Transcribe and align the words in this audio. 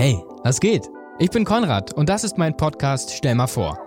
Hey, 0.00 0.24
was 0.44 0.60
geht? 0.60 0.88
Ich 1.18 1.28
bin 1.28 1.44
Konrad 1.44 1.92
und 1.92 2.08
das 2.08 2.24
ist 2.24 2.38
mein 2.38 2.56
Podcast 2.56 3.10
Stell 3.10 3.34
mal 3.34 3.46
vor. 3.46 3.78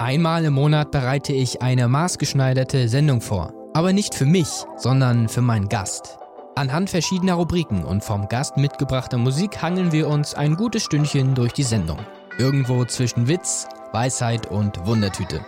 Einmal 0.00 0.44
im 0.46 0.54
Monat 0.54 0.90
bereite 0.90 1.32
ich 1.32 1.62
eine 1.62 1.86
maßgeschneiderte 1.86 2.88
Sendung 2.88 3.20
vor. 3.20 3.52
Aber 3.72 3.92
nicht 3.92 4.16
für 4.16 4.26
mich, 4.26 4.48
sondern 4.76 5.28
für 5.28 5.42
meinen 5.42 5.68
Gast. 5.68 6.18
Anhand 6.56 6.90
verschiedener 6.90 7.34
Rubriken 7.34 7.84
und 7.84 8.02
vom 8.02 8.26
Gast 8.26 8.56
mitgebrachter 8.56 9.16
Musik 9.16 9.62
hangeln 9.62 9.92
wir 9.92 10.08
uns 10.08 10.34
ein 10.34 10.56
gutes 10.56 10.82
Stündchen 10.82 11.36
durch 11.36 11.52
die 11.52 11.62
Sendung. 11.62 11.98
Irgendwo 12.36 12.84
zwischen 12.84 13.28
Witz, 13.28 13.68
Weisheit 13.92 14.50
und 14.50 14.84
Wundertüte. 14.86 15.46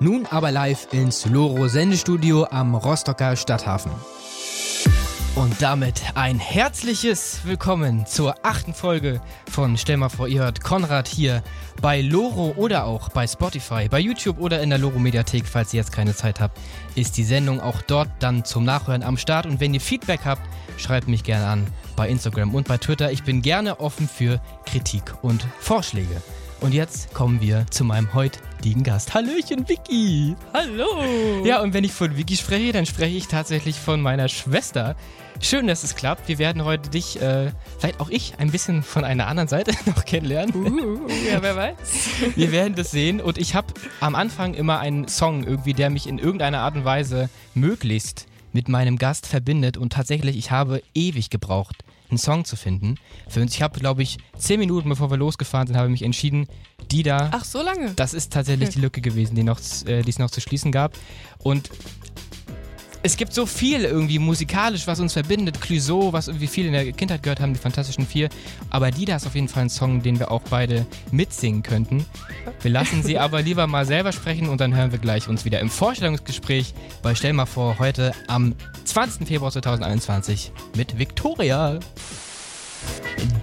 Nun 0.00 0.24
aber 0.30 0.50
live 0.50 0.88
ins 0.94 1.26
Loro 1.26 1.68
Sendestudio 1.68 2.46
am 2.50 2.74
Rostocker 2.74 3.36
Stadthafen. 3.36 3.92
Und 5.34 5.62
damit 5.62 6.02
ein 6.14 6.38
herzliches 6.38 7.40
Willkommen 7.44 8.04
zur 8.04 8.34
achten 8.44 8.74
Folge 8.74 9.22
von 9.50 9.78
Stell 9.78 9.96
mal 9.96 10.10
vor, 10.10 10.28
ihr 10.28 10.42
hört 10.42 10.62
Konrad 10.62 11.08
hier 11.08 11.42
bei 11.80 12.02
Loro 12.02 12.52
oder 12.58 12.84
auch 12.84 13.08
bei 13.08 13.26
Spotify, 13.26 13.88
bei 13.88 13.98
YouTube 13.98 14.38
oder 14.38 14.60
in 14.60 14.68
der 14.68 14.78
Loro 14.78 14.98
Mediathek, 14.98 15.46
falls 15.46 15.72
ihr 15.72 15.78
jetzt 15.78 15.90
keine 15.90 16.14
Zeit 16.14 16.38
habt, 16.38 16.58
ist 16.96 17.16
die 17.16 17.24
Sendung 17.24 17.60
auch 17.62 17.80
dort 17.80 18.10
dann 18.18 18.44
zum 18.44 18.64
Nachhören 18.64 19.02
am 19.02 19.16
Start. 19.16 19.46
Und 19.46 19.58
wenn 19.58 19.72
ihr 19.72 19.80
Feedback 19.80 20.20
habt, 20.26 20.42
schreibt 20.76 21.08
mich 21.08 21.24
gerne 21.24 21.46
an 21.46 21.66
bei 21.96 22.10
Instagram 22.10 22.54
und 22.54 22.68
bei 22.68 22.76
Twitter. 22.76 23.10
Ich 23.10 23.22
bin 23.22 23.40
gerne 23.40 23.80
offen 23.80 24.08
für 24.08 24.38
Kritik 24.66 25.14
und 25.22 25.46
Vorschläge. 25.60 26.20
Und 26.62 26.72
jetzt 26.74 27.12
kommen 27.12 27.40
wir 27.40 27.66
zu 27.70 27.84
meinem 27.84 28.14
heutigen 28.14 28.84
Gast. 28.84 29.14
Hallöchen, 29.14 29.68
Vicky! 29.68 30.36
Hallo! 30.54 31.42
Ja, 31.44 31.60
und 31.60 31.74
wenn 31.74 31.82
ich 31.82 31.92
von 31.92 32.16
Vicky 32.16 32.36
spreche, 32.36 32.70
dann 32.70 32.86
spreche 32.86 33.16
ich 33.16 33.26
tatsächlich 33.26 33.74
von 33.74 34.00
meiner 34.00 34.28
Schwester. 34.28 34.94
Schön, 35.44 35.66
dass 35.66 35.82
es 35.82 35.96
klappt. 35.96 36.28
Wir 36.28 36.38
werden 36.38 36.64
heute 36.64 36.88
dich, 36.88 37.20
äh, 37.20 37.50
vielleicht 37.76 37.98
auch 37.98 38.08
ich, 38.08 38.34
ein 38.38 38.52
bisschen 38.52 38.84
von 38.84 39.04
einer 39.04 39.26
anderen 39.26 39.48
Seite 39.48 39.72
noch 39.86 40.04
kennenlernen. 40.04 40.54
Uh, 40.54 41.08
ja, 41.28 41.42
wer 41.42 41.56
weiß. 41.56 41.76
Wir 42.36 42.52
werden 42.52 42.76
das 42.76 42.92
sehen. 42.92 43.20
Und 43.20 43.38
ich 43.38 43.56
habe 43.56 43.74
am 43.98 44.14
Anfang 44.14 44.54
immer 44.54 44.78
einen 44.78 45.08
Song 45.08 45.42
irgendwie, 45.42 45.74
der 45.74 45.90
mich 45.90 46.06
in 46.06 46.20
irgendeiner 46.20 46.60
Art 46.60 46.76
und 46.76 46.84
Weise 46.84 47.28
möglichst 47.54 48.26
mit 48.52 48.68
meinem 48.68 48.98
Gast 48.98 49.26
verbindet. 49.26 49.76
Und 49.76 49.92
tatsächlich, 49.92 50.36
ich 50.36 50.52
habe 50.52 50.80
ewig 50.94 51.28
gebraucht, 51.28 51.82
einen 52.08 52.18
Song 52.18 52.44
zu 52.44 52.54
finden. 52.54 52.94
Für 53.28 53.40
uns, 53.40 53.52
ich 53.52 53.62
habe, 53.62 53.80
glaube 53.80 54.02
ich, 54.04 54.18
zehn 54.38 54.60
Minuten 54.60 54.88
bevor 54.88 55.10
wir 55.10 55.16
losgefahren 55.16 55.66
sind, 55.66 55.76
habe 55.76 55.88
ich 55.88 55.92
mich 55.92 56.02
entschieden, 56.02 56.46
die 56.92 57.02
da. 57.02 57.30
Ach, 57.32 57.44
so 57.44 57.62
lange? 57.62 57.92
Das 57.94 58.14
ist 58.14 58.32
tatsächlich 58.32 58.68
die 58.74 58.80
Lücke 58.80 59.00
gewesen, 59.00 59.34
die, 59.34 59.42
noch, 59.42 59.58
äh, 59.86 60.02
die 60.02 60.10
es 60.10 60.20
noch 60.20 60.30
zu 60.30 60.40
schließen 60.40 60.70
gab. 60.70 60.92
Und 61.38 61.70
es 63.04 63.16
gibt 63.16 63.34
so 63.34 63.46
viel 63.46 63.84
irgendwie 63.84 64.18
musikalisch, 64.18 64.86
was 64.86 65.00
uns 65.00 65.12
verbindet. 65.12 65.60
Clouseau, 65.60 66.12
was 66.12 66.28
irgendwie 66.28 66.46
viele 66.46 66.68
in 66.68 66.72
der 66.72 66.92
Kindheit 66.92 67.22
gehört 67.22 67.40
haben, 67.40 67.52
die 67.52 67.58
Fantastischen 67.58 68.06
Vier. 68.06 68.28
Aber 68.70 68.90
Dida 68.90 69.16
ist 69.16 69.26
auf 69.26 69.34
jeden 69.34 69.48
Fall 69.48 69.64
ein 69.64 69.70
Song, 69.70 70.02
den 70.02 70.18
wir 70.18 70.30
auch 70.30 70.42
beide 70.50 70.86
mitsingen 71.10 71.62
könnten. 71.62 72.04
Wir 72.60 72.70
lassen 72.70 73.02
sie 73.02 73.18
aber 73.18 73.42
lieber 73.42 73.66
mal 73.66 73.86
selber 73.86 74.12
sprechen 74.12 74.48
und 74.48 74.60
dann 74.60 74.76
hören 74.76 74.92
wir 74.92 74.98
gleich 74.98 75.28
uns 75.28 75.44
wieder 75.44 75.60
im 75.60 75.70
Vorstellungsgespräch 75.70 76.74
bei 77.02 77.14
Stell 77.14 77.32
mal 77.32 77.46
vor, 77.46 77.78
heute 77.78 78.12
am 78.28 78.54
20. 78.84 79.26
Februar 79.26 79.50
2021 79.50 80.52
mit 80.76 80.98
Victoria. 80.98 81.80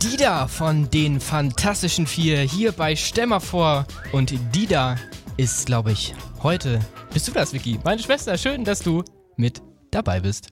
Dida 0.01 0.47
von 0.47 0.89
den 0.89 1.19
Fantastischen 1.19 2.07
Vier 2.07 2.39
hier 2.39 2.71
bei 2.71 2.95
Stell 2.95 3.27
mal 3.27 3.39
vor. 3.41 3.85
Und 4.13 4.33
Dida 4.55 4.95
ist, 5.35 5.65
glaube 5.65 5.91
ich, 5.91 6.13
heute. 6.43 6.79
Bist 7.13 7.27
du 7.27 7.31
das, 7.31 7.51
Vicky? 7.53 7.79
Meine 7.83 8.01
Schwester, 8.01 8.37
schön, 8.37 8.63
dass 8.63 8.79
du 8.79 9.03
mit 9.39 9.61
dabei 9.91 10.19
bist. 10.19 10.49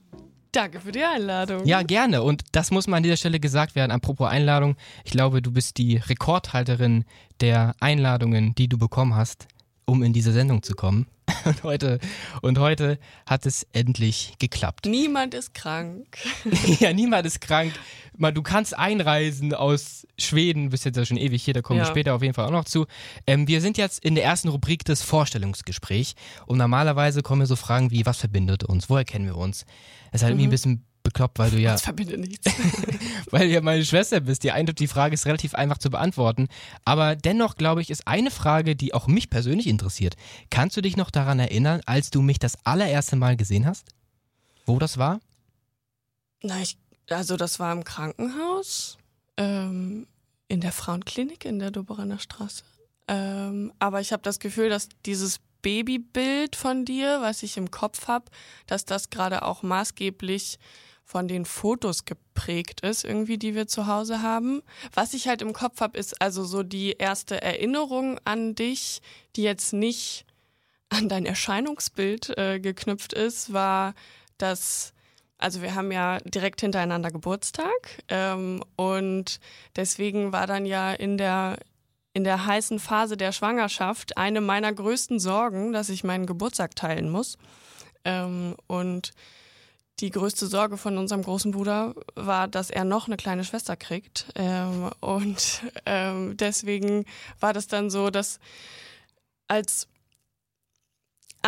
Danke 0.52 0.80
für 0.80 0.92
die 0.92 1.04
Einladung. 1.04 1.66
Ja, 1.66 1.82
gerne. 1.82 2.22
Und 2.22 2.42
das 2.52 2.70
muss 2.70 2.86
mal 2.86 2.96
an 2.96 3.02
dieser 3.02 3.18
Stelle 3.18 3.38
gesagt 3.38 3.74
werden. 3.74 3.92
Apropos 3.92 4.28
Einladung. 4.28 4.76
Ich 5.04 5.12
glaube, 5.12 5.42
du 5.42 5.52
bist 5.52 5.76
die 5.76 5.98
Rekordhalterin 5.98 7.04
der 7.40 7.74
Einladungen, 7.80 8.54
die 8.54 8.66
du 8.66 8.78
bekommen 8.78 9.14
hast, 9.14 9.46
um 9.88 10.02
in 10.02 10.12
diese 10.12 10.32
Sendung 10.32 10.62
zu 10.62 10.74
kommen. 10.74 11.06
Und 11.44 11.62
heute, 11.62 11.98
und 12.40 12.58
heute 12.58 12.98
hat 13.26 13.44
es 13.44 13.66
endlich 13.72 14.34
geklappt. 14.38 14.86
Niemand 14.86 15.34
ist 15.34 15.52
krank. 15.52 16.06
ja, 16.80 16.92
niemand 16.92 17.26
ist 17.26 17.40
krank. 17.40 17.72
Du 18.34 18.42
kannst 18.42 18.76
einreisen 18.76 19.54
aus 19.54 20.06
Schweden, 20.18 20.70
bist 20.70 20.84
jetzt 20.86 20.96
ja 20.96 21.04
schon 21.04 21.18
ewig 21.18 21.42
hier, 21.44 21.54
da 21.54 21.60
kommen 21.62 21.78
Ja. 21.78 21.84
wir 21.84 21.90
später 21.90 22.14
auf 22.14 22.22
jeden 22.22 22.34
Fall 22.34 22.46
auch 22.46 22.50
noch 22.50 22.64
zu. 22.64 22.86
Ähm, 23.26 23.46
wir 23.46 23.60
sind 23.60 23.76
jetzt 23.76 24.02
in 24.02 24.14
der 24.14 24.24
ersten 24.24 24.48
Rubrik 24.48 24.84
des 24.84 25.02
Vorstellungsgesprächs 25.02 26.14
und 26.46 26.58
normalerweise 26.58 27.22
kommen 27.22 27.46
so 27.46 27.56
Fragen 27.56 27.90
wie, 27.90 28.04
was 28.06 28.18
verbindet 28.18 28.64
uns, 28.64 28.88
woher 28.90 29.04
kennen 29.04 29.26
wir 29.26 29.36
uns? 29.36 29.64
Es 30.10 30.20
ist 30.20 30.22
halt 30.22 30.32
irgendwie 30.32 30.46
ein 30.48 30.50
bisschen 30.50 30.84
bekloppt, 31.08 31.38
weil 31.38 31.50
du 31.50 31.58
ja 31.58 31.72
Das 31.72 31.82
verbindet 31.82 32.20
nichts. 32.20 32.46
weil 33.30 33.48
du 33.48 33.54
ja 33.54 33.60
meine 33.60 33.84
Schwester 33.84 34.20
bist. 34.20 34.44
Die 34.44 34.52
die 34.52 34.86
Frage 34.86 35.14
ist 35.14 35.26
relativ 35.26 35.54
einfach 35.54 35.78
zu 35.78 35.90
beantworten. 35.90 36.48
Aber 36.84 37.16
dennoch, 37.16 37.56
glaube 37.56 37.80
ich, 37.80 37.90
ist 37.90 38.06
eine 38.06 38.30
Frage, 38.30 38.76
die 38.76 38.92
auch 38.92 39.06
mich 39.06 39.30
persönlich 39.30 39.66
interessiert. 39.66 40.16
Kannst 40.50 40.76
du 40.76 40.82
dich 40.82 40.96
noch 40.96 41.10
daran 41.10 41.38
erinnern, 41.38 41.80
als 41.86 42.10
du 42.10 42.20
mich 42.20 42.38
das 42.38 42.56
allererste 42.64 43.16
Mal 43.16 43.36
gesehen 43.36 43.66
hast? 43.66 43.86
Wo 44.66 44.78
das 44.78 44.98
war? 44.98 45.20
Na, 46.42 46.60
ich, 46.60 46.76
also 47.08 47.36
das 47.36 47.58
war 47.58 47.72
im 47.72 47.84
Krankenhaus, 47.84 48.98
ähm, 49.38 50.06
in 50.48 50.60
der 50.60 50.72
Frauenklinik 50.72 51.44
in 51.44 51.58
der 51.58 51.70
Doberaner 51.70 52.18
Straße. 52.18 52.64
Ähm, 53.08 53.72
aber 53.78 54.00
ich 54.00 54.12
habe 54.12 54.22
das 54.22 54.38
Gefühl, 54.38 54.68
dass 54.68 54.88
dieses 55.06 55.40
Babybild 55.62 56.56
von 56.56 56.84
dir, 56.84 57.20
was 57.20 57.42
ich 57.42 57.56
im 57.56 57.70
Kopf 57.70 58.08
habe, 58.08 58.26
dass 58.66 58.84
das 58.84 59.10
gerade 59.10 59.42
auch 59.42 59.62
maßgeblich 59.62 60.58
von 61.08 61.26
den 61.26 61.46
Fotos 61.46 62.04
geprägt 62.04 62.82
ist, 62.82 63.02
irgendwie, 63.02 63.38
die 63.38 63.54
wir 63.54 63.66
zu 63.66 63.86
Hause 63.86 64.20
haben. 64.20 64.60
Was 64.92 65.14
ich 65.14 65.26
halt 65.26 65.40
im 65.40 65.54
Kopf 65.54 65.80
habe, 65.80 65.96
ist 65.96 66.20
also 66.20 66.44
so 66.44 66.62
die 66.62 66.92
erste 66.98 67.40
Erinnerung 67.40 68.20
an 68.26 68.54
dich, 68.54 69.00
die 69.34 69.42
jetzt 69.42 69.72
nicht 69.72 70.26
an 70.90 71.08
dein 71.08 71.24
Erscheinungsbild 71.24 72.36
äh, 72.36 72.60
geknüpft 72.60 73.14
ist, 73.14 73.54
war, 73.54 73.94
dass 74.36 74.92
also 75.38 75.62
wir 75.62 75.74
haben 75.74 75.92
ja 75.92 76.18
direkt 76.26 76.60
hintereinander 76.60 77.10
Geburtstag 77.10 78.02
ähm, 78.08 78.62
und 78.76 79.40
deswegen 79.76 80.32
war 80.32 80.46
dann 80.46 80.66
ja 80.66 80.92
in 80.92 81.16
der 81.16 81.58
in 82.12 82.24
der 82.24 82.44
heißen 82.44 82.80
Phase 82.80 83.16
der 83.16 83.32
Schwangerschaft 83.32 84.18
eine 84.18 84.42
meiner 84.42 84.74
größten 84.74 85.20
Sorgen, 85.20 85.72
dass 85.72 85.88
ich 85.88 86.04
meinen 86.04 86.26
Geburtstag 86.26 86.74
teilen 86.74 87.10
muss. 87.10 87.38
Ähm, 88.04 88.56
und 88.66 89.12
die 90.00 90.10
größte 90.10 90.46
Sorge 90.46 90.76
von 90.76 90.96
unserem 90.96 91.22
großen 91.22 91.50
Bruder 91.50 91.94
war, 92.14 92.48
dass 92.48 92.70
er 92.70 92.84
noch 92.84 93.06
eine 93.06 93.16
kleine 93.16 93.44
Schwester 93.44 93.76
kriegt. 93.76 94.26
Ähm, 94.34 94.90
und 95.00 95.62
ähm, 95.86 96.36
deswegen 96.36 97.04
war 97.40 97.52
das 97.52 97.66
dann 97.66 97.90
so, 97.90 98.10
dass 98.10 98.38
als 99.48 99.88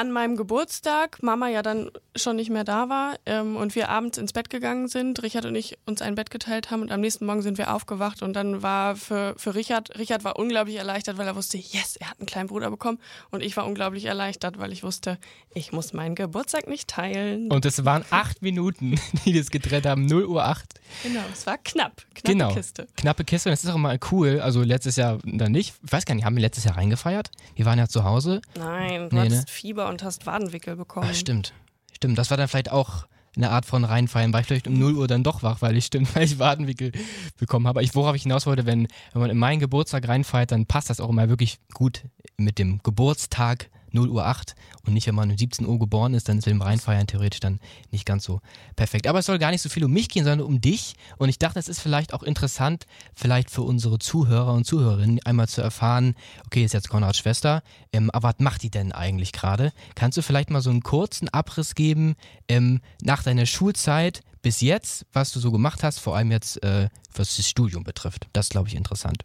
an 0.01 0.13
meinem 0.13 0.37
Geburtstag 0.37 1.23
Mama 1.23 1.49
ja 1.49 1.61
dann 1.61 1.91
schon 2.17 2.37
nicht 2.37 2.49
mehr 2.49 2.65
da 2.65 2.89
war 2.89 3.17
ähm, 3.27 3.57
und 3.57 3.75
wir 3.75 3.91
abends 3.91 4.17
ins 4.17 4.33
Bett 4.33 4.49
gegangen 4.49 4.89
sind, 4.89 5.23
Richard 5.23 5.45
und 5.45 5.55
ich 5.55 5.77
uns 5.85 6.01
ein 6.01 6.15
Bett 6.15 6.31
geteilt 6.31 6.71
haben 6.71 6.81
und 6.81 6.91
am 6.91 7.03
nächsten 7.03 7.27
Morgen 7.27 7.43
sind 7.43 7.59
wir 7.59 7.75
aufgewacht 7.75 8.23
und 8.23 8.33
dann 8.33 8.63
war 8.63 8.97
für, 8.97 9.35
für 9.37 9.55
Richard, 9.55 9.99
Richard 9.99 10.25
war 10.25 10.39
unglaublich 10.39 10.77
erleichtert, 10.77 11.19
weil 11.19 11.27
er 11.27 11.37
wusste, 11.37 11.59
yes, 11.59 11.97
er 11.97 12.09
hat 12.09 12.19
einen 12.19 12.27
kleinen 12.27 12.49
Bruder 12.49 12.71
bekommen 12.71 12.99
und 13.31 13.43
ich 13.43 13.55
war 13.59 13.67
unglaublich 13.67 14.07
erleichtert, 14.07 14.59
weil 14.59 14.73
ich 14.73 14.83
wusste, 14.83 15.19
ich 15.53 15.73
muss 15.73 15.93
meinen 15.93 16.15
Geburtstag 16.15 16.67
nicht 16.67 16.89
teilen. 16.89 17.51
Und 17.53 17.67
es 17.67 17.85
waren 17.85 18.03
acht 18.09 18.41
Minuten, 18.41 18.99
die 19.27 19.37
das 19.37 19.51
getrennt 19.51 19.85
haben. 19.85 20.07
0 20.07 20.25
Uhr 20.25 20.45
8. 20.45 20.81
genau, 21.03 21.21
es 21.31 21.47
war 21.47 21.59
knapp, 21.59 22.07
knappe 22.15 22.33
Genau. 22.33 22.55
Kiste. 22.55 22.87
Knappe 22.97 23.25
Kiste. 23.25 23.51
Und 23.51 23.53
es 23.53 23.65
ist 23.65 23.71
auch 23.71 23.77
mal 23.77 23.99
cool. 24.11 24.41
Also 24.41 24.63
letztes 24.63 24.97
Jahr 24.97 25.19
dann 25.25 25.53
nicht. 25.53 25.75
Ich 25.85 25.93
weiß 25.93 26.07
gar 26.07 26.15
nicht, 26.15 26.25
haben 26.25 26.37
wir 26.37 26.41
letztes 26.41 26.65
Jahr 26.65 26.77
reingefeiert? 26.77 27.31
Wir 27.55 27.67
waren 27.67 27.79
ja 27.79 27.87
zu 27.87 28.05
Hause. 28.05 28.41
Nein, 28.57 29.11
du 29.11 29.17
Nee, 29.17 29.29
ne? 29.29 29.45
Fieber 29.47 29.90
und 29.91 30.03
hast 30.03 30.27
Wadenwickel 30.27 30.77
bekommen. 30.77 31.09
Ah, 31.11 31.15
stimmt. 31.15 31.53
Stimmt. 31.93 32.17
Das 32.17 32.31
war 32.31 32.37
dann 32.37 32.49
vielleicht 32.49 32.71
auch 32.71 33.07
eine 33.37 33.51
Art 33.51 33.67
von 33.67 33.85
reinfallen. 33.85 34.33
War 34.33 34.41
ich 34.41 34.47
vielleicht 34.47 34.67
um 34.67 34.79
0 34.79 34.95
Uhr 34.97 35.07
dann 35.07 35.23
doch 35.23 35.43
wach, 35.43 35.63
weil 35.63 35.77
ich 35.77 35.87
stimmt, 35.87 36.15
weil 36.15 36.25
ich 36.25 36.39
Wadenwickel 36.39 36.93
bekommen 37.39 37.67
habe. 37.67 37.83
Ich, 37.83 37.95
worauf 37.95 38.17
ich 38.17 38.23
hinaus 38.23 38.47
wollte, 38.47 38.67
wenn, 38.67 38.89
wenn 39.13 39.21
man 39.21 39.31
in 39.31 39.39
meinen 39.39 39.61
Geburtstag 39.61 40.09
reinfeiert, 40.09 40.53
dann 40.53 40.67
passt 40.67 40.91
das 40.91 41.01
auch 41.01 41.11
immer 41.11 41.29
wirklich 41.29 41.59
gut 41.75 42.05
mit 42.37 42.59
dem 42.59 42.81
Geburtstag 42.83 43.71
0 43.95 44.09
Uhr 44.09 44.27
8 44.27 44.55
und 44.87 44.95
nicht, 44.95 45.07
wenn 45.07 45.15
man 45.15 45.31
um 45.31 45.39
17 45.39 45.67
Uhr 45.67 45.79
geboren 45.79 46.15
ist, 46.15 46.29
dann 46.29 46.39
ist 46.39 46.47
mit 46.47 46.55
dem 46.55 46.63
Reinfeiern 46.63 47.07
theoretisch 47.07 47.41
dann 47.41 47.61
nicht 47.91 48.07
ganz 48.07 48.25
so 48.25 48.41
perfekt. 48.77 49.07
Aber 49.07 49.19
es 49.19 49.27
soll 49.27 49.39
gar 49.39 49.51
nicht 49.51 49.63
so 49.63 49.69
viel 49.69 49.85
um 49.85 49.93
mich 49.93 50.09
gehen, 50.09 50.25
sondern 50.25 50.47
um 50.47 50.61
dich. 50.61 50.95
Und 51.19 51.29
ich 51.29 51.39
dachte, 51.39 51.59
es 51.59 51.69
ist 51.69 51.81
vielleicht 51.81 52.15
auch 52.15 52.23
interessant, 52.23 52.87
vielleicht 53.15 53.51
für 53.51 53.63
unsere 53.63 53.99
Zuhörer 53.99 54.53
und 54.53 54.65
Zuhörerinnen 54.65 55.21
einmal 55.25 55.49
zu 55.49 55.61
erfahren, 55.61 56.15
okay, 56.47 56.65
ist 56.65 56.75
jetzt 56.75 56.89
Konrads 56.89 57.19
Schwester, 57.19 57.63
ähm, 57.93 58.11
aber 58.11 58.31
was 58.31 58.39
macht 58.39 58.63
die 58.63 58.71
denn 58.71 58.93
eigentlich 58.93 59.33
gerade? 59.33 59.73
Kannst 59.95 60.19
du 60.19 60.23
vielleicht 60.23 60.51
mal 60.51 60.61
so 60.61 60.71
einen 60.71 60.83
kurzen 60.83 61.29
Abriss 61.29 61.75
geben 61.75 62.17
ähm, 62.49 62.81
nach 63.03 63.23
deiner 63.23 63.47
Schulzeit 63.47 64.23
bis 64.43 64.61
jetzt, 64.61 65.07
was 65.13 65.33
du 65.33 65.41
so 65.41 65.51
gemacht 65.51 65.83
hast, 65.83 65.99
vor 65.99 66.17
allem 66.17 66.31
jetzt, 66.31 66.63
äh, 66.63 66.89
was 67.15 67.37
das 67.37 67.49
Studium 67.49 67.85
betrifft? 67.85 68.29
Das 68.33 68.49
glaube 68.49 68.69
ich, 68.69 68.75
interessant. 68.75 69.25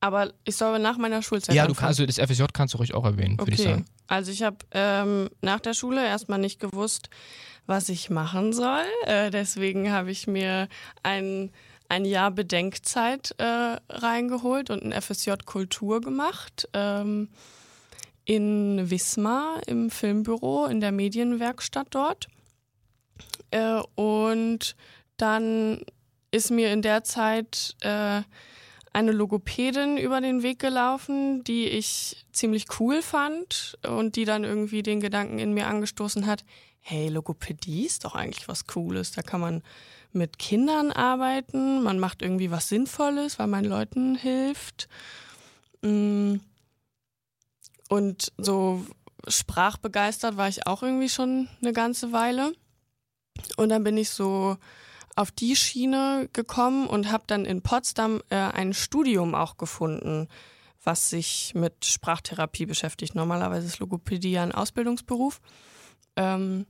Aber 0.00 0.32
ich 0.44 0.56
soll 0.56 0.78
nach 0.78 0.96
meiner 0.96 1.22
Schulzeit 1.22 1.54
Ja, 1.54 1.66
du 1.66 1.74
kannst, 1.74 2.00
also 2.00 2.06
das 2.06 2.18
FSJ 2.18 2.44
kannst 2.52 2.74
du 2.74 2.78
ruhig 2.78 2.94
auch 2.94 3.04
erwähnen, 3.04 3.38
würde 3.38 3.52
ich 3.52 3.60
Okay, 3.60 3.70
sagen. 3.70 3.84
also 4.06 4.32
ich 4.32 4.42
habe 4.42 4.56
ähm, 4.72 5.28
nach 5.42 5.60
der 5.60 5.74
Schule 5.74 6.04
erstmal 6.04 6.38
nicht 6.38 6.58
gewusst, 6.58 7.10
was 7.66 7.88
ich 7.90 8.08
machen 8.08 8.52
soll. 8.52 8.84
Äh, 9.04 9.30
deswegen 9.30 9.92
habe 9.92 10.10
ich 10.10 10.26
mir 10.26 10.68
ein, 11.02 11.50
ein 11.88 12.04
Jahr 12.06 12.30
Bedenkzeit 12.30 13.34
äh, 13.38 13.76
reingeholt 13.90 14.70
und 14.70 14.82
ein 14.82 15.00
FSJ 15.00 15.32
Kultur 15.44 16.00
gemacht. 16.00 16.68
Ähm, 16.72 17.28
in 18.24 18.90
Wismar 18.90 19.60
im 19.66 19.90
Filmbüro, 19.90 20.66
in 20.66 20.80
der 20.80 20.92
Medienwerkstatt 20.92 21.88
dort. 21.90 22.28
Äh, 23.50 23.80
und 23.96 24.76
dann 25.16 25.80
ist 26.30 26.50
mir 26.50 26.72
in 26.72 26.80
der 26.80 27.02
Zeit 27.02 27.74
äh, 27.80 28.22
eine 28.92 29.12
Logopädin 29.12 29.96
über 29.96 30.20
den 30.20 30.42
Weg 30.42 30.58
gelaufen, 30.58 31.44
die 31.44 31.66
ich 31.66 32.24
ziemlich 32.32 32.66
cool 32.80 33.02
fand 33.02 33.78
und 33.86 34.16
die 34.16 34.24
dann 34.24 34.44
irgendwie 34.44 34.82
den 34.82 35.00
Gedanken 35.00 35.38
in 35.38 35.54
mir 35.54 35.66
angestoßen 35.66 36.26
hat, 36.26 36.44
hey, 36.80 37.08
Logopädie 37.08 37.86
ist 37.86 38.04
doch 38.04 38.14
eigentlich 38.14 38.48
was 38.48 38.66
Cooles. 38.66 39.12
Da 39.12 39.22
kann 39.22 39.40
man 39.40 39.62
mit 40.12 40.38
Kindern 40.38 40.90
arbeiten, 40.90 41.82
man 41.82 42.00
macht 42.00 42.22
irgendwie 42.22 42.50
was 42.50 42.68
Sinnvolles, 42.68 43.38
weil 43.38 43.46
man 43.46 43.64
Leuten 43.64 44.16
hilft. 44.16 44.88
Mm. 45.82 46.36
Und 47.88 48.32
so 48.38 48.84
sprachbegeistert 49.26 50.36
war 50.36 50.48
ich 50.48 50.66
auch 50.66 50.82
irgendwie 50.82 51.08
schon 51.08 51.48
eine 51.60 51.72
ganze 51.72 52.12
Weile. 52.12 52.52
Und 53.56 53.68
dann 53.68 53.84
bin 53.84 53.96
ich 53.96 54.10
so 54.10 54.56
auf 55.16 55.30
die 55.30 55.56
Schiene 55.56 56.28
gekommen 56.32 56.86
und 56.86 57.10
habe 57.10 57.24
dann 57.26 57.44
in 57.44 57.62
Potsdam 57.62 58.22
äh, 58.30 58.36
ein 58.36 58.72
Studium 58.72 59.34
auch 59.34 59.56
gefunden, 59.56 60.28
was 60.82 61.10
sich 61.10 61.52
mit 61.54 61.84
Sprachtherapie 61.84 62.66
beschäftigt. 62.66 63.14
Normalerweise 63.14 63.66
ist 63.66 63.78
Logopädie 63.80 64.38
ein 64.38 64.52
Ausbildungsberuf. 64.52 65.40
Ähm, 66.16 66.66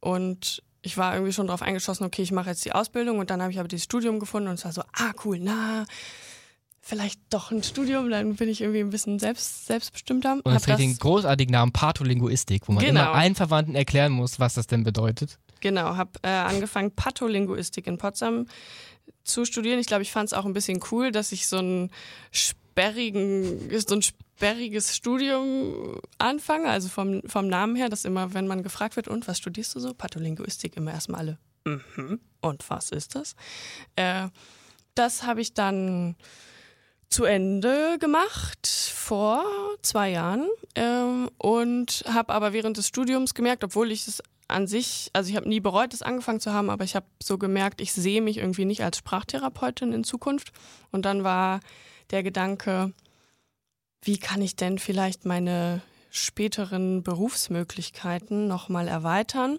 und 0.00 0.62
ich 0.82 0.98
war 0.98 1.14
irgendwie 1.14 1.32
schon 1.32 1.46
darauf 1.46 1.62
eingeschossen, 1.62 2.04
okay, 2.04 2.22
ich 2.22 2.32
mache 2.32 2.50
jetzt 2.50 2.64
die 2.64 2.72
Ausbildung 2.72 3.18
und 3.18 3.30
dann 3.30 3.40
habe 3.40 3.50
ich 3.50 3.58
aber 3.58 3.68
dieses 3.68 3.84
Studium 3.84 4.20
gefunden 4.20 4.48
und 4.48 4.54
es 4.54 4.64
war 4.64 4.72
so, 4.72 4.82
ah 4.92 5.12
cool, 5.24 5.38
na, 5.40 5.86
vielleicht 6.82 7.20
doch 7.30 7.50
ein 7.50 7.62
Studium, 7.62 8.10
dann 8.10 8.36
bin 8.36 8.48
ich 8.48 8.60
irgendwie 8.60 8.80
ein 8.80 8.90
bisschen 8.90 9.18
selbst, 9.18 9.66
selbstbestimmter. 9.66 10.40
Und 10.44 10.52
das 10.52 10.64
trägt 10.64 10.80
den 10.80 10.98
großartigen 10.98 11.52
Namen 11.52 11.72
Patholinguistik, 11.72 12.68
wo 12.68 12.72
man 12.72 12.84
genau. 12.84 13.00
immer 13.00 13.12
allen 13.12 13.34
Verwandten 13.34 13.74
erklären 13.74 14.12
muss, 14.12 14.38
was 14.38 14.54
das 14.54 14.66
denn 14.66 14.84
bedeutet. 14.84 15.38
Genau, 15.64 15.96
habe 15.96 16.10
äh, 16.20 16.28
angefangen, 16.28 16.90
Patholinguistik 16.90 17.86
in 17.86 17.96
Potsdam 17.96 18.48
zu 19.22 19.46
studieren. 19.46 19.78
Ich 19.78 19.86
glaube, 19.86 20.02
ich 20.02 20.12
fand 20.12 20.26
es 20.26 20.34
auch 20.34 20.44
ein 20.44 20.52
bisschen 20.52 20.78
cool, 20.90 21.10
dass 21.10 21.32
ich 21.32 21.46
so 21.46 21.56
einen 21.56 21.90
sperrigen, 22.32 23.70
so 23.80 23.94
ein 23.94 24.02
sperriges 24.02 24.94
Studium 24.94 26.02
anfange. 26.18 26.68
Also 26.68 26.90
vom, 26.90 27.22
vom 27.24 27.48
Namen 27.48 27.76
her, 27.76 27.88
dass 27.88 28.04
immer, 28.04 28.34
wenn 28.34 28.46
man 28.46 28.62
gefragt 28.62 28.96
wird, 28.96 29.08
und 29.08 29.26
was 29.26 29.38
studierst 29.38 29.74
du 29.74 29.80
so? 29.80 29.94
Patholinguistik, 29.94 30.76
immer 30.76 30.92
erstmal 30.92 31.20
alle. 31.20 31.38
Mhm. 31.64 32.20
Und 32.42 32.68
was 32.68 32.90
ist 32.90 33.14
das? 33.14 33.34
Äh, 33.96 34.28
das 34.94 35.22
habe 35.22 35.40
ich 35.40 35.54
dann 35.54 36.14
zu 37.08 37.24
Ende 37.24 37.96
gemacht 37.98 38.66
vor 38.66 39.42
zwei 39.80 40.10
Jahren 40.10 40.46
ähm, 40.74 41.30
und 41.38 42.04
habe 42.06 42.34
aber 42.34 42.52
während 42.52 42.76
des 42.76 42.86
Studiums 42.88 43.32
gemerkt, 43.32 43.64
obwohl 43.64 43.92
ich 43.92 44.06
es 44.06 44.22
an 44.54 44.66
sich, 44.66 45.10
also 45.12 45.28
ich 45.28 45.36
habe 45.36 45.48
nie 45.48 45.60
bereut, 45.60 45.92
das 45.92 46.02
angefangen 46.02 46.40
zu 46.40 46.52
haben, 46.52 46.70
aber 46.70 46.84
ich 46.84 46.96
habe 46.96 47.06
so 47.22 47.38
gemerkt, 47.38 47.80
ich 47.80 47.92
sehe 47.92 48.22
mich 48.22 48.38
irgendwie 48.38 48.64
nicht 48.64 48.82
als 48.82 48.98
Sprachtherapeutin 48.98 49.92
in 49.92 50.04
Zukunft. 50.04 50.52
Und 50.90 51.04
dann 51.04 51.24
war 51.24 51.60
der 52.10 52.22
Gedanke, 52.22 52.92
wie 54.02 54.18
kann 54.18 54.40
ich 54.40 54.56
denn 54.56 54.78
vielleicht 54.78 55.24
meine 55.24 55.82
späteren 56.10 57.02
Berufsmöglichkeiten 57.02 58.46
nochmal 58.46 58.88
erweitern? 58.88 59.58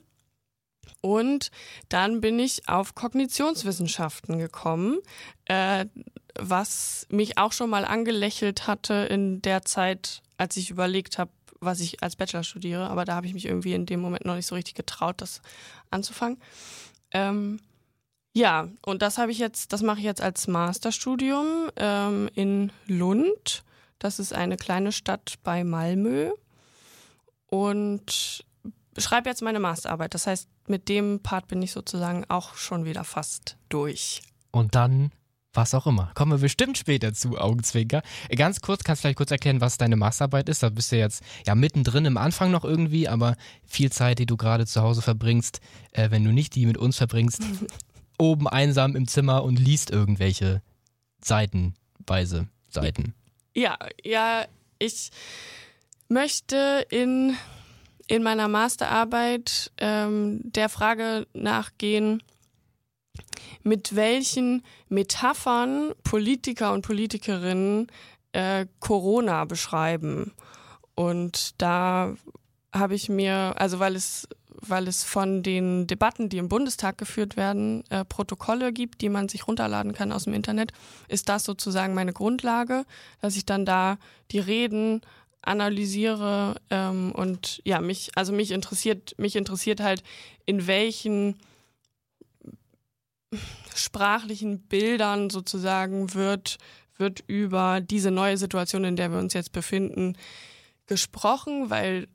Und 1.02 1.52
dann 1.90 2.22
bin 2.22 2.40
ich 2.40 2.70
auf 2.70 2.96
Kognitionswissenschaften 2.96 4.38
gekommen, 4.38 5.00
äh, 5.46 5.86
was 6.40 7.08
mich 7.10 7.38
auch 7.38 7.52
schon 7.52 7.70
mal 7.70 7.86
angelächelt 7.86 8.68
hatte 8.68 8.94
in 9.10 9.42
der 9.42 9.64
Zeit, 9.64 10.22
als 10.38 10.58
ich 10.58 10.70
überlegt 10.70 11.18
habe, 11.18 11.32
was 11.60 11.80
ich 11.80 12.04
als 12.04 12.16
Bachelor 12.16 12.44
studiere, 12.44 12.90
aber 12.90 13.06
da 13.06 13.16
habe 13.16 13.28
ich 13.28 13.34
mich 13.34 13.46
irgendwie 13.46 13.74
in 13.74 13.86
dem 13.86 14.00
Moment 14.00 14.26
noch 14.26 14.36
nicht 14.36 14.48
so 14.48 14.56
richtig 14.56 14.76
getraut, 14.76 15.22
das 15.22 15.42
anzufangen. 15.90 16.40
Ähm, 17.12 17.60
ja, 18.34 18.68
und 18.86 19.02
das 19.02 19.18
habe 19.18 19.32
ich 19.32 19.40
jetzt, 19.40 19.72
das 19.72 19.82
mache 19.82 20.00
ich 20.00 20.04
jetzt 20.06 20.22
als 20.22 20.48
Masterstudium 20.48 21.70
ähm, 21.78 22.30
in 22.36 22.72
Lund. 22.86 23.64
Das 23.98 24.20
ist 24.20 24.34
eine 24.34 24.58
kleine 24.58 24.92
Stadt 24.92 25.36
bei 25.44 25.64
Malmö. 25.64 26.32
Und 27.48 28.44
schreibe 28.98 29.30
jetzt 29.30 29.42
meine 29.42 29.62
Masterarbeit. 29.62 30.14
Das 30.14 30.28
heißt, 30.28 30.50
mit 30.68 30.90
dem 30.90 31.22
Part 31.22 31.48
bin 31.48 31.62
ich 31.62 31.72
sozusagen 31.72 32.26
auch 32.28 32.56
schon 32.56 32.84
wieder 32.84 33.06
fast 33.06 33.58
durch. 33.70 34.22
Und 34.52 34.76
dann 34.76 35.12
was 35.56 35.74
auch 35.74 35.88
immer. 35.88 36.12
Kommen 36.14 36.32
wir 36.32 36.40
bestimmt 36.40 36.78
später 36.78 37.14
zu, 37.14 37.38
Augenzwinker. 37.38 38.02
Ganz 38.36 38.62
kurz, 38.62 38.84
kannst 38.84 39.02
du 39.02 39.04
vielleicht 39.04 39.18
kurz 39.18 39.32
erklären, 39.32 39.62
was 39.62 39.78
deine 39.78 39.96
Masterarbeit 39.96 40.50
ist? 40.50 40.64
Da 40.64 40.70
bist 40.70 40.92
du 40.92 40.98
jetzt 40.98 41.24
ja 41.46 41.56
mittendrin 41.56 42.06
im 42.06 42.18
Anfang 42.18 42.52
noch 42.52 42.64
irgendwie, 42.64 43.08
aber 43.08 43.36
viel 43.66 43.92
Zeit, 43.92 44.20
die 44.20 44.26
du 44.26 44.38
gerade 44.38 44.66
zu 44.66 44.82
Hause 44.82 45.02
verbringst, 45.02 45.60
äh, 45.92 46.12
wenn 46.12 46.24
du 46.24 46.32
nicht 46.32 46.56
die 46.56 46.66
mit 46.66 46.78
uns 46.78 46.98
verbringst, 46.98 47.42
oben 48.18 48.48
einsam 48.48 48.96
im 48.96 49.08
Zimmer 49.08 49.44
und 49.44 49.60
liest 49.60 49.92
irgendwelche 49.92 50.62
Seitenweise 51.24 52.48
Seiten. 52.70 53.14
Ja, 53.54 53.78
ja, 54.04 54.46
ich 54.80 55.10
möchte 56.10 56.86
in, 56.90 57.36
in 58.08 58.22
meiner 58.22 58.48
Masterarbeit 58.48 59.72
ähm, 59.78 60.42
der 60.44 60.70
Frage 60.70 61.26
nachgehen, 61.34 62.22
mit 63.64 63.96
welchen 63.96 64.64
Metaphern 64.90 65.94
Politiker 66.04 66.74
und 66.74 66.82
Politikerinnen 66.82 67.88
äh, 68.34 68.66
Corona 68.80 69.46
beschreiben. 69.46 70.34
Und 70.96 71.62
da 71.62 72.16
habe 72.74 72.96
ich 72.96 73.10
mir, 73.10 73.54
also 73.58 73.80
weil 73.80 73.96
es, 73.96 74.28
weil 74.50 74.88
es 74.88 75.04
von 75.04 75.44
den 75.44 75.88
Debatten, 75.88 76.30
die 76.30 76.38
im 76.38 76.50
Bundestag 76.50 76.98
geführt 76.98 77.38
werden, 77.38 77.84
äh, 77.90 78.06
Protokolle 78.06 78.74
gibt, 78.74 79.02
die 79.02 79.10
man 79.10 79.30
sich 79.30 79.48
runterladen 79.48 79.94
kann 79.94 80.12
aus 80.12 80.26
dem 80.26 80.34
Internet, 80.34 80.72
ist 81.08 81.30
das 81.30 81.44
sozusagen 81.44 81.94
meine 81.94 82.14
Grundlage, 82.14 82.86
dass 83.22 83.36
ich 83.36 83.46
dann 83.46 83.66
da 83.66 83.98
die 84.32 84.40
Reden 84.40 85.02
analysiere 85.42 86.56
ähm, 86.70 87.12
und 87.12 87.62
ja 87.66 87.80
mich 87.80 88.10
also 88.16 88.34
mich 88.34 88.50
interessiert 88.50 89.14
mich 89.20 89.36
interessiert 89.36 89.80
halt 89.80 90.04
in 90.48 90.66
welchen 90.66 91.38
sprachlichen 93.76 94.60
Bildern 94.60 95.30
sozusagen 95.30 96.14
wird, 96.14 96.58
wird 96.98 97.24
über 97.28 97.82
diese 97.82 98.12
neue 98.12 98.38
Situation, 98.38 98.84
in 98.84 98.96
der 98.96 99.12
wir 99.12 99.20
uns 99.20 99.34
jetzt 99.34 99.52
befinden, 99.52 100.18
gesprochen, 100.88 101.70
weil 101.70 102.08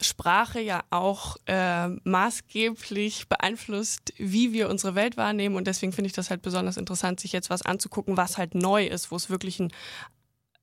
Sprache 0.00 0.60
ja 0.60 0.84
auch 0.90 1.36
äh, 1.46 1.88
maßgeblich 1.88 3.28
beeinflusst, 3.28 4.12
wie 4.18 4.52
wir 4.52 4.68
unsere 4.68 4.94
Welt 4.94 5.16
wahrnehmen. 5.16 5.56
Und 5.56 5.66
deswegen 5.66 5.92
finde 5.92 6.08
ich 6.08 6.12
das 6.12 6.28
halt 6.28 6.42
besonders 6.42 6.76
interessant, 6.76 7.18
sich 7.20 7.32
jetzt 7.32 7.48
was 7.48 7.62
anzugucken, 7.62 8.16
was 8.16 8.36
halt 8.36 8.54
neu 8.54 8.86
ist, 8.86 9.10
wo 9.10 9.16
es 9.16 9.30
wirklich 9.30 9.58
ein 9.58 9.72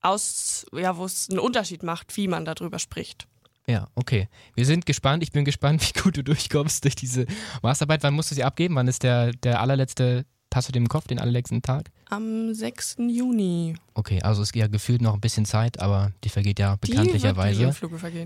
Aus, 0.01 0.65
ja, 0.71 0.97
wo 0.97 1.05
es 1.05 1.29
einen 1.29 1.39
Unterschied 1.39 1.81
macht, 1.81 2.15
wie 2.15 2.27
man 2.27 2.45
darüber 2.45 2.77
spricht. 2.77 3.27
Ja, 3.67 3.87
okay. 3.95 4.27
Wir 4.55 4.65
sind 4.65 4.85
gespannt. 4.85 5.23
Ich 5.23 5.31
bin 5.31 5.45
gespannt, 5.45 5.81
wie 5.87 5.99
gut 5.99 6.17
du 6.17 6.23
durchkommst 6.23 6.83
durch 6.83 6.95
diese 6.95 7.25
Masterarbeit. 7.61 8.03
Wann 8.03 8.13
musst 8.13 8.31
du 8.31 8.35
sie 8.35 8.43
abgeben? 8.43 8.75
Wann 8.75 8.87
ist 8.87 9.03
der, 9.03 9.31
der 9.31 9.61
allerletzte, 9.61 10.25
hast 10.55 10.67
du 10.67 10.71
den 10.71 10.83
im 10.83 10.89
Kopf, 10.89 11.07
den 11.07 11.19
allerletzten 11.19 11.61
Tag? 11.61 11.89
Am 12.09 12.53
6. 12.53 12.97
Juni. 13.09 13.75
Okay, 13.95 14.21
also 14.21 14.41
es 14.41 14.49
ist 14.49 14.55
ja 14.55 14.67
gefühlt 14.67 15.01
noch 15.01 15.13
ein 15.13 15.21
bisschen 15.21 15.45
Zeit, 15.45 15.79
aber 15.79 16.11
die 16.23 16.29
vergeht 16.29 16.59
ja 16.59 16.75
bekanntlicherweise 16.75 17.73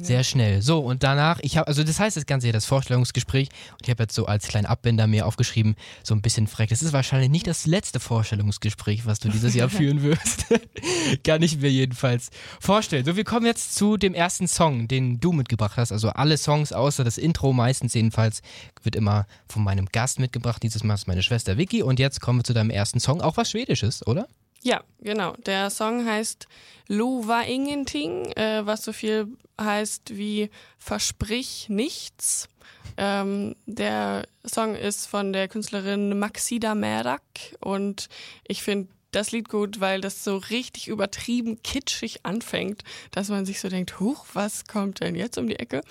sehr 0.01 0.23
schnell. 0.23 0.61
So, 0.61 0.79
und 0.79 1.03
danach, 1.03 1.39
ich 1.41 1.57
habe, 1.57 1.67
also 1.67 1.83
das 1.83 1.99
heißt 1.99 2.15
das 2.15 2.25
Ganze 2.25 2.47
hier, 2.47 2.53
das 2.53 2.65
Vorstellungsgespräch, 2.65 3.49
und 3.73 3.81
ich 3.83 3.89
habe 3.89 4.03
jetzt 4.03 4.15
so 4.15 4.25
als 4.25 4.47
kleinen 4.47 4.65
Abbinder 4.65 5.07
mir 5.07 5.25
aufgeschrieben, 5.25 5.75
so 6.03 6.15
ein 6.15 6.21
bisschen 6.21 6.47
frech. 6.47 6.69
Das 6.69 6.81
ist 6.81 6.93
wahrscheinlich 6.93 7.29
nicht 7.29 7.47
das 7.47 7.65
letzte 7.65 7.99
Vorstellungsgespräch, 7.99 9.05
was 9.05 9.19
du 9.19 9.29
dieses 9.29 9.55
Jahr 9.55 9.69
führen 9.77 10.03
wirst. 10.03 10.45
Kann 11.23 11.41
ich 11.41 11.59
mir 11.59 11.71
jedenfalls 11.71 12.29
vorstellen. 12.59 13.05
So, 13.05 13.15
wir 13.15 13.25
kommen 13.25 13.45
jetzt 13.45 13.75
zu 13.75 13.97
dem 13.97 14.13
ersten 14.13 14.47
Song, 14.47 14.87
den 14.87 15.19
du 15.19 15.33
mitgebracht 15.33 15.77
hast. 15.77 15.91
Also 15.91 16.09
alle 16.09 16.37
Songs 16.37 16.71
außer 16.71 17.03
das 17.03 17.17
Intro, 17.17 17.51
meistens 17.51 17.93
jedenfalls, 17.93 18.41
wird 18.83 18.95
immer 18.95 19.27
von 19.47 19.63
meinem 19.63 19.87
Gast 19.87 20.19
mitgebracht. 20.19 20.63
Dieses 20.63 20.83
Mal 20.83 20.93
ist 20.93 21.07
meine 21.07 21.23
Schwester 21.23 21.57
Vicky. 21.57 21.83
Und 21.83 21.99
jetzt 21.99 22.16
kommen 22.21 22.39
wir 22.39 22.43
zu 22.43 22.53
deinem 22.53 22.69
ersten 22.69 22.99
Song, 22.99 23.21
auch 23.21 23.37
was 23.37 23.51
Schwedisches, 23.51 24.05
oder? 24.05 24.27
Ja, 24.63 24.83
genau. 24.99 25.33
Der 25.45 25.69
Song 25.69 26.05
heißt 26.05 26.47
Lova 26.87 27.41
Ingenting, 27.41 28.31
äh, 28.33 28.65
was 28.65 28.83
so 28.83 28.93
viel 28.93 29.27
heißt 29.59 30.17
wie 30.17 30.49
Versprich 30.77 31.67
nichts. 31.69 32.49
Ähm, 32.97 33.55
der 33.65 34.27
Song 34.45 34.75
ist 34.75 35.07
von 35.07 35.33
der 35.33 35.47
Künstlerin 35.47 36.17
Maxida 36.17 36.73
Merak 36.75 37.21
und 37.59 38.07
ich 38.47 38.63
finde 38.63 38.89
das 39.11 39.31
Lied 39.31 39.49
gut, 39.49 39.79
weil 39.79 40.01
das 40.01 40.23
so 40.23 40.37
richtig 40.37 40.87
übertrieben 40.87 41.61
kitschig 41.63 42.25
anfängt, 42.25 42.83
dass 43.11 43.29
man 43.29 43.45
sich 43.45 43.59
so 43.59 43.69
denkt, 43.69 43.99
huch, 43.99 44.25
was 44.33 44.65
kommt 44.65 44.99
denn 44.99 45.15
jetzt 45.15 45.37
um 45.37 45.47
die 45.47 45.57
Ecke? 45.57 45.81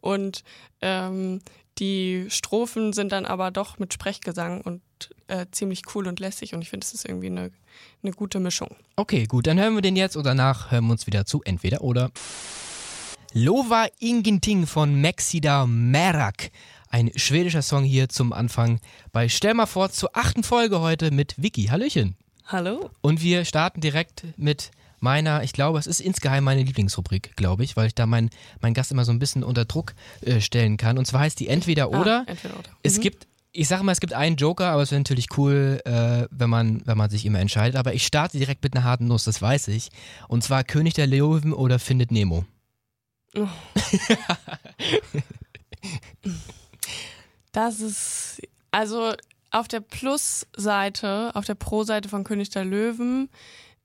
Und 0.00 0.42
ähm, 0.80 1.40
die 1.78 2.26
Strophen 2.28 2.92
sind 2.92 3.12
dann 3.12 3.26
aber 3.26 3.50
doch 3.50 3.78
mit 3.78 3.92
Sprechgesang 3.92 4.60
und 4.60 4.82
äh, 5.28 5.46
ziemlich 5.50 5.82
cool 5.94 6.06
und 6.06 6.20
lässig 6.20 6.54
und 6.54 6.62
ich 6.62 6.70
finde, 6.70 6.84
es 6.84 6.94
ist 6.94 7.04
irgendwie 7.08 7.26
eine, 7.28 7.50
eine 8.02 8.12
gute 8.12 8.40
Mischung. 8.40 8.76
Okay, 8.96 9.24
gut, 9.26 9.46
dann 9.46 9.58
hören 9.58 9.74
wir 9.74 9.82
den 9.82 9.96
jetzt 9.96 10.16
und 10.16 10.24
danach 10.24 10.70
hören 10.70 10.86
wir 10.86 10.92
uns 10.92 11.06
wieder 11.06 11.26
zu 11.26 11.42
entweder 11.44 11.80
oder. 11.82 12.10
Lova 13.32 13.86
Ingenting 13.98 14.66
von 14.66 15.00
Maxida 15.00 15.66
Merak. 15.66 16.50
Ein 16.88 17.10
schwedischer 17.16 17.62
Song 17.62 17.82
hier 17.82 18.08
zum 18.08 18.32
Anfang 18.32 18.78
bei 19.12 19.28
Stell 19.28 19.54
mal 19.54 19.66
vor 19.66 19.90
zur 19.90 20.16
achten 20.16 20.44
Folge 20.44 20.80
heute 20.80 21.10
mit 21.10 21.34
Vicky. 21.42 21.64
Hallöchen. 21.64 22.16
Hallo. 22.46 22.90
Und 23.00 23.22
wir 23.22 23.44
starten 23.44 23.80
direkt 23.80 24.24
mit 24.36 24.70
meiner, 25.00 25.42
ich 25.42 25.52
glaube, 25.52 25.78
es 25.80 25.88
ist 25.88 26.00
insgeheim 26.00 26.44
meine 26.44 26.62
Lieblingsrubrik, 26.62 27.34
glaube 27.36 27.64
ich, 27.64 27.76
weil 27.76 27.88
ich 27.88 27.94
da 27.96 28.06
meinen 28.06 28.30
mein 28.60 28.74
Gast 28.74 28.92
immer 28.92 29.04
so 29.04 29.10
ein 29.12 29.18
bisschen 29.18 29.42
unter 29.42 29.64
Druck 29.64 29.94
äh, 30.20 30.40
stellen 30.40 30.76
kann. 30.76 30.96
Und 30.96 31.06
zwar 31.06 31.22
heißt 31.22 31.40
die 31.40 31.48
Entweder 31.48 31.90
oder. 31.90 32.20
Ah, 32.26 32.30
entweder 32.30 32.56
oder. 32.58 32.70
Es 32.84 32.98
Mhm. 32.98 33.02
gibt, 33.02 33.26
ich 33.56 33.68
sage 33.68 33.84
mal, 33.84 33.92
es 33.92 34.00
gibt 34.00 34.12
einen 34.12 34.34
Joker, 34.36 34.66
aber 34.66 34.82
es 34.82 34.90
wäre 34.90 35.00
natürlich 35.00 35.28
cool, 35.38 35.80
äh, 35.84 36.26
wenn, 36.30 36.50
man, 36.50 36.84
wenn 36.86 36.98
man 36.98 37.08
sich 37.08 37.24
immer 37.24 37.38
entscheidet. 37.38 37.76
Aber 37.76 37.94
ich 37.94 38.04
starte 38.04 38.36
direkt 38.36 38.64
mit 38.64 38.74
einer 38.74 38.84
harten 38.84 39.06
Nuss, 39.06 39.24
das 39.24 39.40
weiß 39.40 39.68
ich. 39.68 39.90
Und 40.26 40.42
zwar 40.42 40.64
König 40.64 40.94
der 40.94 41.06
Löwen 41.06 41.52
oder 41.52 41.78
Findet 41.78 42.10
Nemo. 42.10 42.44
Das 47.52 47.78
ist, 47.78 48.42
also 48.72 49.14
auf 49.52 49.68
der 49.68 49.78
Plus-Seite, 49.80 51.30
auf 51.34 51.44
der 51.44 51.54
Pro-Seite 51.54 52.08
von 52.08 52.24
König 52.24 52.50
der 52.50 52.64
Löwen 52.64 53.28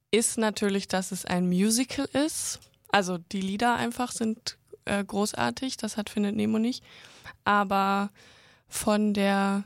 ist 0.10 0.40
natürlich, 0.40 0.88
dass 0.88 1.12
es 1.12 1.26
ein 1.26 1.48
Musical 1.48 2.06
ist. 2.26 2.60
Also 2.92 3.20
die 3.20 3.42
Lieder 3.42 3.76
einfach 3.76 4.12
sind 4.12 4.58
äh, 4.86 5.04
großartig, 5.04 5.78
das 5.78 5.98
hat 5.98 6.10
Findet 6.10 6.36
Nemo 6.36 6.58
nicht. 6.58 6.84
Aber 7.44 8.10
von 8.70 9.14
der, 9.14 9.64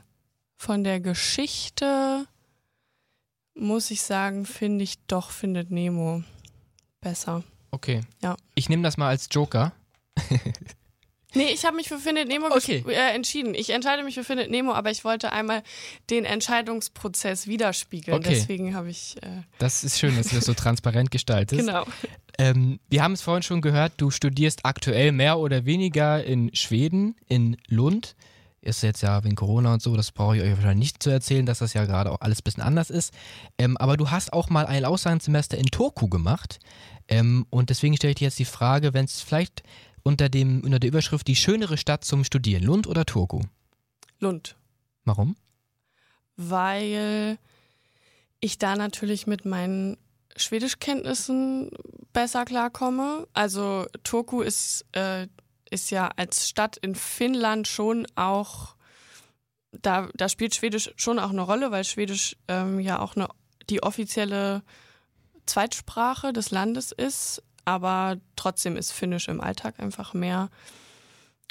von 0.56 0.82
der 0.82 0.98
Geschichte 1.00 2.26
muss 3.54 3.90
ich 3.92 4.02
sagen, 4.02 4.46
finde 4.46 4.82
ich 4.84 4.98
doch 5.06 5.30
Findet 5.30 5.70
Nemo 5.70 6.24
besser. 7.00 7.44
Okay. 7.70 8.00
Ja. 8.22 8.36
Ich 8.54 8.68
nehme 8.68 8.82
das 8.82 8.96
mal 8.96 9.08
als 9.08 9.28
Joker. 9.30 9.72
Nee, 11.36 11.48
ich 11.52 11.64
habe 11.64 11.74
mich 11.74 11.88
für 11.88 11.98
Findet 11.98 12.28
Nemo 12.28 12.46
Okay. 12.46 12.84
äh, 12.86 13.12
entschieden. 13.12 13.54
Ich 13.56 13.70
entscheide 13.70 14.04
mich 14.04 14.14
für 14.14 14.22
Findet 14.22 14.52
Nemo, 14.52 14.72
aber 14.72 14.92
ich 14.92 15.04
wollte 15.04 15.32
einmal 15.32 15.64
den 16.08 16.24
Entscheidungsprozess 16.24 17.48
widerspiegeln. 17.48 18.16
Okay. 18.18 18.28
Deswegen 18.34 18.74
habe 18.76 18.88
ich, 18.90 19.16
äh, 19.20 19.42
Das 19.58 19.82
ist 19.82 19.98
schön, 19.98 20.16
dass 20.16 20.28
du 20.28 20.36
das 20.36 20.44
so 20.44 20.54
transparent 20.54 21.10
gestaltest. 21.10 21.60
genau. 21.66 21.84
Ähm, 22.38 22.78
wir 22.88 23.02
haben 23.02 23.14
es 23.14 23.22
vorhin 23.22 23.42
schon 23.42 23.62
gehört, 23.62 23.94
du 23.96 24.12
studierst 24.12 24.64
aktuell 24.64 25.10
mehr 25.10 25.40
oder 25.40 25.64
weniger 25.64 26.22
in 26.22 26.54
Schweden, 26.54 27.16
in 27.26 27.56
Lund. 27.66 28.14
Ist 28.64 28.82
jetzt 28.82 29.02
ja 29.02 29.22
wegen 29.24 29.36
Corona 29.36 29.74
und 29.74 29.82
so, 29.82 29.94
das 29.94 30.10
brauche 30.10 30.38
ich 30.38 30.42
euch 30.42 30.56
wahrscheinlich 30.56 30.92
nicht 30.92 31.02
zu 31.02 31.10
erzählen, 31.10 31.44
dass 31.44 31.58
das 31.58 31.74
ja 31.74 31.84
gerade 31.84 32.10
auch 32.10 32.22
alles 32.22 32.38
ein 32.38 32.44
bisschen 32.44 32.62
anders 32.62 32.88
ist. 32.88 33.12
Ähm, 33.58 33.76
aber 33.76 33.98
du 33.98 34.10
hast 34.10 34.32
auch 34.32 34.48
mal 34.48 34.64
ein 34.64 34.86
Auslandssemester 34.86 35.58
in 35.58 35.66
Turku 35.66 36.08
gemacht. 36.08 36.60
Ähm, 37.06 37.46
und 37.50 37.68
deswegen 37.68 37.94
stelle 37.96 38.12
ich 38.12 38.16
dir 38.16 38.24
jetzt 38.24 38.38
die 38.38 38.46
Frage, 38.46 38.94
wenn 38.94 39.04
es 39.04 39.20
vielleicht 39.20 39.62
unter, 40.02 40.30
dem, 40.30 40.62
unter 40.64 40.78
der 40.78 40.88
Überschrift 40.88 41.26
die 41.26 41.36
schönere 41.36 41.76
Stadt 41.76 42.04
zum 42.04 42.24
Studieren, 42.24 42.64
Lund 42.64 42.86
oder 42.86 43.04
Turku? 43.04 43.42
Lund. 44.18 44.56
Warum? 45.04 45.36
Weil 46.36 47.38
ich 48.40 48.56
da 48.56 48.76
natürlich 48.76 49.26
mit 49.26 49.44
meinen 49.44 49.98
Schwedischkenntnissen 50.36 51.70
besser 52.14 52.46
klarkomme. 52.46 53.28
Also 53.34 53.84
Turku 54.04 54.40
ist, 54.40 54.86
äh, 54.92 55.26
ist 55.74 55.90
ja 55.90 56.08
als 56.16 56.48
Stadt 56.48 56.76
in 56.76 56.94
Finnland 56.94 57.66
schon 57.66 58.06
auch, 58.14 58.76
da, 59.72 60.08
da 60.14 60.28
spielt 60.28 60.54
Schwedisch 60.54 60.92
schon 60.96 61.18
auch 61.18 61.30
eine 61.30 61.42
Rolle, 61.42 61.72
weil 61.72 61.84
Schwedisch 61.84 62.36
ähm, 62.46 62.78
ja 62.78 63.00
auch 63.00 63.16
eine, 63.16 63.28
die 63.68 63.82
offizielle 63.82 64.62
Zweitsprache 65.46 66.32
des 66.32 66.52
Landes 66.52 66.92
ist. 66.92 67.42
Aber 67.64 68.18
trotzdem 68.36 68.76
ist 68.76 68.92
Finnisch 68.92 69.28
im 69.28 69.40
Alltag 69.40 69.80
einfach 69.80 70.14
mehr, 70.14 70.48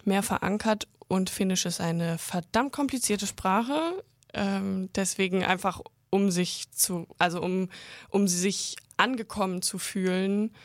mehr 0.05 0.23
verankert 0.23 0.87
und 1.07 1.29
Finnisch 1.29 1.65
ist 1.65 1.81
eine 1.81 2.17
verdammt 2.17 2.71
komplizierte 2.71 3.27
Sprache. 3.27 4.03
Ähm, 4.33 4.89
deswegen 4.95 5.43
einfach, 5.43 5.81
um 6.09 6.31
sich 6.31 6.71
zu, 6.71 7.07
also 7.17 7.41
um, 7.41 7.69
um 8.09 8.27
sich 8.27 8.77
angekommen 8.95 9.61
zu 9.61 9.79
fühlen, 9.79 10.55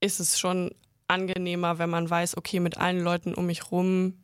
ist 0.00 0.18
es 0.18 0.38
schon 0.38 0.74
angenehmer, 1.08 1.78
wenn 1.78 1.90
man 1.90 2.08
weiß, 2.08 2.36
okay, 2.36 2.60
mit 2.60 2.78
allen 2.78 3.00
Leuten 3.00 3.34
um 3.34 3.46
mich 3.46 3.70
rum 3.70 4.14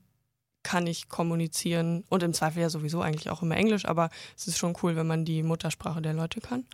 kann 0.62 0.86
ich 0.86 1.08
kommunizieren 1.10 2.04
und 2.08 2.22
im 2.22 2.32
Zweifel 2.32 2.62
ja 2.62 2.70
sowieso 2.70 3.02
eigentlich 3.02 3.28
auch 3.30 3.42
immer 3.42 3.56
Englisch, 3.56 3.84
aber 3.84 4.08
es 4.36 4.46
ist 4.46 4.56
schon 4.56 4.74
cool, 4.82 4.96
wenn 4.96 5.06
man 5.06 5.24
die 5.26 5.42
Muttersprache 5.42 6.00
der 6.00 6.14
Leute 6.14 6.40
kann. 6.40 6.64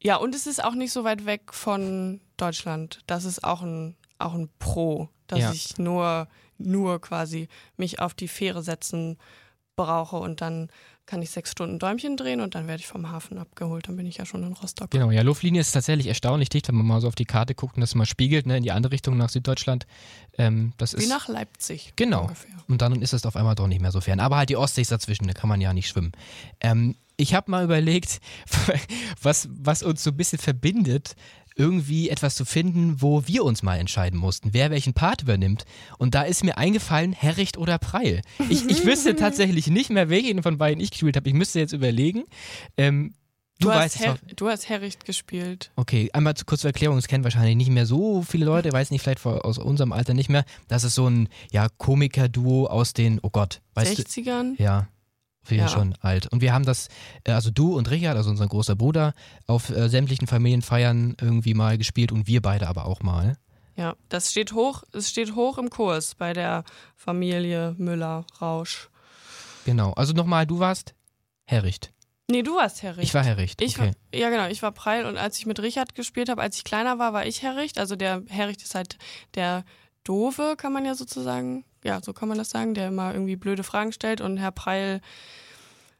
Ja, 0.00 0.16
und 0.16 0.34
es 0.34 0.46
ist 0.46 0.62
auch 0.62 0.74
nicht 0.74 0.92
so 0.92 1.02
weit 1.02 1.26
weg 1.26 1.52
von 1.52 2.20
Deutschland. 2.36 3.00
Das 3.08 3.24
ist 3.24 3.42
auch 3.42 3.62
ein, 3.62 3.96
auch 4.18 4.34
ein 4.34 4.48
Pro, 4.60 5.08
dass 5.26 5.40
Ja. 5.40 5.50
ich 5.52 5.78
nur, 5.78 6.28
nur 6.58 7.00
quasi 7.00 7.48
mich 7.76 7.98
auf 8.00 8.14
die 8.14 8.28
Fähre 8.28 8.62
setzen 8.62 9.18
brauche 9.74 10.16
und 10.16 10.40
dann 10.40 10.70
kann 11.08 11.22
ich 11.22 11.30
sechs 11.30 11.50
Stunden 11.50 11.78
Däumchen 11.78 12.16
drehen 12.16 12.40
und 12.40 12.54
dann 12.54 12.68
werde 12.68 12.80
ich 12.80 12.86
vom 12.86 13.10
Hafen 13.10 13.38
abgeholt. 13.38 13.88
Dann 13.88 13.96
bin 13.96 14.06
ich 14.06 14.18
ja 14.18 14.26
schon 14.26 14.44
in 14.44 14.52
Rostock. 14.52 14.90
Genau, 14.90 15.10
ja, 15.10 15.22
Luftlinie 15.22 15.60
ist 15.60 15.72
tatsächlich 15.72 16.06
erstaunlich 16.06 16.50
dicht, 16.50 16.68
wenn 16.68 16.74
man 16.74 16.86
mal 16.86 17.00
so 17.00 17.08
auf 17.08 17.14
die 17.14 17.24
Karte 17.24 17.54
guckt 17.54 17.76
und 17.76 17.80
das 17.80 17.94
mal 17.94 18.06
spiegelt, 18.06 18.46
ne, 18.46 18.58
in 18.58 18.62
die 18.62 18.72
andere 18.72 18.92
Richtung 18.92 19.16
nach 19.16 19.30
Süddeutschland. 19.30 19.86
Ähm, 20.36 20.74
das 20.76 20.94
Wie 20.94 21.02
ist 21.02 21.08
nach 21.08 21.26
Leipzig. 21.26 21.94
Genau. 21.96 22.22
Ungefähr. 22.22 22.54
Und 22.68 22.82
dann 22.82 23.00
ist 23.00 23.14
es 23.14 23.24
auf 23.24 23.36
einmal 23.36 23.54
doch 23.54 23.66
nicht 23.66 23.80
mehr 23.80 23.90
so 23.90 24.00
fern. 24.02 24.20
Aber 24.20 24.36
halt 24.36 24.50
die 24.50 24.56
Ostsee 24.56 24.82
ist 24.82 24.92
dazwischen, 24.92 25.26
da 25.26 25.32
kann 25.32 25.48
man 25.48 25.60
ja 25.60 25.72
nicht 25.72 25.88
schwimmen. 25.88 26.12
Ähm, 26.60 26.94
ich 27.16 27.34
habe 27.34 27.50
mal 27.50 27.64
überlegt, 27.64 28.20
was, 29.22 29.48
was 29.50 29.82
uns 29.82 30.04
so 30.04 30.10
ein 30.10 30.16
bisschen 30.16 30.38
verbindet, 30.38 31.16
irgendwie 31.58 32.08
etwas 32.08 32.34
zu 32.36 32.44
finden, 32.44 33.02
wo 33.02 33.26
wir 33.26 33.44
uns 33.44 33.62
mal 33.62 33.76
entscheiden 33.76 34.18
mussten, 34.18 34.54
wer 34.54 34.70
welchen 34.70 34.94
Part 34.94 35.22
übernimmt. 35.22 35.64
Und 35.98 36.14
da 36.14 36.22
ist 36.22 36.44
mir 36.44 36.56
eingefallen, 36.56 37.12
Herricht 37.12 37.58
oder 37.58 37.78
Preil. 37.78 38.22
Ich, 38.48 38.64
ich 38.66 38.86
wüsste 38.86 39.16
tatsächlich 39.16 39.66
nicht 39.66 39.90
mehr, 39.90 40.08
welchen 40.08 40.42
von 40.42 40.56
beiden 40.56 40.80
ich 40.82 40.90
gespielt 40.92 41.16
habe. 41.16 41.28
Ich 41.28 41.34
müsste 41.34 41.58
jetzt 41.58 41.72
überlegen. 41.72 42.24
Ähm, 42.76 43.12
du, 43.58 43.66
Du, 43.68 43.74
weißt 43.74 43.96
es 43.96 44.00
Her 44.04 44.18
du 44.36 44.48
hast 44.48 44.68
Herricht 44.68 45.04
gespielt. 45.04 45.72
Okay, 45.74 46.08
einmal 46.12 46.34
zu 46.34 46.44
kurz 46.44 46.60
zur 46.60 46.68
Erklärung, 46.68 46.96
es 46.96 47.08
kennen 47.08 47.24
wahrscheinlich 47.24 47.56
nicht 47.56 47.70
mehr 47.70 47.86
so 47.86 48.22
viele 48.22 48.44
Leute, 48.46 48.72
weiß 48.72 48.92
nicht, 48.92 49.02
vielleicht 49.02 49.18
vor- 49.18 49.44
aus 49.44 49.58
unserem 49.58 49.92
Alter 49.92 50.14
nicht 50.14 50.28
mehr. 50.30 50.44
Das 50.68 50.84
ist 50.84 50.94
so 50.94 51.08
ein 51.08 51.28
ja, 51.50 51.66
Komiker-Duo 51.76 52.66
aus 52.68 52.92
den, 52.92 53.18
oh 53.22 53.30
Gott, 53.30 53.60
weißt 53.74 53.98
du? 53.98 54.02
60ern? 54.02 54.54
Ja, 54.62 54.86
wir 55.50 55.58
Ja. 55.58 55.68
schon 55.68 55.94
alt. 56.00 56.26
Und 56.28 56.40
wir 56.40 56.52
haben 56.52 56.64
das, 56.64 56.88
äh, 57.24 57.32
also 57.32 57.50
du 57.50 57.76
und 57.76 57.90
Richard, 57.90 58.16
also 58.16 58.30
unser 58.30 58.46
großer 58.46 58.76
Bruder, 58.76 59.14
auf 59.46 59.70
äh, 59.70 59.88
sämtlichen 59.88 60.26
Familienfeiern 60.26 61.16
irgendwie 61.20 61.54
mal 61.54 61.78
gespielt 61.78 62.12
und 62.12 62.26
wir 62.26 62.42
beide 62.42 62.68
aber 62.68 62.86
auch 62.86 63.02
mal. 63.02 63.36
Ja, 63.76 63.94
das 64.08 64.30
steht 64.30 64.52
hoch, 64.52 64.82
es 64.92 65.08
steht 65.08 65.34
hoch 65.36 65.56
im 65.58 65.70
Kurs 65.70 66.14
bei 66.16 66.32
der 66.32 66.64
Familie 66.96 67.74
Müller-Rausch. 67.78 68.88
Genau. 69.64 69.92
Also 69.92 70.14
nochmal, 70.14 70.46
du 70.46 70.58
warst 70.58 70.94
Herricht. 71.44 71.92
Nee, 72.30 72.42
du 72.42 72.56
warst 72.56 72.82
Herricht. 72.82 73.04
Ich 73.04 73.14
war 73.14 73.24
Herricht. 73.24 73.62
Ich 73.62 73.78
okay. 73.78 73.92
war, 74.12 74.18
ja, 74.20 74.28
genau, 74.30 74.48
ich 74.48 74.62
war 74.62 74.72
Preil 74.72 75.06
und 75.06 75.16
als 75.16 75.38
ich 75.38 75.46
mit 75.46 75.60
Richard 75.60 75.94
gespielt 75.94 76.28
habe, 76.28 76.42
als 76.42 76.56
ich 76.56 76.64
kleiner 76.64 76.98
war, 76.98 77.12
war 77.12 77.24
ich 77.24 77.42
Herricht. 77.42 77.78
Also 77.78 77.96
der 77.96 78.22
Herricht 78.28 78.62
ist 78.62 78.74
halt 78.74 78.98
der 79.34 79.64
Dove, 80.08 80.54
kann 80.56 80.72
man 80.72 80.84
ja 80.86 80.94
sozusagen, 80.94 81.64
ja, 81.84 82.00
so 82.02 82.12
kann 82.14 82.28
man 82.28 82.38
das 82.38 82.50
sagen, 82.50 82.72
der 82.74 82.88
immer 82.88 83.12
irgendwie 83.12 83.36
blöde 83.36 83.62
Fragen 83.62 83.92
stellt 83.92 84.20
und 84.20 84.38
Herr 84.38 84.52
Preil 84.52 85.00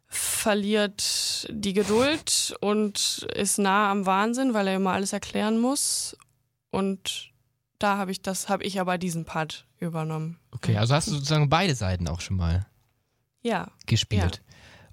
verliert 0.09 1.47
die 1.51 1.75
Geduld 1.75 2.55
und 2.61 3.27
ist 3.35 3.59
nah 3.59 3.91
am 3.91 4.07
Wahnsinn, 4.07 4.55
weil 4.55 4.67
er 4.69 4.77
immer 4.77 4.93
alles 4.93 5.13
erklären 5.13 5.59
muss. 5.61 6.17
Und 6.71 7.31
da 7.79 7.99
habe 7.99 8.11
ich 8.11 8.23
das, 8.23 8.49
habe 8.49 8.65
ich 8.65 8.81
aber 8.81 8.97
diesen 8.99 9.25
Part 9.25 9.67
übernommen. 9.79 10.39
okay, 10.51 10.77
also 10.77 10.95
hast 10.95 11.09
du 11.09 11.13
sozusagen 11.13 11.49
beide 11.49 11.75
Seiten 11.75 12.09
auch 12.09 12.21
schon 12.21 12.37
mal 12.37 12.67
Ja. 13.43 13.71
gespielt. 13.87 14.43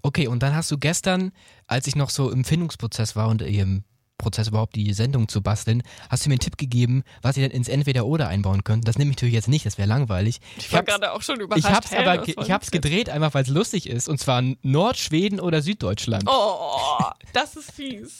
Okay, 0.04 0.28
und 0.28 0.44
dann 0.44 0.54
hast 0.54 0.70
du 0.70 0.78
gestern, 0.78 1.32
als 1.66 1.88
ich 1.88 1.96
noch 1.96 2.10
so 2.12 2.30
im 2.30 2.44
Findungsprozess 2.44 3.16
war 3.16 3.30
und 3.30 3.42
im 3.42 3.84
Prozess 4.18 4.48
überhaupt 4.48 4.76
die 4.76 4.94
Sendung 4.94 5.28
zu 5.28 5.42
basteln, 5.42 5.84
hast 6.10 6.26
du 6.26 6.30
mir 6.30 6.34
einen 6.36 6.40
Tipp 6.40 6.58
gegeben, 6.58 7.04
was 7.22 7.38
ihr 7.38 7.48
denn 7.48 7.56
ins 7.58 7.68
Entweder-Oder 7.68 8.28
einbauen 8.28 8.64
könnt. 8.64 8.88
Das 8.88 8.98
nehme 8.98 9.12
ich 9.12 9.18
natürlich 9.18 9.36
jetzt 9.36 9.48
nicht, 9.48 9.66
das 9.66 9.78
wäre 9.78 9.88
langweilig. 9.88 10.40
Ich 10.58 10.72
war 10.72 10.84
gerade 10.84 11.12
auch 11.12 11.22
schon 11.22 11.40
überrascht. 11.40 11.66
Ich 11.66 11.72
hab's 11.72 11.92
Hä, 11.92 11.98
aber, 11.98 12.20
was 12.20 12.26
ge- 12.26 12.38
war 12.38 12.44
ich 12.46 12.52
hab's 12.52 12.68
das 12.68 12.72
gedreht, 12.72 13.10
einfach 13.10 13.34
weil 13.34 13.44
es 13.44 13.50
lustig 13.50 13.88
ist. 13.90 14.08
Und 14.08 14.20
zwar 14.20 14.42
Nordschweden 14.62 15.40
oder 15.40 15.62
Süddeutschland. 15.62 16.24
Oh, 16.28 17.00
das 17.34 17.56
ist 17.56 17.72
fies. 17.72 18.20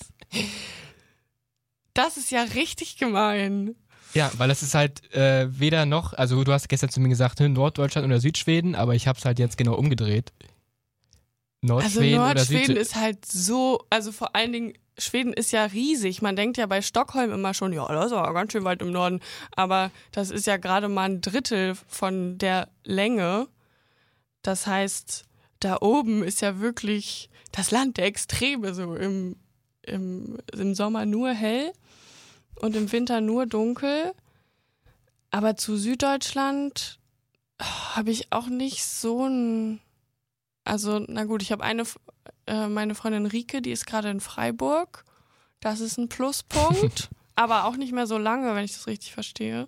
Das 1.94 2.18
ist 2.18 2.30
ja 2.32 2.44
richtig 2.44 2.98
gemein. 2.98 3.76
Ja, 4.14 4.32
weil 4.38 4.50
es 4.50 4.64
ist 4.64 4.76
halt 4.76 5.14
äh, 5.14 5.48
weder 5.60 5.86
noch, 5.86 6.14
also 6.14 6.44
du 6.44 6.52
hast 6.54 6.70
gestern 6.70 6.90
zu 6.90 7.00
mir 7.00 7.10
gesagt, 7.10 7.40
hm, 7.40 7.54
Norddeutschland 7.54 8.06
oder 8.06 8.20
Südschweden, 8.20 8.76
aber 8.76 8.96
ich 8.96 9.08
hab's 9.08 9.26
halt 9.26 9.40
jetzt 9.40 9.58
genau 9.58 9.76
umgedreht. 9.76 10.32
Also 11.64 11.74
Nordschweden 11.74 12.20
oder 12.20 12.34
Nordschweden 12.36 12.58
Südschweden. 12.60 12.78
ist 12.82 12.96
halt 12.96 13.26
so, 13.26 13.86
also 13.90 14.12
vor 14.12 14.36
allen 14.36 14.54
Dingen, 14.54 14.74
Schweden 14.98 15.34
ist 15.34 15.52
ja 15.52 15.66
riesig. 15.66 16.22
Man 16.22 16.36
denkt 16.36 16.58
ja 16.58 16.66
bei 16.68 16.82
Stockholm 16.82 17.32
immer 17.32 17.54
schon, 17.54 17.74
ja, 17.74 17.86
das 17.88 18.08
ist 18.08 18.14
aber 18.14 18.34
ganz 18.34 18.52
schön 18.52 18.64
weit 18.64 18.82
im 18.82 18.92
Norden. 18.92 19.20
Aber 19.56 19.92
das 20.12 20.32
ist 20.32 20.48
ja 20.48 20.58
gerade 20.58 20.88
mal 20.88 21.10
ein 21.10 21.22
Drittel 21.22 21.76
von 21.88 22.38
der 22.38 22.70
Länge. 22.84 23.48
Das 24.42 24.68
heißt, 24.68 25.26
da 25.60 25.78
oben 25.82 26.24
ist 26.24 26.42
ja 26.42 26.60
wirklich 26.60 27.30
das 27.52 27.72
Land 27.72 27.98
der 27.98 28.06
Extreme, 28.06 28.74
so 28.74 28.96
im, 28.96 29.36
im, 29.84 30.38
im 30.54 30.76
Sommer 30.76 31.06
nur 31.06 31.32
hell 31.32 31.72
und 32.56 32.76
im 32.76 32.92
Winter 32.92 33.22
nur 33.22 33.46
dunkel. 33.46 34.14
Aber 35.32 35.58
zu 35.58 35.76
Süddeutschland 35.76 37.00
oh, 37.62 37.96
habe 37.96 38.12
ich 38.12 38.32
auch 38.32 38.48
nicht 38.48 38.86
so 38.86 39.26
ein. 39.28 39.82
Also, 40.64 41.04
na 41.08 41.26
gut, 41.26 41.42
ich 41.42 41.52
habe 41.52 41.64
eine, 41.64 41.84
äh, 42.48 42.68
meine 42.68 42.96
Freundin 42.96 43.26
Rike, 43.26 43.62
die 43.62 43.72
ist 43.72 43.86
gerade 43.86 44.10
in 44.10 44.20
Freiburg. 44.20 45.06
Das 45.60 45.80
ist 45.80 45.98
ein 45.98 46.10
Pluspunkt, 46.10 47.10
aber 47.36 47.66
auch 47.66 47.78
nicht 47.78 47.94
mehr 47.94 48.08
so 48.08 48.18
lange, 48.18 48.56
wenn 48.56 48.66
ich 48.66 48.74
das 48.74 48.88
richtig 48.88 49.14
verstehe. 49.14 49.68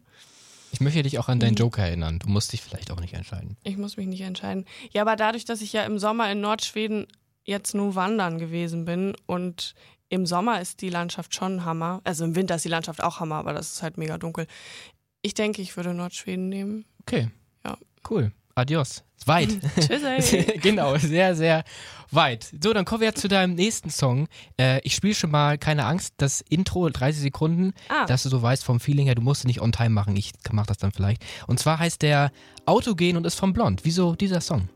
Ich 0.71 0.81
möchte 0.81 1.01
dich 1.01 1.17
auch 1.17 1.29
an 1.29 1.39
deinen 1.39 1.51
mhm. 1.51 1.57
Joker 1.57 1.83
erinnern. 1.83 2.19
Du 2.19 2.29
musst 2.29 2.53
dich 2.53 2.61
vielleicht 2.61 2.91
auch 2.91 2.99
nicht 2.99 3.13
entscheiden. 3.13 3.57
Ich 3.63 3.77
muss 3.77 3.97
mich 3.97 4.07
nicht 4.07 4.21
entscheiden. 4.21 4.65
Ja, 4.91 5.01
aber 5.01 5.15
dadurch, 5.15 5.45
dass 5.45 5.61
ich 5.61 5.73
ja 5.73 5.83
im 5.85 5.97
Sommer 5.97 6.31
in 6.31 6.41
Nordschweden 6.41 7.07
jetzt 7.45 7.73
nur 7.73 7.95
wandern 7.95 8.37
gewesen 8.37 8.85
bin 8.85 9.15
und 9.25 9.73
im 10.09 10.25
Sommer 10.25 10.61
ist 10.61 10.81
die 10.81 10.89
Landschaft 10.89 11.33
schon 11.33 11.65
Hammer. 11.65 12.01
Also 12.03 12.25
im 12.25 12.35
Winter 12.35 12.55
ist 12.55 12.65
die 12.65 12.69
Landschaft 12.69 13.01
auch 13.01 13.19
Hammer, 13.19 13.35
aber 13.35 13.53
das 13.53 13.73
ist 13.73 13.83
halt 13.83 13.97
mega 13.97 14.17
dunkel. 14.17 14.47
Ich 15.21 15.33
denke, 15.33 15.61
ich 15.61 15.75
würde 15.75 15.93
Nordschweden 15.93 16.49
nehmen. 16.49 16.85
Okay. 17.01 17.29
Ja. 17.65 17.77
Cool. 18.09 18.31
Adios. 18.57 19.03
Weit. 19.25 19.49
Tschüss. 19.79 20.35
genau, 20.61 20.97
sehr, 20.97 21.35
sehr 21.35 21.63
weit. 22.09 22.51
So, 22.63 22.73
dann 22.73 22.85
kommen 22.85 23.01
wir 23.01 23.13
zu 23.13 23.27
deinem 23.27 23.53
nächsten 23.53 23.91
Song. 23.91 24.27
Äh, 24.59 24.79
ich 24.81 24.95
spiele 24.95 25.13
schon 25.13 25.29
mal, 25.29 25.59
keine 25.59 25.85
Angst, 25.85 26.15
das 26.17 26.41
Intro, 26.49 26.89
30 26.89 27.21
Sekunden, 27.21 27.73
ah. 27.89 28.05
dass 28.05 28.23
du 28.23 28.29
so 28.29 28.41
weißt 28.41 28.63
vom 28.63 28.79
Feeling 28.79 29.05
her, 29.05 29.15
du 29.15 29.21
musst 29.21 29.45
nicht 29.45 29.61
on 29.61 29.71
time 29.71 29.91
machen. 29.91 30.15
Ich 30.15 30.31
mach 30.51 30.65
das 30.65 30.77
dann 30.77 30.91
vielleicht. 30.91 31.23
Und 31.45 31.59
zwar 31.59 31.77
heißt 31.77 32.01
der 32.01 32.31
Autogen 32.65 33.15
und 33.15 33.27
ist 33.27 33.35
vom 33.35 33.53
Blond. 33.53 33.81
Wieso 33.83 34.15
dieser 34.15 34.41
Song? 34.41 34.69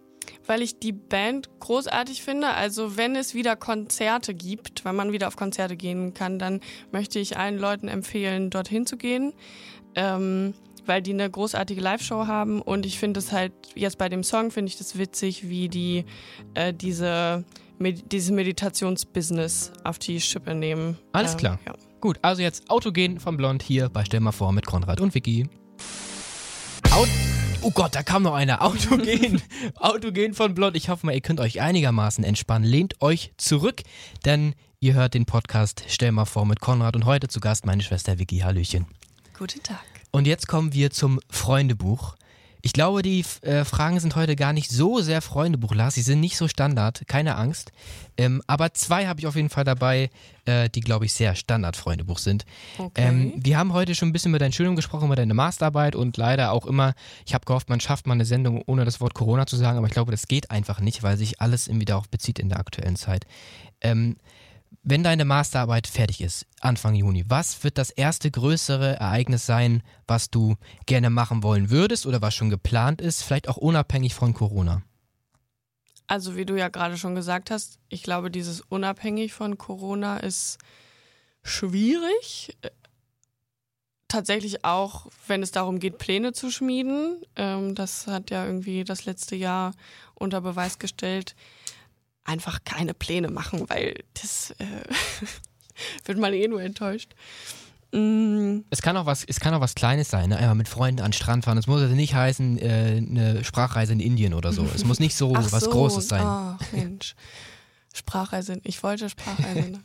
Weil 0.46 0.62
ich 0.62 0.78
die 0.78 0.94
Band 0.94 1.50
großartig 1.60 2.22
finde. 2.22 2.50
Also 2.50 2.98
wenn 2.98 3.16
es 3.16 3.34
wieder 3.34 3.56
Konzerte 3.56 4.36
gibt, 4.36 4.86
wenn 4.86 4.96
man 4.96 5.12
wieder 5.12 5.28
auf 5.28 5.38
Konzerte 5.38 5.76
gehen 5.76 6.14
kann, 6.14 6.38
dann 6.38 6.60
möchte 6.92 7.18
ich 7.18 7.38
allen 7.38 7.58
Leuten 7.58 7.88
empfehlen, 7.88 8.52
dorthin 8.52 8.86
zu 8.86 8.98
gehen. 8.98 9.34
Ähm, 9.96 10.54
weil 10.86 11.02
die 11.02 11.14
eine 11.14 11.30
großartige 11.30 11.82
Live-Show 11.82 12.28
haben 12.28 12.62
und 12.62 12.86
ich 12.86 13.00
finde 13.00 13.20
es 13.20 13.32
halt, 13.32 13.54
jetzt 13.76 13.98
bei 13.98 14.10
dem 14.10 14.24
Song 14.24 14.52
finde 14.52 14.70
ich 14.70 14.78
das 14.78 14.98
witzig, 14.98 15.50
wie 15.50 15.70
die 15.70 16.06
äh, 16.54 16.74
diese, 16.74 17.44
Med 17.80 18.12
dieses 18.12 18.32
Meditationsbusiness 18.32 19.72
auf 19.84 20.00
die 20.00 20.20
Schippe 20.22 20.56
nehmen. 20.56 20.98
Alles 21.12 21.34
ähm, 21.34 21.38
klar. 21.38 21.60
Ja. 21.66 21.74
Gut, 22.00 22.18
also 22.22 22.42
jetzt 22.42 22.70
Autogen 22.70 23.20
von 23.20 23.38
Blond 23.38 23.62
hier 23.62 23.90
bei 23.90 24.04
Stell 24.06 24.20
mal 24.20 24.32
vor 24.32 24.52
mit 24.52 24.66
Konrad 24.66 25.02
und 25.02 25.14
Vicky. 25.14 25.48
Auto 26.92 27.12
Oh 27.64 27.70
Gott, 27.70 27.94
da 27.94 28.02
kam 28.02 28.24
noch 28.24 28.34
einer. 28.34 28.62
Autogen. 28.66 29.42
Autogen 29.76 30.34
von 30.34 30.56
Blond. 30.56 30.76
Ich 30.76 30.90
hoffe 30.90 31.06
mal, 31.06 31.14
ihr 31.14 31.22
könnt 31.22 31.40
euch 31.40 31.62
einigermaßen 31.62 32.24
entspannen. 32.24 32.68
Lehnt 32.68 33.02
euch 33.02 33.34
zurück, 33.38 33.84
denn 34.26 34.56
ihr 34.80 34.94
hört 34.96 35.14
den 35.14 35.26
Podcast 35.26 35.84
Stell 35.88 36.12
mal 36.12 36.26
vor 36.26 36.46
mit 36.46 36.60
Konrad 36.60 36.96
und 36.96 37.06
heute 37.06 37.28
zu 37.28 37.40
Gast 37.40 37.68
meine 37.68 37.84
Schwester 37.84 38.18
Vicky. 38.18 38.40
Hallöchen. 38.40 38.88
Guten 39.38 39.62
Tag. 39.62 39.91
Und 40.12 40.28
jetzt 40.28 40.48
kommen 40.48 40.74
wir 40.74 40.92
zum 40.92 41.20
Freundebuch. 41.30 42.16
Ich 42.64 42.74
glaube, 42.74 43.02
die 43.02 43.26
äh, 43.42 43.66
Fragen 43.66 44.00
sind 44.00 44.16
heute 44.16 44.36
gar 44.36 44.54
nicht 44.54 44.70
so 44.70 45.00
sehr 45.00 45.22
Freundebuch, 45.22 45.74
Lars. 45.74 45.96
Sie 45.96 46.04
sind 46.04 46.20
nicht 46.20 46.38
so 46.38 46.48
Standard, 46.48 47.02
keine 47.08 47.36
Angst. 47.36 47.72
Ähm, 48.18 48.44
aber 48.46 48.74
zwei 48.74 49.08
habe 49.08 49.20
ich 49.20 49.26
auf 49.26 49.36
jeden 49.36 49.50
Fall 49.50 49.64
dabei, 49.64 50.12
äh, 50.46 50.70
die, 50.70 50.82
glaube 50.82 51.06
ich, 51.06 51.14
sehr 51.14 51.34
Standard-Freundebuch 51.34 52.20
sind. 52.20 52.46
Okay. 52.78 52.92
Ähm, 52.96 53.34
wir 53.36 53.58
haben 53.58 53.74
heute 53.74 53.96
schon 53.96 54.10
ein 54.10 54.14
bisschen 54.14 54.30
über 54.30 54.38
dein 54.38 54.52
Studium 54.52 54.76
gesprochen, 54.76 55.06
über 55.06 55.16
deine 55.16 55.34
Masterarbeit 55.34 55.96
und 55.96 56.18
leider 56.18 56.52
auch 56.52 56.68
immer, 56.68 56.94
ich 57.26 57.34
habe 57.34 57.46
gehofft, 57.46 57.70
man 57.70 57.80
schafft 57.80 58.06
mal 58.06 58.14
eine 58.14 58.26
Sendung, 58.26 58.62
ohne 58.68 58.86
das 58.86 59.02
Wort 59.02 59.16
Corona 59.16 59.48
zu 59.48 59.56
sagen, 59.56 59.80
aber 59.80 59.88
ich 59.88 59.94
glaube, 59.94 60.12
das 60.12 60.28
geht 60.28 60.52
einfach 60.52 60.82
nicht, 60.82 61.02
weil 61.02 61.18
sich 61.18 61.42
alles 61.42 61.68
irgendwie 61.68 61.86
darauf 61.86 62.10
bezieht 62.10 62.38
in 62.38 62.50
der 62.50 62.60
aktuellen 62.60 62.96
Zeit. 62.96 63.26
Ähm, 63.82 64.18
wenn 64.84 65.04
deine 65.04 65.26
Masterarbeit 65.26 65.88
fertig 65.88 66.22
ist, 66.22 66.48
Anfang 66.60 66.96
Juni, 66.96 67.24
was 67.28 67.64
wird 67.64 67.78
das 67.78 67.92
erste 67.92 68.32
größere 68.32 69.00
Ereignis 69.00 69.46
sein, 69.46 69.84
was 70.08 70.30
du 70.30 70.56
gerne 70.86 71.10
machen 71.10 71.44
wollen 71.44 71.70
würdest 71.70 72.06
oder 72.06 72.22
was 72.22 72.34
schon 72.34 72.50
geplant 72.50 73.00
ist, 73.00 73.22
vielleicht 73.22 73.48
auch 73.48 73.58
unabhängig 73.58 74.16
von 74.16 74.34
Corona? 74.34 74.82
Also 76.08 76.36
wie 76.36 76.46
du 76.46 76.58
ja 76.58 76.70
gerade 76.70 76.98
schon 76.98 77.16
gesagt 77.16 77.52
hast, 77.52 77.80
ich 77.90 78.04
glaube, 78.04 78.32
dieses 78.32 78.62
unabhängig 78.62 79.34
von 79.34 79.58
Corona 79.58 80.18
ist 80.18 80.58
schwierig. 81.44 82.58
Tatsächlich 84.08 84.66
auch, 84.66 85.08
wenn 85.28 85.42
es 85.42 85.52
darum 85.52 85.80
geht, 85.80 86.00
Pläne 86.00 86.34
zu 86.34 86.52
schmieden. 86.52 87.22
Ähm, 87.38 87.76
das 87.76 88.08
hat 88.08 88.30
ja 88.30 88.46
irgendwie 88.46 88.84
das 88.84 89.06
letzte 89.06 89.38
Jahr 89.38 89.74
unter 90.16 90.42
Beweis 90.42 90.80
gestellt, 90.80 91.36
einfach 92.24 92.60
keine 92.64 92.94
Pläne 92.94 93.30
machen, 93.30 93.70
weil 93.70 94.04
das 94.14 94.52
äh, 94.60 94.66
wird 96.06 96.18
man 96.18 96.34
eh 96.34 96.48
nur 96.48 96.62
enttäuscht. 96.62 97.14
Mm. 97.92 98.60
Es 98.70 98.82
kann 98.82 98.96
auch 98.96 99.06
was, 99.06 99.24
es 99.26 99.40
kann 99.40 99.54
auch 99.54 99.60
was 99.60 99.76
Kleines 99.76 100.10
sein, 100.10 100.30
ne? 100.30 100.38
Einmal 100.38 100.56
mit 100.56 100.70
Freunden 100.70 101.02
an 101.02 101.08
den 101.08 101.14
Strand 101.14 101.46
fahren. 101.46 101.58
Es 101.58 101.68
muss 101.68 101.82
also 101.82 101.96
nicht 101.96 102.14
heißen, 102.14 102.58
äh, 102.58 102.98
eine 102.98 103.44
Sprachreise 103.44 103.94
in 103.94 104.00
Indien 104.00 104.34
oder 104.34 104.54
so. 104.54 104.66
Es 104.74 104.86
muss 104.86 105.00
nicht 105.00 105.16
so 105.16 105.34
Ach 105.36 105.52
was 105.52 105.66
so. 105.66 105.72
Großes 105.72 106.08
sein. 106.08 106.24
Ach 106.24 106.60
Mensch. 106.72 107.16
Sprachreise. 107.94 108.62
Ich 108.64 108.82
wollte 108.84 109.10
Sprachreise. 109.10 109.72
Ne? 109.72 109.84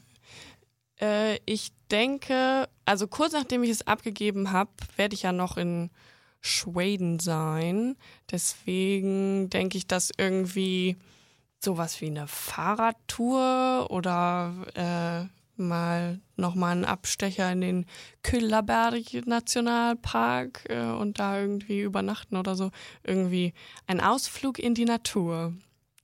äh, 1.01 1.39
ich 1.47 1.73
denke, 1.91 2.69
also 2.85 3.09
kurz 3.09 3.33
nachdem 3.33 3.65
ich 3.65 3.71
es 3.71 3.87
abgegeben 3.87 4.53
habe, 4.53 4.71
werde 4.97 5.15
ich 5.15 5.23
ja 5.23 5.33
noch 5.33 5.57
in 5.57 5.91
Schweden 6.41 7.19
sein. 7.19 7.97
Deswegen 8.31 9.51
denke 9.51 9.79
ich, 9.79 9.89
dass 9.89 10.13
irgendwie 10.17 10.97
sowas 11.67 12.01
wie 12.01 12.07
eine 12.07 12.29
Fahrradtour 12.29 13.89
oder 13.91 14.55
äh, 14.75 15.61
mal 15.61 16.21
nochmal 16.37 16.73
einen 16.73 16.85
Abstecher 16.85 17.51
in 17.51 17.61
den 17.61 17.87
Küllaberg 18.23 19.27
Nationalpark 19.27 20.67
äh, 20.69 20.81
und 20.81 21.19
da 21.19 21.41
irgendwie 21.41 21.81
übernachten 21.81 22.37
oder 22.37 22.55
so. 22.55 22.71
Irgendwie 23.03 23.53
ein 23.89 24.01
Ausflug 24.01 24.61
in 24.61 24.75
die 24.75 24.85
Natur. 24.85 25.55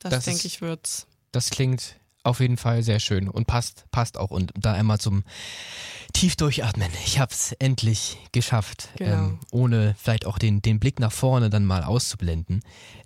Das, 0.01 0.11
das 0.11 0.25
denke 0.25 0.49
ich 0.49 0.61
wird's. 0.61 1.07
Das 1.31 1.51
klingt 1.51 1.97
auf 2.25 2.41
jeden 2.41 2.57
Fall 2.57 2.83
sehr 2.83 3.01
schön 3.01 3.29
und 3.29 3.47
passt, 3.47 3.85
passt 3.91 4.19
auch. 4.19 4.31
Und 4.31 4.53
da 4.57 4.73
einmal 4.73 4.99
zum 4.99 5.25
tief 6.13 6.37
durchatmen. 6.37 6.89
Ich 7.05 7.19
hab's 7.19 7.53
endlich 7.59 8.19
geschafft, 8.33 8.91
genau. 8.97 9.13
ähm, 9.13 9.39
ohne 9.51 9.95
vielleicht 9.99 10.27
auch 10.27 10.39
den, 10.39 10.63
den 10.63 10.79
Blick 10.79 11.01
nach 11.01 11.13
vorne 11.13 11.51
dann 11.51 11.65
mal 11.65 11.83
auszublenden. 11.85 12.63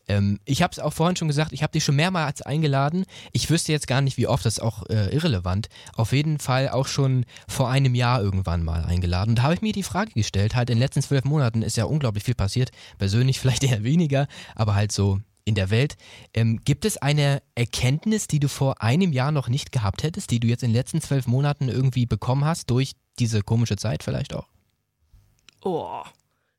Ähm, 0.08 0.38
ich 0.44 0.62
habe 0.62 0.72
es 0.72 0.78
auch 0.78 0.92
vorhin 0.92 1.16
schon 1.16 1.28
gesagt, 1.28 1.52
ich 1.52 1.62
habe 1.62 1.72
dich 1.72 1.84
schon 1.84 1.96
mehrmals 1.96 2.42
eingeladen. 2.42 3.04
Ich 3.32 3.50
wüsste 3.50 3.72
jetzt 3.72 3.86
gar 3.86 4.00
nicht, 4.00 4.16
wie 4.16 4.26
oft, 4.26 4.44
das 4.44 4.54
ist 4.54 4.62
auch 4.62 4.84
äh, 4.88 5.14
irrelevant. 5.14 5.68
Auf 5.94 6.12
jeden 6.12 6.38
Fall 6.38 6.68
auch 6.68 6.86
schon 6.86 7.24
vor 7.48 7.70
einem 7.70 7.94
Jahr 7.94 8.20
irgendwann 8.20 8.64
mal 8.64 8.84
eingeladen. 8.84 9.30
Und 9.30 9.36
da 9.36 9.42
habe 9.44 9.54
ich 9.54 9.62
mir 9.62 9.72
die 9.72 9.82
Frage 9.82 10.12
gestellt, 10.12 10.54
halt 10.54 10.70
in 10.70 10.76
den 10.76 10.82
letzten 10.82 11.02
zwölf 11.02 11.24
Monaten 11.24 11.62
ist 11.62 11.76
ja 11.76 11.84
unglaublich 11.84 12.24
viel 12.24 12.34
passiert. 12.34 12.70
Persönlich 12.98 13.40
vielleicht 13.40 13.64
eher 13.64 13.84
weniger, 13.84 14.26
aber 14.54 14.74
halt 14.74 14.92
so 14.92 15.20
in 15.46 15.54
der 15.54 15.70
Welt. 15.70 15.96
Ähm, 16.34 16.60
gibt 16.64 16.84
es 16.84 16.98
eine 16.98 17.42
Erkenntnis, 17.54 18.28
die 18.28 18.40
du 18.40 18.48
vor 18.48 18.82
einem 18.82 19.12
Jahr 19.12 19.32
noch 19.32 19.48
nicht 19.48 19.72
gehabt 19.72 20.02
hättest, 20.02 20.30
die 20.30 20.40
du 20.40 20.48
jetzt 20.48 20.62
in 20.62 20.70
den 20.70 20.76
letzten 20.76 21.00
zwölf 21.00 21.26
Monaten 21.26 21.68
irgendwie 21.68 22.04
bekommen 22.04 22.44
hast, 22.44 22.68
durch 22.68 22.92
diese 23.18 23.40
komische 23.42 23.76
Zeit 23.76 24.02
vielleicht 24.02 24.34
auch? 24.34 24.48
Oh, 25.62 26.02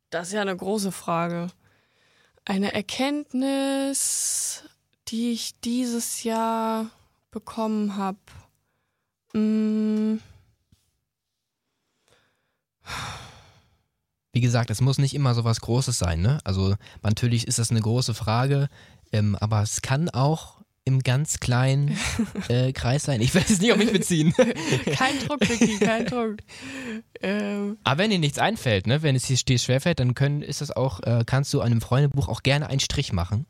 das 0.09 0.29
ist 0.29 0.33
ja 0.33 0.41
eine 0.41 0.55
große 0.55 0.91
Frage. 0.91 1.49
Eine 2.45 2.73
Erkenntnis, 2.73 4.63
die 5.09 5.33
ich 5.33 5.59
dieses 5.59 6.23
Jahr 6.23 6.89
bekommen 7.29 7.97
habe. 7.97 8.17
Mmh. 9.33 10.19
Wie 14.37 14.41
gesagt, 14.41 14.69
es 14.69 14.81
muss 14.81 14.99
nicht 14.99 15.15
immer 15.15 15.33
so 15.33 15.45
was 15.45 15.61
Großes 15.61 15.97
sein, 15.97 16.21
ne? 16.21 16.37
Also 16.43 16.75
natürlich 17.01 17.47
ist 17.47 17.57
das 17.57 17.71
eine 17.71 17.79
große 17.79 18.13
Frage, 18.13 18.69
ähm, 19.11 19.35
aber 19.35 19.63
es 19.63 19.81
kann 19.81 20.11
auch 20.11 20.59
im 20.85 21.01
ganz 21.01 21.39
kleinen 21.39 21.97
äh, 22.49 22.71
Kreis 22.71 23.01
sein. 23.01 23.19
Ich 23.19 23.33
will 23.33 23.41
es 23.49 23.59
nicht 23.59 23.71
auf 23.71 23.79
mich 23.79 23.91
beziehen. 23.91 24.35
kein 24.93 25.17
Druck, 25.25 25.41
Vicky, 25.41 25.79
kein 25.79 26.05
Druck. 26.05 26.35
Ähm. 27.23 27.79
Aber 27.83 27.97
wenn 27.97 28.11
dir 28.11 28.19
nichts 28.19 28.37
einfällt, 28.37 28.85
ne, 28.85 29.01
wenn 29.01 29.15
es 29.15 29.23
dir 29.23 29.57
schwerfällt, 29.57 29.99
dann 29.99 30.13
können, 30.13 30.43
ist 30.43 30.61
das 30.61 30.69
auch, 30.69 31.01
äh, 31.01 31.23
kannst 31.25 31.51
du 31.55 31.61
an 31.61 31.71
einem 31.71 31.81
Freundebuch 31.81 32.27
auch 32.27 32.43
gerne 32.43 32.67
einen 32.67 32.79
Strich 32.79 33.11
machen. 33.13 33.47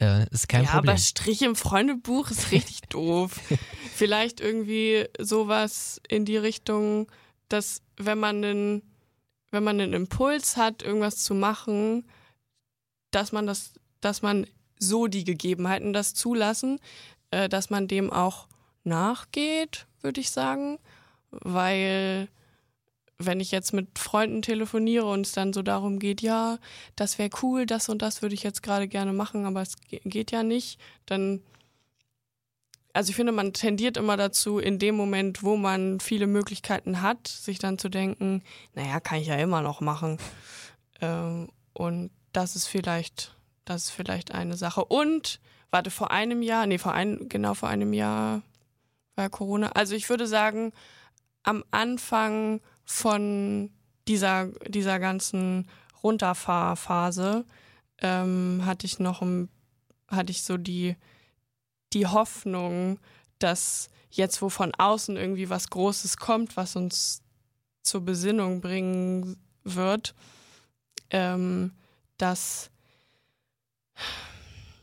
Äh, 0.00 0.28
ist 0.30 0.48
kein 0.48 0.62
ja, 0.62 0.70
Problem. 0.70 0.90
aber 0.90 0.98
Strich 0.98 1.42
im 1.42 1.56
Freundebuch 1.56 2.30
ist 2.30 2.52
richtig 2.52 2.82
doof. 2.88 3.40
Vielleicht 3.96 4.40
irgendwie 4.40 5.06
sowas 5.18 6.00
in 6.06 6.24
die 6.24 6.36
Richtung, 6.36 7.10
dass 7.48 7.82
wenn 7.96 8.20
man 8.20 8.44
einen 8.44 8.82
wenn 9.50 9.64
man 9.64 9.80
einen 9.80 9.92
Impuls 9.92 10.56
hat, 10.56 10.82
irgendwas 10.82 11.16
zu 11.16 11.34
machen, 11.34 12.04
dass 13.10 13.32
man 13.32 13.46
das, 13.46 13.72
dass 14.00 14.22
man 14.22 14.46
so 14.78 15.06
die 15.06 15.24
Gegebenheiten 15.24 15.92
das 15.92 16.14
zulassen, 16.14 16.78
äh, 17.30 17.48
dass 17.48 17.70
man 17.70 17.88
dem 17.88 18.12
auch 18.12 18.46
nachgeht, 18.84 19.86
würde 20.00 20.20
ich 20.20 20.30
sagen, 20.30 20.78
weil 21.30 22.28
wenn 23.18 23.40
ich 23.40 23.50
jetzt 23.50 23.72
mit 23.72 23.98
Freunden 23.98 24.40
telefoniere 24.40 25.04
und 25.04 25.26
es 25.26 25.32
dann 25.32 25.52
so 25.52 25.62
darum 25.62 25.98
geht, 25.98 26.22
ja, 26.22 26.58
das 26.96 27.18
wäre 27.18 27.30
cool, 27.42 27.66
das 27.66 27.90
und 27.90 28.00
das 28.00 28.22
würde 28.22 28.34
ich 28.34 28.42
jetzt 28.42 28.62
gerade 28.62 28.88
gerne 28.88 29.12
machen, 29.12 29.44
aber 29.44 29.60
es 29.60 29.76
geht 29.86 30.30
ja 30.30 30.42
nicht, 30.42 30.80
dann 31.04 31.42
also 32.92 33.10
ich 33.10 33.16
finde, 33.16 33.32
man 33.32 33.52
tendiert 33.52 33.96
immer 33.96 34.16
dazu, 34.16 34.58
in 34.58 34.78
dem 34.78 34.96
Moment, 34.96 35.42
wo 35.42 35.56
man 35.56 36.00
viele 36.00 36.26
Möglichkeiten 36.26 37.02
hat, 37.02 37.28
sich 37.28 37.58
dann 37.58 37.78
zu 37.78 37.88
denken, 37.88 38.42
naja, 38.74 39.00
kann 39.00 39.18
ich 39.18 39.28
ja 39.28 39.36
immer 39.36 39.62
noch 39.62 39.80
machen. 39.80 40.18
Ähm, 41.00 41.48
und 41.72 42.10
das 42.32 42.56
ist 42.56 42.66
vielleicht, 42.66 43.36
das 43.64 43.84
ist 43.84 43.90
vielleicht 43.90 44.32
eine 44.32 44.56
Sache. 44.56 44.84
Und, 44.84 45.40
warte, 45.70 45.90
vor 45.90 46.10
einem 46.10 46.42
Jahr, 46.42 46.66
nee, 46.66 46.78
vor 46.78 46.92
ein, 46.92 47.28
genau 47.28 47.54
vor 47.54 47.68
einem 47.68 47.92
Jahr 47.92 48.42
war 49.14 49.28
Corona. 49.28 49.70
Also 49.72 49.94
ich 49.94 50.08
würde 50.08 50.26
sagen, 50.26 50.72
am 51.42 51.64
Anfang 51.70 52.60
von 52.84 53.70
dieser, 54.08 54.48
dieser 54.66 54.98
ganzen 54.98 55.68
Runterfahrphase 56.02 57.44
ähm, 57.98 58.62
hatte 58.64 58.86
ich 58.86 58.98
noch 58.98 59.22
ein, 59.22 59.48
hatte 60.08 60.32
ich 60.32 60.42
so 60.42 60.56
die, 60.56 60.96
die 61.92 62.06
Hoffnung, 62.06 62.98
dass 63.38 63.88
jetzt, 64.10 64.42
wo 64.42 64.48
von 64.48 64.74
außen 64.74 65.16
irgendwie 65.16 65.50
was 65.50 65.70
Großes 65.70 66.16
kommt, 66.16 66.56
was 66.56 66.76
uns 66.76 67.22
zur 67.82 68.02
Besinnung 68.02 68.60
bringen 68.60 69.36
wird, 69.64 70.14
ähm, 71.10 71.72
dass 72.18 72.70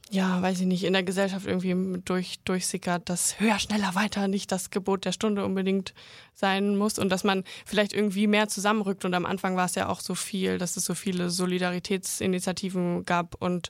ja, 0.10 0.42
weiß 0.42 0.62
ich 0.62 0.66
nicht, 0.66 0.84
in 0.84 0.94
der 0.94 1.04
Gesellschaft 1.04 1.46
irgendwie 1.46 2.02
durch, 2.06 2.40
durchsickert, 2.46 3.10
dass 3.10 3.40
höher, 3.40 3.60
schneller, 3.60 3.94
weiter 3.96 4.28
nicht 4.28 4.52
das 4.52 4.70
Gebot 4.70 5.06
der 5.06 5.12
Stunde 5.12 5.44
unbedingt 5.44 5.94
sein 6.34 6.78
muss 6.78 6.98
und 6.98 7.10
dass 7.10 7.24
man 7.24 7.44
vielleicht 7.66 7.94
irgendwie 7.94 8.28
mehr 8.28 8.48
zusammenrückt. 8.48 9.04
Und 9.06 9.14
am 9.14 9.26
Anfang 9.26 9.58
war 9.58 9.66
es 9.66 9.76
ja 9.76 9.90
auch 9.90 10.00
so 10.00 10.16
viel, 10.16 10.58
dass 10.58 10.78
es 10.78 10.86
so 10.86 10.96
viele 10.96 11.30
Solidaritätsinitiativen 11.30 13.06
gab 13.06 13.36
und 13.42 13.70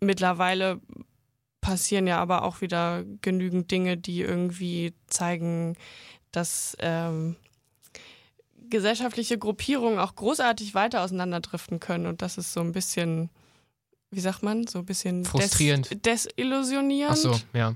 mittlerweile 0.00 0.80
passieren 1.62 2.06
ja 2.06 2.18
aber 2.18 2.42
auch 2.42 2.60
wieder 2.60 3.04
genügend 3.22 3.70
Dinge, 3.70 3.96
die 3.96 4.20
irgendwie 4.20 4.92
zeigen, 5.06 5.76
dass 6.30 6.76
ähm, 6.80 7.36
gesellschaftliche 8.68 9.38
Gruppierungen 9.38 9.98
auch 9.98 10.14
großartig 10.14 10.74
weiter 10.74 11.02
auseinanderdriften 11.02 11.80
können 11.80 12.06
und 12.06 12.20
das 12.20 12.36
ist 12.36 12.52
so 12.52 12.60
ein 12.60 12.72
bisschen 12.72 13.30
wie 14.12 14.20
sagt 14.20 14.42
man, 14.42 14.66
so 14.66 14.80
ein 14.80 14.84
bisschen 14.84 15.24
frustrierend, 15.24 15.90
des 15.90 16.28
desillusionierend. 16.34 17.12
Ach 17.12 17.16
so, 17.16 17.40
ja. 17.54 17.74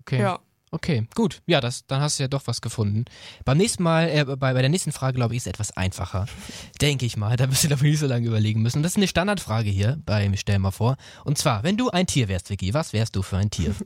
Okay. 0.00 0.22
Ja. 0.22 0.40
Okay, 0.72 1.08
gut. 1.16 1.42
Ja, 1.46 1.60
das, 1.60 1.84
dann 1.86 2.00
hast 2.00 2.18
du 2.18 2.22
ja 2.22 2.28
doch 2.28 2.46
was 2.46 2.60
gefunden. 2.60 3.04
Beim 3.44 3.58
nächsten 3.58 3.82
Mal, 3.82 4.08
äh, 4.08 4.24
bei, 4.24 4.54
bei 4.54 4.60
der 4.60 4.68
nächsten 4.68 4.92
Frage, 4.92 5.16
glaube 5.16 5.34
ich, 5.34 5.38
ist 5.38 5.46
es 5.46 5.50
etwas 5.50 5.76
einfacher. 5.76 6.26
Denke 6.80 7.06
ich 7.06 7.16
mal. 7.16 7.36
Da 7.36 7.50
wirst 7.50 7.64
du 7.64 7.68
dafür 7.68 7.88
nicht 7.88 7.98
so 7.98 8.06
lange 8.06 8.26
überlegen 8.26 8.62
müssen. 8.62 8.82
Das 8.82 8.92
ist 8.92 8.96
eine 8.96 9.08
Standardfrage 9.08 9.70
hier 9.70 9.98
bei 10.06 10.30
Stell 10.36 10.60
mal 10.60 10.70
vor. 10.70 10.96
Und 11.24 11.38
zwar, 11.38 11.64
wenn 11.64 11.76
du 11.76 11.90
ein 11.90 12.06
Tier 12.06 12.28
wärst, 12.28 12.50
Vicky, 12.50 12.72
was 12.72 12.92
wärst 12.92 13.16
du 13.16 13.22
für 13.22 13.36
ein 13.36 13.50
Tier? 13.50 13.74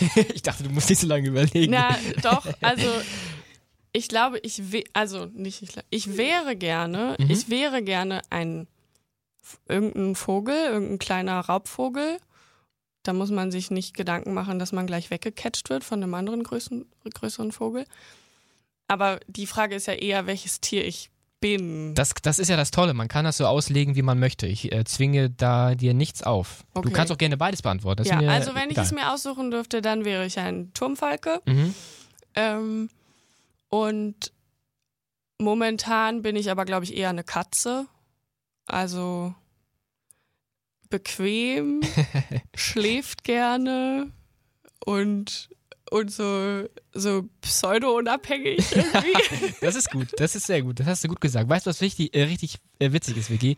ich 0.34 0.42
dachte, 0.42 0.64
du 0.64 0.70
musst 0.70 0.88
nicht 0.88 1.00
so 1.00 1.06
lange 1.06 1.28
überlegen. 1.28 1.72
Na, 1.72 1.96
doch, 2.22 2.46
also 2.60 2.88
ich 3.92 4.08
glaube, 4.08 4.38
ich 4.40 4.62
also 4.92 5.26
nicht 5.26 5.62
ich, 5.62 5.70
ich 5.90 6.16
wäre 6.16 6.56
gerne, 6.56 7.16
mhm. 7.18 7.30
ich 7.30 7.48
wäre 7.48 7.82
gerne 7.82 8.22
ein 8.30 8.66
irgendein 9.68 10.14
Vogel, 10.14 10.54
irgendein 10.54 10.98
kleiner 10.98 11.40
Raubvogel. 11.40 12.18
Da 13.02 13.12
muss 13.12 13.30
man 13.30 13.50
sich 13.50 13.70
nicht 13.70 13.94
Gedanken 13.94 14.34
machen, 14.34 14.58
dass 14.58 14.72
man 14.72 14.86
gleich 14.86 15.10
weggecatcht 15.10 15.70
wird 15.70 15.84
von 15.84 16.02
einem 16.02 16.14
anderen 16.14 16.42
größeren, 16.42 16.86
größeren 17.14 17.52
Vogel. 17.52 17.86
Aber 18.88 19.20
die 19.26 19.46
Frage 19.46 19.74
ist 19.74 19.86
ja 19.86 19.94
eher, 19.94 20.26
welches 20.26 20.60
Tier 20.60 20.84
ich 20.84 21.10
bin. 21.40 21.94
Das, 21.94 22.12
das 22.22 22.38
ist 22.38 22.48
ja 22.48 22.56
das 22.56 22.70
Tolle. 22.70 22.94
Man 22.94 23.08
kann 23.08 23.24
das 23.24 23.38
so 23.38 23.46
auslegen, 23.46 23.96
wie 23.96 24.02
man 24.02 24.18
möchte. 24.18 24.46
Ich 24.46 24.72
äh, 24.72 24.84
zwinge 24.84 25.30
da 25.30 25.74
dir 25.74 25.94
nichts 25.94 26.22
auf. 26.22 26.64
Okay. 26.74 26.88
Du 26.88 26.94
kannst 26.94 27.12
auch 27.12 27.18
gerne 27.18 27.36
beides 27.36 27.62
beantworten. 27.62 28.04
ja, 28.04 28.18
also 28.18 28.54
wenn 28.54 28.70
egal. 28.70 28.84
ich 28.84 28.90
es 28.90 28.92
mir 28.92 29.12
aussuchen 29.12 29.50
dürfte, 29.50 29.80
dann 29.80 30.04
wäre 30.04 30.26
ich 30.26 30.38
ein 30.38 30.72
Turmfalke. 30.74 31.40
Mhm. 31.46 31.74
Ähm, 32.34 32.90
und 33.68 34.32
momentan 35.38 36.22
bin 36.22 36.36
ich 36.36 36.50
aber, 36.50 36.64
glaube 36.64 36.84
ich, 36.84 36.96
eher 36.96 37.08
eine 37.08 37.24
Katze. 37.24 37.86
Also 38.66 39.34
bequem, 40.90 41.80
schläft 42.60 43.24
gerne 43.24 44.10
und, 44.84 45.48
und 45.90 46.10
so, 46.10 46.64
so 46.92 47.28
pseudo-unabhängig 47.40 48.64
irgendwie. 48.74 49.54
das 49.60 49.76
ist 49.76 49.90
gut, 49.90 50.08
das 50.16 50.36
ist 50.36 50.46
sehr 50.46 50.62
gut, 50.62 50.80
das 50.80 50.86
hast 50.86 51.04
du 51.04 51.08
gut 51.08 51.20
gesagt. 51.20 51.48
Weißt 51.48 51.66
du, 51.66 51.70
was 51.70 51.80
richtig, 51.80 52.14
äh, 52.14 52.24
richtig 52.24 52.58
äh, 52.78 52.92
witzig 52.92 53.16
ist, 53.16 53.30
Vicky? 53.30 53.56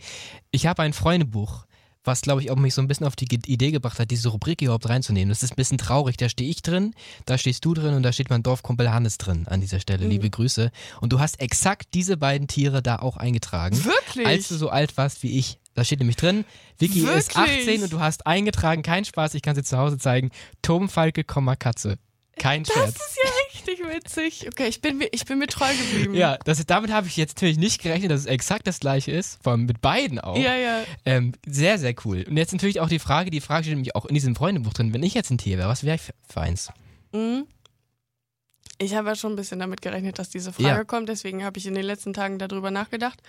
Ich 0.51 0.67
habe 0.67 0.83
ein 0.83 0.93
Freundebuch 0.93 1.67
was 2.05 2.23
glaube 2.23 2.43
ich 2.43 2.51
auch 2.51 2.57
mich 2.57 2.75
so 2.75 2.83
ein 2.83 2.89
bisschen 2.89 3.07
auf 3.07 3.17
die 3.17 3.33
Idee 3.47 3.71
gebracht 3.71 3.99
hat, 3.99 4.11
diese 4.11 4.29
Rubrik 4.29 4.63
überhaupt 4.63 4.89
reinzunehmen. 4.89 5.29
Das 5.29 5.43
ist 5.43 5.53
ein 5.53 5.57
bisschen 5.57 5.79
traurig. 5.79 6.17
Da 6.17 6.29
stehe 6.29 6.51
ich 6.51 6.63
drin, 6.63 6.95
da 7.27 7.39
stehst 7.39 7.65
du 7.65 7.75
drin 7.75 7.95
und 7.95 8.03
da 8.03 8.13
steht 8.13 8.31
mein 8.31 8.43
Dorfkumpel 8.43 8.93
Hannes 8.93 9.19
drin 9.19 9.47
an 9.47 9.61
dieser 9.61 9.81
Stelle. 9.81 10.05
Mhm. 10.05 10.11
Liebe 10.11 10.31
Grüße. 10.31 10.71
Und 11.01 11.13
du 11.13 11.21
hast 11.21 11.41
exakt 11.41 11.95
diese 11.95 12.17
beiden 12.17 12.49
Tiere 12.49 12.83
da 12.83 12.97
auch 12.97 13.17
eingetragen. 13.17 13.83
Wirklich? 13.85 14.27
Als 14.27 14.49
du 14.49 14.57
so 14.57 14.69
alt 14.69 14.97
warst 14.97 15.23
wie 15.23 15.39
ich. 15.39 15.59
Da 15.75 15.85
steht 15.85 16.01
nämlich 16.01 16.17
drin, 16.17 16.45
Vicky 16.79 17.03
Wirklich? 17.03 17.19
ist 17.19 17.37
18 17.37 17.83
und 17.85 17.93
du 17.93 18.01
hast 18.01 18.27
eingetragen, 18.27 18.83
kein 18.83 19.05
Spaß, 19.05 19.35
ich 19.35 19.43
kann 19.43 19.57
es 19.57 19.63
dir 19.63 19.65
zu 19.65 19.79
Hause 19.79 19.99
zeigen, 19.99 20.31
Turmfalke, 20.61 21.25
Katze. 21.25 21.99
Kein 22.39 22.65
Scherz. 22.65 22.95
Das 22.95 23.09
ist 23.09 23.19
ja 23.23 23.31
richtig 23.53 23.95
witzig. 23.95 24.49
Okay, 24.49 24.67
ich 24.67 24.81
bin, 24.81 25.05
ich 25.13 25.25
bin 25.27 25.39
mir 25.39 25.47
treu 25.47 25.69
geblieben. 25.69 26.15
Ja, 26.15 26.39
das, 26.45 26.65
damit 26.67 26.91
habe 26.91 27.07
ich 27.07 27.17
jetzt 27.17 27.37
natürlich 27.37 27.59
nicht 27.59 27.83
gerechnet, 27.83 28.11
dass 28.11 28.21
es 28.21 28.27
exakt 28.27 28.67
das 28.67 28.81
gleiche 28.81 29.13
ist. 29.13 29.39
Vor 29.43 29.53
allem 29.53 29.67
mit 29.67 29.81
beiden 29.81 30.19
auch. 30.19 30.37
Ja, 30.37 30.57
ja. 30.57 30.83
Ähm, 31.05 31.33
sehr, 31.47 31.79
sehr 31.79 31.95
cool. 32.05 32.25
Und 32.29 32.37
jetzt 32.37 32.53
natürlich 32.53 32.81
auch 32.81 32.89
die 32.89 32.99
Frage, 32.99 33.31
die 33.31 33.41
Frage 33.41 33.65
steht 33.65 33.75
nämlich 33.75 33.95
auch 33.95 34.07
in 34.07 34.15
diesem 34.15 34.35
Freundebuch 34.35 34.73
drin, 34.73 34.95
wenn 34.95 35.03
ich 35.03 35.15
jetzt 35.15 35.31
ein 35.31 35.39
Tier 35.39 35.59
wäre, 35.59 35.69
was 35.69 35.85
wäre 35.85 35.97
ich 35.97 36.03
für 36.29 36.41
eins? 36.41 36.71
Mhm. 37.13 37.47
Ich 38.79 38.95
habe 38.95 39.09
ja 39.09 39.15
schon 39.15 39.35
ein 39.35 39.37
bisschen 39.37 39.61
damit 39.61 39.83
gerechnet, 39.83 40.19
dass 40.19 40.31
diese 40.31 40.53
Frage 40.53 40.69
ja. 40.69 40.85
kommt, 40.85 41.09
deswegen 41.09 41.45
habe 41.45 41.59
ich 41.59 41.67
in 41.67 41.75
den 41.75 41.85
letzten 41.85 42.15
Tagen 42.15 42.39
darüber 42.39 42.71
nachgedacht. 42.71 43.23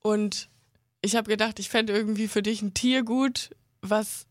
Und 0.00 0.48
ich 1.02 1.16
habe 1.16 1.28
gedacht, 1.28 1.58
ich 1.58 1.68
fände 1.68 1.92
irgendwie 1.92 2.28
für 2.28 2.42
dich 2.42 2.62
ein 2.62 2.74
Tier 2.74 3.02
gut, 3.02 3.50
was 3.82 4.26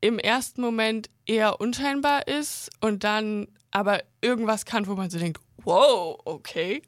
im 0.00 0.18
ersten 0.18 0.62
Moment 0.62 1.10
eher 1.26 1.60
unscheinbar 1.60 2.26
ist 2.26 2.70
und 2.80 3.04
dann 3.04 3.46
aber 3.70 4.02
irgendwas 4.20 4.64
kann, 4.64 4.86
wo 4.86 4.94
man 4.94 5.10
so 5.10 5.18
denkt, 5.18 5.40
wow, 5.64 6.18
okay. 6.24 6.82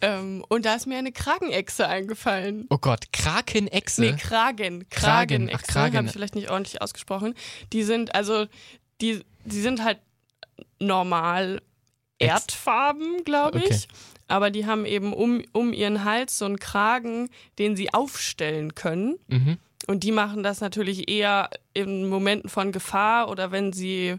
Ähm, 0.00 0.44
und 0.48 0.64
da 0.64 0.74
ist 0.74 0.86
mir 0.86 0.98
eine 0.98 1.12
Kragenechse 1.12 1.86
eingefallen. 1.86 2.66
Oh 2.70 2.78
Gott, 2.78 3.12
Krakenechse? 3.12 4.00
Nee, 4.00 4.16
Kragen. 4.16 4.88
Kragen. 4.88 5.50
Ach, 5.52 5.62
Kragen. 5.62 5.96
Habe 5.96 6.06
ich 6.08 6.12
vielleicht 6.12 6.34
nicht 6.34 6.50
ordentlich 6.50 6.82
ausgesprochen. 6.82 7.34
Die 7.72 7.84
sind, 7.84 8.14
also, 8.14 8.46
die, 9.00 9.24
die 9.44 9.60
sind 9.60 9.84
halt 9.84 10.00
normal 10.80 11.62
erdfarben, 12.18 13.24
glaube 13.24 13.58
ich. 13.58 13.64
Okay 13.64 13.86
aber 14.28 14.50
die 14.50 14.66
haben 14.66 14.86
eben 14.86 15.12
um, 15.12 15.42
um 15.52 15.72
ihren 15.72 16.04
Hals 16.04 16.38
so 16.38 16.44
einen 16.44 16.58
Kragen, 16.58 17.28
den 17.58 17.76
sie 17.76 17.92
aufstellen 17.92 18.74
können. 18.74 19.18
Mhm. 19.28 19.58
Und 19.86 20.04
die 20.04 20.12
machen 20.12 20.42
das 20.42 20.60
natürlich 20.60 21.10
eher 21.10 21.48
in 21.72 22.08
Momenten 22.08 22.50
von 22.50 22.72
Gefahr 22.72 23.30
oder 23.30 23.50
wenn 23.50 23.72
sie 23.72 24.18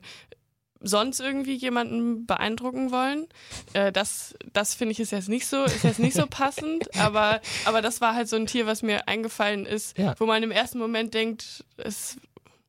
sonst 0.81 1.19
irgendwie 1.19 1.55
jemanden 1.55 2.25
beeindrucken 2.25 2.91
wollen. 2.91 3.27
Äh, 3.73 3.91
das 3.91 4.35
das 4.53 4.73
finde 4.73 4.93
ich 4.93 4.99
ist 4.99 5.11
jetzt 5.11 5.29
nicht 5.29 5.45
so, 5.45 5.63
ist 5.63 5.83
jetzt 5.83 5.99
nicht 5.99 6.15
so 6.15 6.25
passend, 6.29 6.95
aber, 6.97 7.41
aber 7.65 7.81
das 7.81 8.01
war 8.01 8.15
halt 8.15 8.29
so 8.29 8.35
ein 8.35 8.47
Tier, 8.47 8.65
was 8.65 8.81
mir 8.81 9.07
eingefallen 9.07 9.65
ist, 9.65 9.97
ja. 9.97 10.15
wo 10.17 10.25
man 10.25 10.41
im 10.41 10.51
ersten 10.51 10.79
Moment 10.79 11.13
denkt, 11.13 11.65
es, 11.77 12.17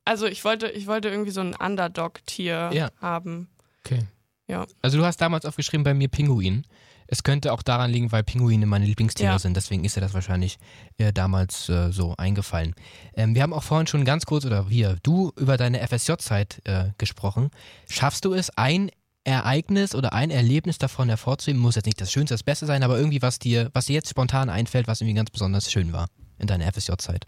also 0.04 0.26
ich 0.26 0.44
wollte, 0.44 0.68
ich 0.68 0.86
wollte 0.86 1.08
irgendwie 1.08 1.30
so 1.30 1.40
ein 1.40 1.54
Underdog-Tier 1.54 2.70
ja. 2.72 2.90
haben. 3.00 3.48
Okay. 3.84 4.00
Ja. 4.48 4.66
Also 4.82 4.98
du 4.98 5.04
hast 5.04 5.20
damals 5.20 5.46
aufgeschrieben 5.46 5.84
bei 5.84 5.94
mir 5.94 6.08
Pinguin. 6.08 6.66
Es 7.12 7.24
könnte 7.24 7.52
auch 7.52 7.62
daran 7.62 7.90
liegen, 7.90 8.12
weil 8.12 8.22
Pinguine 8.22 8.66
meine 8.66 8.84
Lieblingstiere 8.84 9.32
ja. 9.32 9.38
sind. 9.40 9.56
Deswegen 9.56 9.84
ist 9.84 9.96
dir 9.96 10.00
das 10.00 10.14
wahrscheinlich 10.14 10.58
äh, 10.96 11.12
damals 11.12 11.68
äh, 11.68 11.90
so 11.90 12.14
eingefallen. 12.16 12.74
Ähm, 13.14 13.34
wir 13.34 13.42
haben 13.42 13.52
auch 13.52 13.64
vorhin 13.64 13.88
schon 13.88 14.04
ganz 14.04 14.26
kurz, 14.26 14.44
oder 14.46 14.70
wir, 14.70 14.96
du 15.02 15.32
über 15.36 15.56
deine 15.56 15.84
FSJ-Zeit 15.84 16.62
äh, 16.66 16.90
gesprochen. 16.98 17.50
Schaffst 17.88 18.24
du 18.24 18.32
es, 18.32 18.56
ein 18.56 18.92
Ereignis 19.24 19.96
oder 19.96 20.12
ein 20.12 20.30
Erlebnis 20.30 20.78
davon 20.78 21.08
hervorzuheben? 21.08 21.60
Muss 21.60 21.74
jetzt 21.74 21.86
nicht 21.86 22.00
das 22.00 22.12
Schönste, 22.12 22.34
das 22.34 22.44
Beste 22.44 22.66
sein, 22.66 22.84
aber 22.84 22.96
irgendwie, 22.96 23.22
was 23.22 23.40
dir, 23.40 23.70
was 23.72 23.86
dir 23.86 23.94
jetzt 23.94 24.08
spontan 24.08 24.48
einfällt, 24.48 24.86
was 24.86 25.00
irgendwie 25.00 25.16
ganz 25.16 25.30
besonders 25.30 25.70
schön 25.70 25.92
war 25.92 26.06
in 26.38 26.46
deiner 26.46 26.72
FSJ-Zeit. 26.72 27.26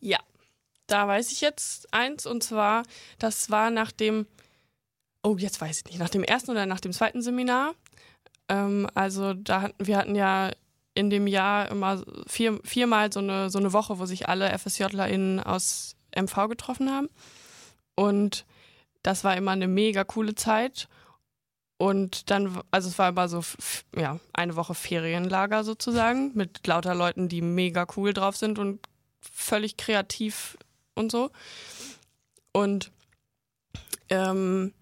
Ja, 0.00 0.18
da 0.88 1.06
weiß 1.06 1.30
ich 1.30 1.40
jetzt 1.40 1.94
eins 1.94 2.26
und 2.26 2.42
zwar, 2.42 2.82
das 3.20 3.48
war 3.48 3.70
nach 3.70 3.92
dem, 3.92 4.26
oh, 5.22 5.36
jetzt 5.38 5.60
weiß 5.60 5.78
ich 5.78 5.84
nicht, 5.84 5.98
nach 6.00 6.10
dem 6.10 6.24
ersten 6.24 6.50
oder 6.50 6.66
nach 6.66 6.80
dem 6.80 6.92
zweiten 6.92 7.22
Seminar. 7.22 7.74
Ähm, 8.52 8.86
also 8.94 9.32
da 9.32 9.62
hatten, 9.62 9.86
wir 9.86 9.96
hatten 9.96 10.14
ja 10.14 10.50
in 10.94 11.08
dem 11.08 11.26
Jahr 11.26 11.70
immer 11.70 12.02
vier, 12.26 12.60
viermal 12.64 13.10
so 13.10 13.20
eine, 13.20 13.48
so 13.48 13.58
eine 13.58 13.72
Woche, 13.72 13.98
wo 13.98 14.04
sich 14.04 14.28
alle 14.28 14.56
FSJlerInnen 14.58 15.40
aus 15.40 15.96
MV 16.14 16.48
getroffen 16.48 16.90
haben. 16.90 17.08
Und 17.94 18.44
das 19.02 19.24
war 19.24 19.36
immer 19.36 19.52
eine 19.52 19.68
mega 19.68 20.04
coole 20.04 20.34
Zeit. 20.34 20.88
und 21.78 22.30
dann, 22.30 22.60
also 22.70 22.88
es 22.88 22.98
war 22.98 23.08
immer 23.08 23.28
so, 23.28 23.42
ja, 23.96 24.20
eine 24.34 24.54
Woche 24.54 24.74
Ferienlager 24.74 25.64
sozusagen 25.64 26.32
mit 26.34 26.66
lauter 26.66 26.94
Leuten, 26.94 27.28
die 27.28 27.42
mega 27.42 27.86
cool 27.96 28.12
drauf 28.12 28.36
sind 28.36 28.58
und 28.58 28.80
völlig 29.20 29.76
kreativ 29.78 30.58
und 30.94 31.10
so. 31.10 31.30
Und 32.52 32.92
ähm, 34.10 34.74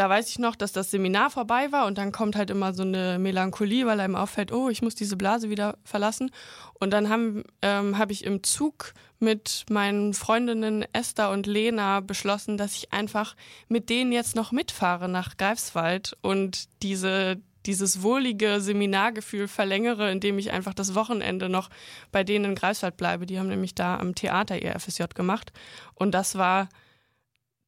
da 0.00 0.08
weiß 0.08 0.30
ich 0.30 0.38
noch, 0.38 0.56
dass 0.56 0.72
das 0.72 0.90
Seminar 0.90 1.28
vorbei 1.28 1.72
war 1.72 1.84
und 1.84 1.98
dann 1.98 2.10
kommt 2.10 2.34
halt 2.34 2.48
immer 2.48 2.72
so 2.72 2.84
eine 2.84 3.18
Melancholie, 3.18 3.84
weil 3.84 4.00
einem 4.00 4.16
auffällt, 4.16 4.50
oh, 4.50 4.70
ich 4.70 4.80
muss 4.80 4.94
diese 4.94 5.14
Blase 5.14 5.50
wieder 5.50 5.76
verlassen. 5.84 6.30
Und 6.72 6.90
dann 6.94 7.10
habe 7.10 7.44
ähm, 7.60 7.98
hab 7.98 8.10
ich 8.10 8.24
im 8.24 8.42
Zug 8.42 8.94
mit 9.18 9.66
meinen 9.68 10.14
Freundinnen 10.14 10.86
Esther 10.94 11.28
und 11.30 11.46
Lena 11.46 12.00
beschlossen, 12.00 12.56
dass 12.56 12.76
ich 12.76 12.94
einfach 12.94 13.36
mit 13.68 13.90
denen 13.90 14.10
jetzt 14.10 14.36
noch 14.36 14.52
mitfahre 14.52 15.06
nach 15.06 15.36
Greifswald 15.36 16.16
und 16.22 16.70
diese 16.82 17.36
dieses 17.66 18.02
wohlige 18.02 18.62
Seminargefühl 18.62 19.48
verlängere, 19.48 20.10
indem 20.10 20.38
ich 20.38 20.50
einfach 20.50 20.72
das 20.72 20.94
Wochenende 20.94 21.50
noch 21.50 21.68
bei 22.10 22.24
denen 22.24 22.46
in 22.46 22.54
Greifswald 22.54 22.96
bleibe. 22.96 23.26
Die 23.26 23.38
haben 23.38 23.48
nämlich 23.48 23.74
da 23.74 23.98
am 23.98 24.14
Theater 24.14 24.62
ihr 24.62 24.80
FSJ 24.80 25.04
gemacht. 25.14 25.52
Und 25.92 26.12
das 26.12 26.38
war, 26.38 26.70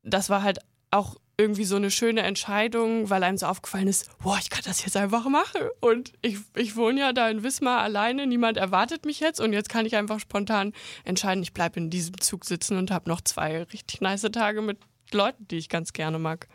das 0.03 0.31
war 0.31 0.43
halt 0.43 0.61
auch 0.91 1.17
irgendwie 1.43 1.65
so 1.65 1.77
eine 1.77 1.91
schöne 1.91 2.23
Entscheidung, 2.23 3.11
weil 3.11 3.23
einem 3.23 3.37
so 3.37 3.47
aufgefallen 3.47 3.89
ist, 3.89 4.09
boah, 4.19 4.39
ich 4.41 4.49
kann 4.49 4.63
das 4.65 4.85
jetzt 4.85 4.97
einfach 4.97 5.29
machen. 5.29 5.61
Und 5.81 6.13
ich, 6.23 6.39
ich 6.57 6.77
wohne 6.77 7.01
ja 7.01 7.13
da 7.13 7.29
in 7.29 7.43
Wismar 7.43 7.83
alleine, 7.83 8.27
niemand 8.27 8.57
erwartet 8.57 9.05
mich 9.05 9.21
jetzt 9.21 9.41
und 9.41 9.53
jetzt 9.53 9.69
kann 9.69 9.85
ich 9.85 9.97
einfach 9.97 10.21
spontan 10.21 10.73
entscheiden, 11.05 11.43
ich 11.43 11.53
bleibe 11.53 11.81
in 11.81 11.91
diesem 11.91 12.21
Zug 12.21 12.45
sitzen 12.45 12.79
und 12.79 12.91
habe 12.91 13.11
noch 13.11 13.21
zwei 13.21 13.65
richtig 13.65 14.01
nice 14.01 14.23
Tage 14.33 14.63
mit 14.63 14.79
Leuten, 15.13 15.47
die 15.49 15.59
ich 15.59 15.69
ganz 15.69 15.93
gerne 15.93 16.19
mag. 16.19 16.49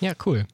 Ja, 0.00 0.12
cool. 0.26 0.46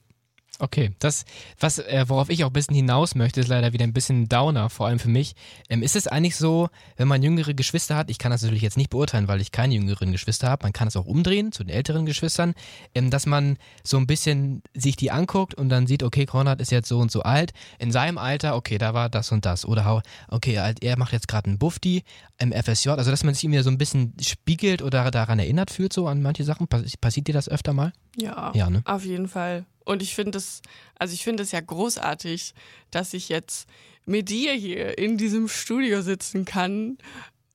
Okay, 0.60 0.90
das, 0.98 1.24
was, 1.58 1.78
äh, 1.78 2.04
worauf 2.06 2.28
ich 2.28 2.44
auch 2.44 2.50
ein 2.50 2.52
bisschen 2.52 2.76
hinaus 2.76 3.14
möchte, 3.14 3.40
ist 3.40 3.48
leider 3.48 3.72
wieder 3.72 3.84
ein 3.84 3.94
bisschen 3.94 4.28
Downer, 4.28 4.68
vor 4.68 4.86
allem 4.86 4.98
für 4.98 5.08
mich. 5.08 5.34
Ähm, 5.70 5.82
ist 5.82 5.96
es 5.96 6.06
eigentlich 6.06 6.36
so, 6.36 6.68
wenn 6.96 7.08
man 7.08 7.22
jüngere 7.22 7.54
Geschwister 7.54 7.96
hat, 7.96 8.10
ich 8.10 8.18
kann 8.18 8.30
das 8.30 8.42
natürlich 8.42 8.62
jetzt 8.62 8.76
nicht 8.76 8.90
beurteilen, 8.90 9.26
weil 9.26 9.40
ich 9.40 9.52
keine 9.52 9.74
jüngeren 9.74 10.12
Geschwister 10.12 10.50
habe, 10.50 10.64
man 10.64 10.74
kann 10.74 10.86
es 10.86 10.96
auch 10.96 11.06
umdrehen 11.06 11.50
zu 11.50 11.64
den 11.64 11.74
älteren 11.74 12.04
Geschwistern, 12.04 12.52
ähm, 12.94 13.10
dass 13.10 13.24
man 13.24 13.56
so 13.82 13.96
ein 13.96 14.06
bisschen 14.06 14.62
sich 14.74 14.96
die 14.96 15.10
anguckt 15.10 15.54
und 15.54 15.70
dann 15.70 15.86
sieht, 15.86 16.02
okay, 16.02 16.26
Konrad 16.26 16.60
ist 16.60 16.70
jetzt 16.70 16.88
so 16.88 16.98
und 16.98 17.10
so 17.10 17.22
alt, 17.22 17.52
in 17.78 17.90
seinem 17.90 18.18
Alter, 18.18 18.54
okay, 18.54 18.76
da 18.76 18.92
war 18.92 19.08
das 19.08 19.32
und 19.32 19.46
das. 19.46 19.64
Oder 19.64 20.02
okay, 20.28 20.60
er 20.80 20.98
macht 20.98 21.14
jetzt 21.14 21.26
gerade 21.26 21.48
einen 21.48 21.58
Bufti 21.58 22.04
im 22.38 22.52
FSJ, 22.52 22.90
also 22.90 23.10
dass 23.10 23.24
man 23.24 23.32
sich 23.32 23.44
immer 23.44 23.62
so 23.62 23.70
ein 23.70 23.78
bisschen 23.78 24.12
spiegelt 24.20 24.82
oder 24.82 25.10
daran 25.10 25.38
erinnert 25.38 25.70
fühlt, 25.70 25.94
so 25.94 26.06
an 26.06 26.20
manche 26.20 26.44
Sachen. 26.44 26.68
Passiert 26.68 27.28
dir 27.28 27.32
das 27.34 27.48
öfter 27.48 27.72
mal? 27.72 27.92
Ja, 28.16 28.52
ja 28.54 28.70
ne? 28.70 28.82
auf 28.84 29.04
jeden 29.04 29.28
Fall. 29.28 29.64
Und 29.84 30.02
ich 30.02 30.14
finde 30.14 30.38
es, 30.38 30.62
also 30.98 31.14
ich 31.14 31.24
finde 31.24 31.42
es 31.42 31.52
ja 31.52 31.60
großartig, 31.60 32.54
dass 32.90 33.14
ich 33.14 33.28
jetzt 33.28 33.68
mit 34.06 34.28
dir 34.28 34.52
hier 34.52 34.98
in 34.98 35.18
diesem 35.18 35.48
Studio 35.48 36.02
sitzen 36.02 36.44
kann 36.44 36.98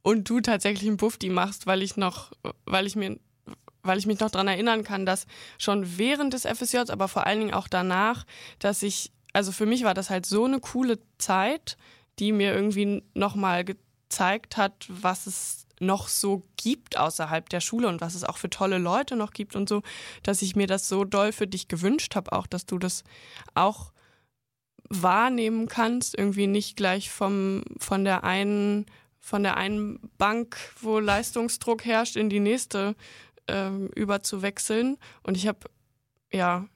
und 0.02 0.30
du 0.30 0.40
tatsächlich 0.40 0.88
einen 0.88 0.98
Buffdi 0.98 1.30
machst, 1.30 1.68
weil 1.68 1.82
ich 1.82 1.98
noch, 1.98 2.32
weil 2.66 2.86
ich 2.86 2.96
mir, 2.96 3.18
weil 3.84 3.98
ich 3.98 4.06
mich 4.06 4.20
noch 4.20 4.32
daran 4.32 4.48
erinnern 4.48 4.84
kann, 4.84 5.06
dass 5.06 5.26
schon 5.58 5.98
während 5.98 6.34
des 6.34 6.46
FSJs, 6.46 6.90
aber 6.90 7.08
vor 7.08 7.26
allen 7.26 7.40
Dingen 7.40 7.54
auch 7.54 7.68
danach, 7.68 8.26
dass 8.60 8.84
ich, 8.84 9.12
also 9.34 9.52
für 9.52 9.66
mich 9.66 9.84
war 9.84 9.94
das 9.94 10.10
halt 10.10 10.26
so 10.26 10.46
eine 10.46 10.60
coole 10.60 11.00
Zeit, 11.18 11.78
die 12.20 12.32
mir 12.32 12.54
irgendwie 12.54 13.04
nochmal 13.14 13.66
gezeigt 13.66 14.58
hat, 14.58 14.86
was 14.88 15.28
es 15.28 15.65
noch 15.80 16.08
so 16.08 16.44
gibt 16.58 16.98
außerhalb 16.98 17.50
der 17.50 17.60
Schule 17.60 17.88
und 17.88 18.02
was 18.02 18.16
es 18.16 18.24
auch 18.24 18.38
für 18.38 18.50
tolle 18.50 18.78
Leute 18.78 19.16
noch 19.16 19.32
gibt 19.32 19.56
und 19.56 19.68
so, 19.68 19.82
dass 20.24 20.42
ich 20.42 20.56
mir 20.56 20.68
das 20.68 20.88
so 20.88 21.04
doll 21.04 21.32
für 21.32 21.48
dich 21.48 21.68
gewünscht 21.68 22.16
habe, 22.16 22.32
auch 22.32 22.48
dass 22.48 22.66
du 22.66 22.78
das 22.78 23.04
auch 23.54 23.92
wahrnehmen 24.90 25.68
kannst, 25.68 26.18
irgendwie 26.18 26.48
nicht 26.48 26.78
gleich 26.78 27.10
vom, 27.10 27.64
von 27.80 28.06
der 28.06 28.24
einen, 28.24 28.86
von 29.20 29.44
der 29.44 29.58
einen 29.58 30.00
Bank, 30.18 30.58
wo 30.80 31.00
Leistungsdruck 31.00 31.86
herrscht, 31.86 32.16
in 32.16 32.30
die 32.30 32.40
nächste 32.40 32.96
ähm, 33.48 33.90
überzuwechseln. 33.96 34.98
Und 35.24 35.38
ich 35.38 35.48
habe 35.48 35.60
ja 36.32 36.68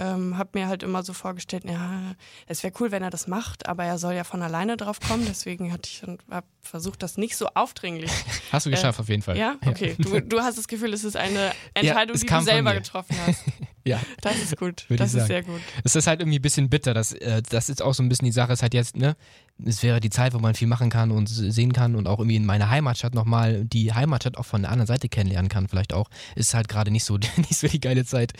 ähm, 0.00 0.38
habe 0.38 0.58
mir 0.58 0.66
halt 0.66 0.82
immer 0.82 1.02
so 1.02 1.12
vorgestellt, 1.12 1.64
ja, 1.66 2.14
es 2.46 2.62
wäre 2.62 2.72
cool, 2.80 2.90
wenn 2.90 3.02
er 3.02 3.10
das 3.10 3.26
macht, 3.26 3.68
aber 3.68 3.84
er 3.84 3.98
soll 3.98 4.14
ja 4.14 4.24
von 4.24 4.42
alleine 4.42 4.78
drauf 4.78 4.98
kommen. 4.98 5.26
Deswegen 5.28 5.72
hatte 5.72 5.90
ich 5.90 6.02
hab 6.30 6.44
versucht, 6.62 7.02
das 7.02 7.18
nicht 7.18 7.36
so 7.36 7.48
aufdringlich. 7.54 8.10
Hast 8.52 8.66
du 8.66 8.70
geschafft, 8.70 8.98
äh, 8.98 9.02
auf 9.02 9.08
jeden 9.08 9.22
Fall. 9.22 9.36
Ja, 9.36 9.56
okay. 9.66 9.96
Ja. 9.98 10.04
Du, 10.04 10.22
du 10.22 10.40
hast 10.40 10.56
das 10.58 10.68
Gefühl, 10.68 10.92
es 10.94 11.04
ist 11.04 11.16
eine 11.16 11.52
Entscheidung, 11.74 12.16
ja, 12.16 12.22
die 12.22 12.26
du 12.26 12.40
selber 12.42 12.74
getroffen 12.74 13.16
hast. 13.26 13.44
ja. 13.84 14.00
Das 14.20 14.36
ist 14.38 14.56
gut. 14.56 14.86
Das 15.00 15.14
ist 15.14 15.26
sehr 15.26 15.42
gut. 15.42 15.60
Es 15.84 15.96
ist 15.96 16.06
halt 16.06 16.20
irgendwie 16.20 16.38
ein 16.38 16.42
bisschen 16.42 16.68
bitter. 16.68 16.92
Das, 16.94 17.12
äh, 17.12 17.42
das 17.48 17.68
ist 17.68 17.82
auch 17.82 17.94
so 17.94 18.02
ein 18.02 18.08
bisschen 18.08 18.26
die 18.26 18.32
Sache. 18.32 18.52
Es 18.52 18.62
halt 18.62 18.74
jetzt, 18.74 18.96
ne, 18.96 19.16
es 19.64 19.82
wäre 19.82 20.00
die 20.00 20.10
Zeit, 20.10 20.34
wo 20.34 20.38
man 20.38 20.54
viel 20.54 20.68
machen 20.68 20.90
kann 20.90 21.10
und 21.10 21.26
sehen 21.28 21.72
kann 21.72 21.94
und 21.96 22.06
auch 22.06 22.18
irgendwie 22.18 22.36
in 22.36 22.44
meiner 22.44 22.70
Heimatstadt 22.70 23.14
nochmal 23.14 23.64
die 23.64 23.92
Heimatstadt 23.92 24.36
auch 24.36 24.44
von 24.44 24.62
der 24.62 24.70
anderen 24.70 24.86
Seite 24.86 25.08
kennenlernen 25.08 25.48
kann. 25.48 25.68
Vielleicht 25.68 25.92
auch. 25.92 26.10
Ist 26.34 26.54
halt 26.54 26.68
gerade 26.68 26.90
nicht 26.90 27.04
so, 27.04 27.16
nicht 27.36 27.56
so 27.56 27.68
die 27.68 27.80
geile 27.80 28.04
Zeit 28.04 28.32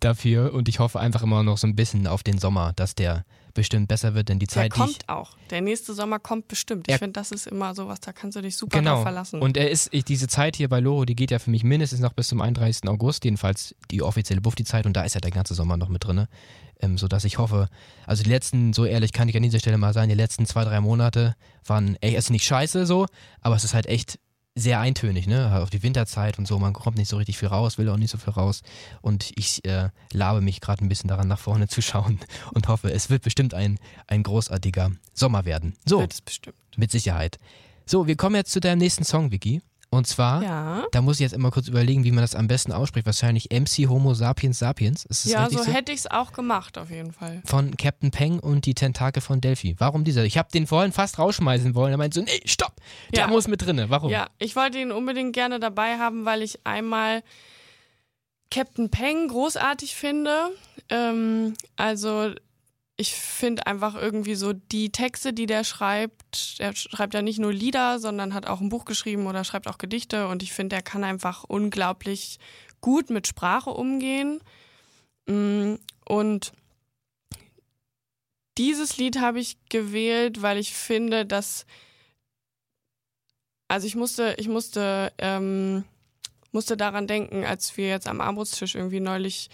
dafür. 0.00 0.52
Und 0.52 0.68
ich 0.68 0.78
hoffe 0.78 0.98
einfach 0.98 1.22
immer 1.22 1.42
noch 1.42 1.58
so 1.58 1.66
ein 1.66 1.76
bisschen 1.76 2.06
auf 2.06 2.22
den 2.22 2.38
Sommer, 2.38 2.72
dass 2.74 2.94
der 2.94 3.24
bestimmt 3.54 3.88
besser 3.88 4.14
wird, 4.14 4.28
denn 4.28 4.38
die 4.38 4.46
Zeit, 4.46 4.72
der 4.72 4.78
kommt 4.78 5.08
auch. 5.08 5.36
Der 5.50 5.60
nächste 5.60 5.94
Sommer 5.94 6.18
kommt 6.18 6.48
bestimmt. 6.48 6.88
Ich 6.88 6.96
finde, 6.96 7.12
das 7.12 7.32
ist 7.32 7.46
immer 7.46 7.74
sowas, 7.74 8.00
da 8.00 8.12
kannst 8.12 8.36
du 8.36 8.42
dich 8.42 8.56
super 8.56 8.78
genau. 8.78 8.94
drauf 8.94 9.02
verlassen. 9.02 9.40
Und 9.40 9.56
er 9.56 9.70
ist, 9.70 9.88
ich, 9.92 10.04
diese 10.04 10.28
Zeit 10.28 10.56
hier 10.56 10.68
bei 10.68 10.80
Loro, 10.80 11.04
die 11.04 11.16
geht 11.16 11.30
ja 11.30 11.38
für 11.38 11.50
mich 11.50 11.64
mindestens 11.64 12.00
noch 12.00 12.12
bis 12.12 12.28
zum 12.28 12.40
31. 12.40 12.88
August, 12.88 13.24
jedenfalls 13.24 13.74
die 13.90 14.02
offizielle 14.02 14.40
Bufti-Zeit 14.40 14.86
und 14.86 14.94
da 14.94 15.02
ist 15.02 15.14
ja 15.14 15.20
der 15.20 15.30
ganze 15.30 15.54
Sommer 15.54 15.76
noch 15.76 15.88
mit 15.88 16.04
drin. 16.04 16.26
Ähm, 16.82 16.96
sodass 16.96 17.24
ich 17.24 17.36
hoffe, 17.36 17.68
also 18.06 18.22
die 18.22 18.30
letzten, 18.30 18.72
so 18.72 18.86
ehrlich 18.86 19.12
kann 19.12 19.28
ich 19.28 19.36
an 19.36 19.42
dieser 19.42 19.58
Stelle 19.58 19.76
mal 19.76 19.92
sagen, 19.92 20.08
die 20.08 20.14
letzten 20.14 20.46
zwei, 20.46 20.64
drei 20.64 20.80
Monate 20.80 21.36
waren, 21.66 21.96
ey, 22.00 22.14
es 22.14 22.24
ist 22.24 22.30
nicht 22.30 22.44
scheiße 22.44 22.86
so, 22.86 23.06
aber 23.42 23.54
es 23.54 23.64
ist 23.64 23.74
halt 23.74 23.84
echt 23.84 24.18
sehr 24.54 24.80
eintönig, 24.80 25.26
ne? 25.26 25.60
Auf 25.60 25.70
die 25.70 25.82
Winterzeit 25.82 26.38
und 26.38 26.46
so, 26.46 26.58
man 26.58 26.72
kommt 26.72 26.98
nicht 26.98 27.08
so 27.08 27.16
richtig 27.16 27.38
viel 27.38 27.48
raus, 27.48 27.78
will 27.78 27.88
auch 27.88 27.96
nicht 27.96 28.10
so 28.10 28.18
viel 28.18 28.32
raus. 28.32 28.62
Und 29.00 29.30
ich 29.36 29.64
äh, 29.64 29.90
labe 30.12 30.40
mich 30.40 30.60
gerade 30.60 30.84
ein 30.84 30.88
bisschen 30.88 31.08
daran, 31.08 31.28
nach 31.28 31.38
vorne 31.38 31.68
zu 31.68 31.82
schauen 31.82 32.18
und 32.54 32.68
hoffe, 32.68 32.92
es 32.92 33.10
wird 33.10 33.22
bestimmt 33.22 33.54
ein, 33.54 33.78
ein 34.06 34.22
großartiger 34.22 34.90
Sommer 35.14 35.44
werden. 35.44 35.74
So. 35.86 36.00
Wird 36.00 36.12
es 36.12 36.20
bestimmt. 36.20 36.56
Mit 36.76 36.90
Sicherheit. 36.90 37.38
So, 37.86 38.06
wir 38.06 38.16
kommen 38.16 38.36
jetzt 38.36 38.52
zu 38.52 38.60
deinem 38.60 38.78
nächsten 38.78 39.04
Song, 39.04 39.30
Vicky. 39.30 39.62
Und 39.92 40.06
zwar, 40.06 40.42
ja. 40.44 40.84
da 40.92 41.02
muss 41.02 41.16
ich 41.16 41.22
jetzt 41.22 41.32
immer 41.32 41.50
kurz 41.50 41.66
überlegen, 41.66 42.04
wie 42.04 42.12
man 42.12 42.22
das 42.22 42.36
am 42.36 42.46
besten 42.46 42.70
ausspricht. 42.70 43.06
Wahrscheinlich 43.06 43.50
MC 43.50 43.88
Homo 43.88 44.14
Sapiens 44.14 44.60
Sapiens. 44.60 45.04
ja, 45.24 45.50
so, 45.50 45.58
so, 45.58 45.72
hätte 45.72 45.90
ich 45.90 45.98
es 45.98 46.06
auch 46.08 46.32
gemacht, 46.32 46.78
auf 46.78 46.90
jeden 46.90 47.12
Fall. 47.12 47.42
Von 47.44 47.76
Captain 47.76 48.12
Peng 48.12 48.38
und 48.38 48.66
die 48.66 48.74
Tentakel 48.74 49.20
von 49.20 49.40
Delphi. 49.40 49.74
Warum 49.78 50.04
dieser? 50.04 50.24
Ich 50.24 50.38
habe 50.38 50.48
den 50.52 50.68
vorhin 50.68 50.92
fast 50.92 51.18
rausschmeißen 51.18 51.74
wollen. 51.74 51.90
Er 51.90 51.98
meinte 51.98 52.20
so, 52.20 52.24
nee, 52.24 52.40
stopp, 52.44 52.74
der 53.12 53.22
ja. 53.22 53.26
muss 53.26 53.48
mit 53.48 53.66
drinne. 53.66 53.90
Warum? 53.90 54.12
Ja, 54.12 54.28
ich 54.38 54.54
wollte 54.54 54.78
ihn 54.78 54.92
unbedingt 54.92 55.32
gerne 55.32 55.58
dabei 55.58 55.98
haben, 55.98 56.24
weil 56.24 56.42
ich 56.42 56.64
einmal 56.64 57.24
Captain 58.52 58.90
Peng 58.90 59.26
großartig 59.26 59.96
finde. 59.96 60.52
Ähm, 60.88 61.54
also 61.74 62.32
ich 63.00 63.14
finde 63.14 63.66
einfach 63.66 63.94
irgendwie 63.94 64.34
so 64.34 64.52
die 64.52 64.92
Texte, 64.92 65.32
die 65.32 65.46
der 65.46 65.64
schreibt, 65.64 66.56
er 66.58 66.76
schreibt 66.76 67.14
ja 67.14 67.22
nicht 67.22 67.38
nur 67.38 67.52
Lieder, 67.52 67.98
sondern 67.98 68.34
hat 68.34 68.46
auch 68.46 68.60
ein 68.60 68.68
Buch 68.68 68.84
geschrieben 68.84 69.26
oder 69.26 69.42
schreibt 69.42 69.68
auch 69.68 69.78
Gedichte 69.78 70.28
und 70.28 70.42
ich 70.42 70.52
finde, 70.52 70.76
er 70.76 70.82
kann 70.82 71.02
einfach 71.02 71.44
unglaublich 71.44 72.38
gut 72.82 73.08
mit 73.08 73.26
Sprache 73.26 73.70
umgehen. 73.70 74.40
Mm, 75.26 75.76
und 76.04 76.52
dieses 78.58 78.98
Lied 78.98 79.18
habe 79.18 79.40
ich 79.40 79.56
gewählt, 79.70 80.42
weil 80.42 80.58
ich 80.58 80.74
finde, 80.74 81.24
dass 81.24 81.64
also 83.68 83.86
ich 83.86 83.94
musste, 83.94 84.34
ich 84.36 84.48
musste, 84.48 85.12
ähm, 85.18 85.84
musste 86.52 86.76
daran 86.76 87.06
denken, 87.06 87.44
als 87.44 87.76
wir 87.76 87.88
jetzt 87.88 88.08
am 88.08 88.20
Armutstisch 88.20 88.74
irgendwie 88.74 89.00
neulich 89.00 89.48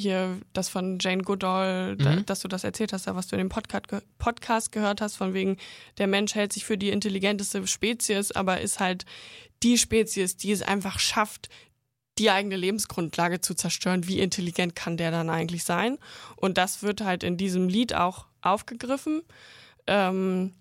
hier 0.00 0.38
das 0.52 0.68
von 0.68 0.98
Jane 1.00 1.22
Goodall, 1.22 1.94
mhm. 1.94 1.98
da, 1.98 2.16
dass 2.16 2.40
du 2.40 2.48
das 2.48 2.64
erzählt 2.64 2.92
hast, 2.92 3.06
was 3.06 3.28
du 3.28 3.36
in 3.36 3.40
dem 3.40 3.48
Podcast, 3.48 3.86
Podcast 4.18 4.72
gehört 4.72 5.00
hast, 5.00 5.16
von 5.16 5.34
wegen, 5.34 5.56
der 5.98 6.06
Mensch 6.06 6.34
hält 6.34 6.52
sich 6.52 6.64
für 6.64 6.78
die 6.78 6.90
intelligenteste 6.90 7.66
Spezies, 7.66 8.32
aber 8.32 8.60
ist 8.60 8.80
halt 8.80 9.04
die 9.62 9.78
Spezies, 9.78 10.36
die 10.36 10.52
es 10.52 10.62
einfach 10.62 10.98
schafft, 10.98 11.48
die 12.18 12.30
eigene 12.30 12.56
Lebensgrundlage 12.56 13.40
zu 13.40 13.54
zerstören. 13.54 14.06
Wie 14.06 14.20
intelligent 14.20 14.74
kann 14.74 14.96
der 14.96 15.10
dann 15.10 15.30
eigentlich 15.30 15.64
sein? 15.64 15.98
Und 16.36 16.58
das 16.58 16.82
wird 16.82 17.02
halt 17.02 17.22
in 17.22 17.36
diesem 17.36 17.68
Lied 17.68 17.94
auch 17.94 18.26
aufgegriffen. 18.42 19.22
Ähm, 19.86 20.52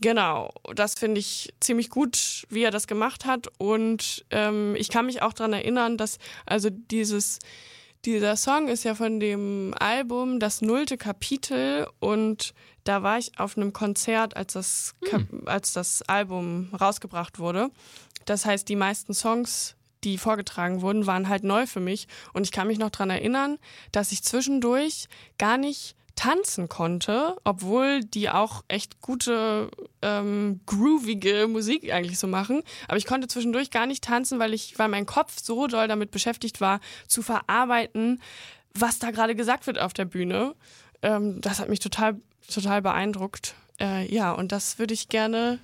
Genau, 0.00 0.52
das 0.74 0.94
finde 0.94 1.18
ich 1.18 1.52
ziemlich 1.58 1.90
gut, 1.90 2.46
wie 2.50 2.62
er 2.62 2.70
das 2.70 2.86
gemacht 2.86 3.24
hat. 3.24 3.48
Und 3.58 4.24
ähm, 4.30 4.76
ich 4.76 4.90
kann 4.90 5.06
mich 5.06 5.22
auch 5.22 5.32
daran 5.32 5.54
erinnern, 5.54 5.96
dass 5.96 6.18
also 6.46 6.70
dieses 6.70 7.40
dieser 8.04 8.36
Song 8.36 8.68
ist 8.68 8.84
ja 8.84 8.94
von 8.94 9.20
dem 9.20 9.74
Album 9.78 10.40
Das 10.40 10.62
nullte 10.62 10.96
Kapitel 10.96 11.88
und 11.98 12.54
da 12.84 13.02
war 13.02 13.18
ich 13.18 13.38
auf 13.38 13.56
einem 13.56 13.72
Konzert, 13.72 14.36
als 14.36 14.54
das, 14.54 14.94
hm. 15.10 15.42
als 15.46 15.72
das 15.72 16.02
Album 16.02 16.70
rausgebracht 16.78 17.38
wurde. 17.38 17.70
Das 18.24 18.46
heißt, 18.46 18.68
die 18.68 18.76
meisten 18.76 19.14
Songs, 19.14 19.76
die 20.04 20.16
vorgetragen 20.16 20.80
wurden, 20.80 21.06
waren 21.06 21.28
halt 21.28 21.44
neu 21.44 21.66
für 21.66 21.80
mich. 21.80 22.08
Und 22.32 22.44
ich 22.44 22.52
kann 22.52 22.66
mich 22.66 22.78
noch 22.78 22.90
dran 22.90 23.10
erinnern, 23.10 23.58
dass 23.92 24.12
ich 24.12 24.22
zwischendurch 24.22 25.08
gar 25.36 25.58
nicht 25.58 25.96
tanzen 26.18 26.68
konnte, 26.68 27.36
obwohl 27.44 28.00
die 28.02 28.28
auch 28.28 28.64
echt 28.66 29.00
gute, 29.00 29.70
ähm, 30.02 30.58
groovige 30.66 31.46
Musik 31.46 31.92
eigentlich 31.92 32.18
so 32.18 32.26
machen. 32.26 32.64
Aber 32.88 32.96
ich 32.96 33.06
konnte 33.06 33.28
zwischendurch 33.28 33.70
gar 33.70 33.86
nicht 33.86 34.02
tanzen, 34.02 34.40
weil 34.40 34.52
ich, 34.52 34.76
weil 34.80 34.88
mein 34.88 35.06
Kopf 35.06 35.38
so 35.40 35.68
doll 35.68 35.86
damit 35.86 36.10
beschäftigt 36.10 36.60
war, 36.60 36.80
zu 37.06 37.22
verarbeiten, 37.22 38.20
was 38.74 38.98
da 38.98 39.12
gerade 39.12 39.36
gesagt 39.36 39.68
wird 39.68 39.78
auf 39.78 39.92
der 39.92 40.06
Bühne. 40.06 40.56
Ähm, 41.02 41.40
das 41.40 41.60
hat 41.60 41.68
mich 41.68 41.78
total, 41.78 42.16
total 42.52 42.82
beeindruckt. 42.82 43.54
Äh, 43.80 44.12
ja, 44.12 44.32
und 44.32 44.50
das 44.50 44.80
würde 44.80 44.94
ich 44.94 45.08
gerne 45.08 45.60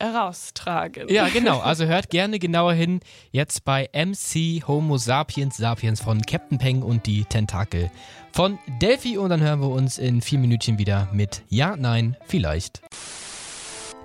heraustragen. 0.00 1.08
Ja, 1.08 1.28
genau. 1.28 1.60
Also 1.70 1.84
hört 1.84 2.10
gerne 2.10 2.38
genauer 2.38 2.72
hin. 2.72 3.00
Jetzt 3.30 3.64
bei 3.64 3.88
MC 3.92 4.66
Homo 4.66 4.96
Sapiens 4.96 5.56
Sapiens 5.56 6.00
von 6.00 6.20
Captain 6.22 6.58
Peng 6.58 6.82
und 6.82 7.06
die 7.06 7.24
Tentakel 7.24 7.90
von 8.32 8.58
Delphi. 8.80 9.18
Und 9.18 9.30
dann 9.30 9.40
hören 9.40 9.60
wir 9.60 9.68
uns 9.68 9.98
in 9.98 10.20
vier 10.20 10.38
Minütchen 10.38 10.78
wieder 10.78 11.08
mit 11.12 11.42
Ja, 11.48 11.76
Nein, 11.76 12.16
Vielleicht. 12.26 12.80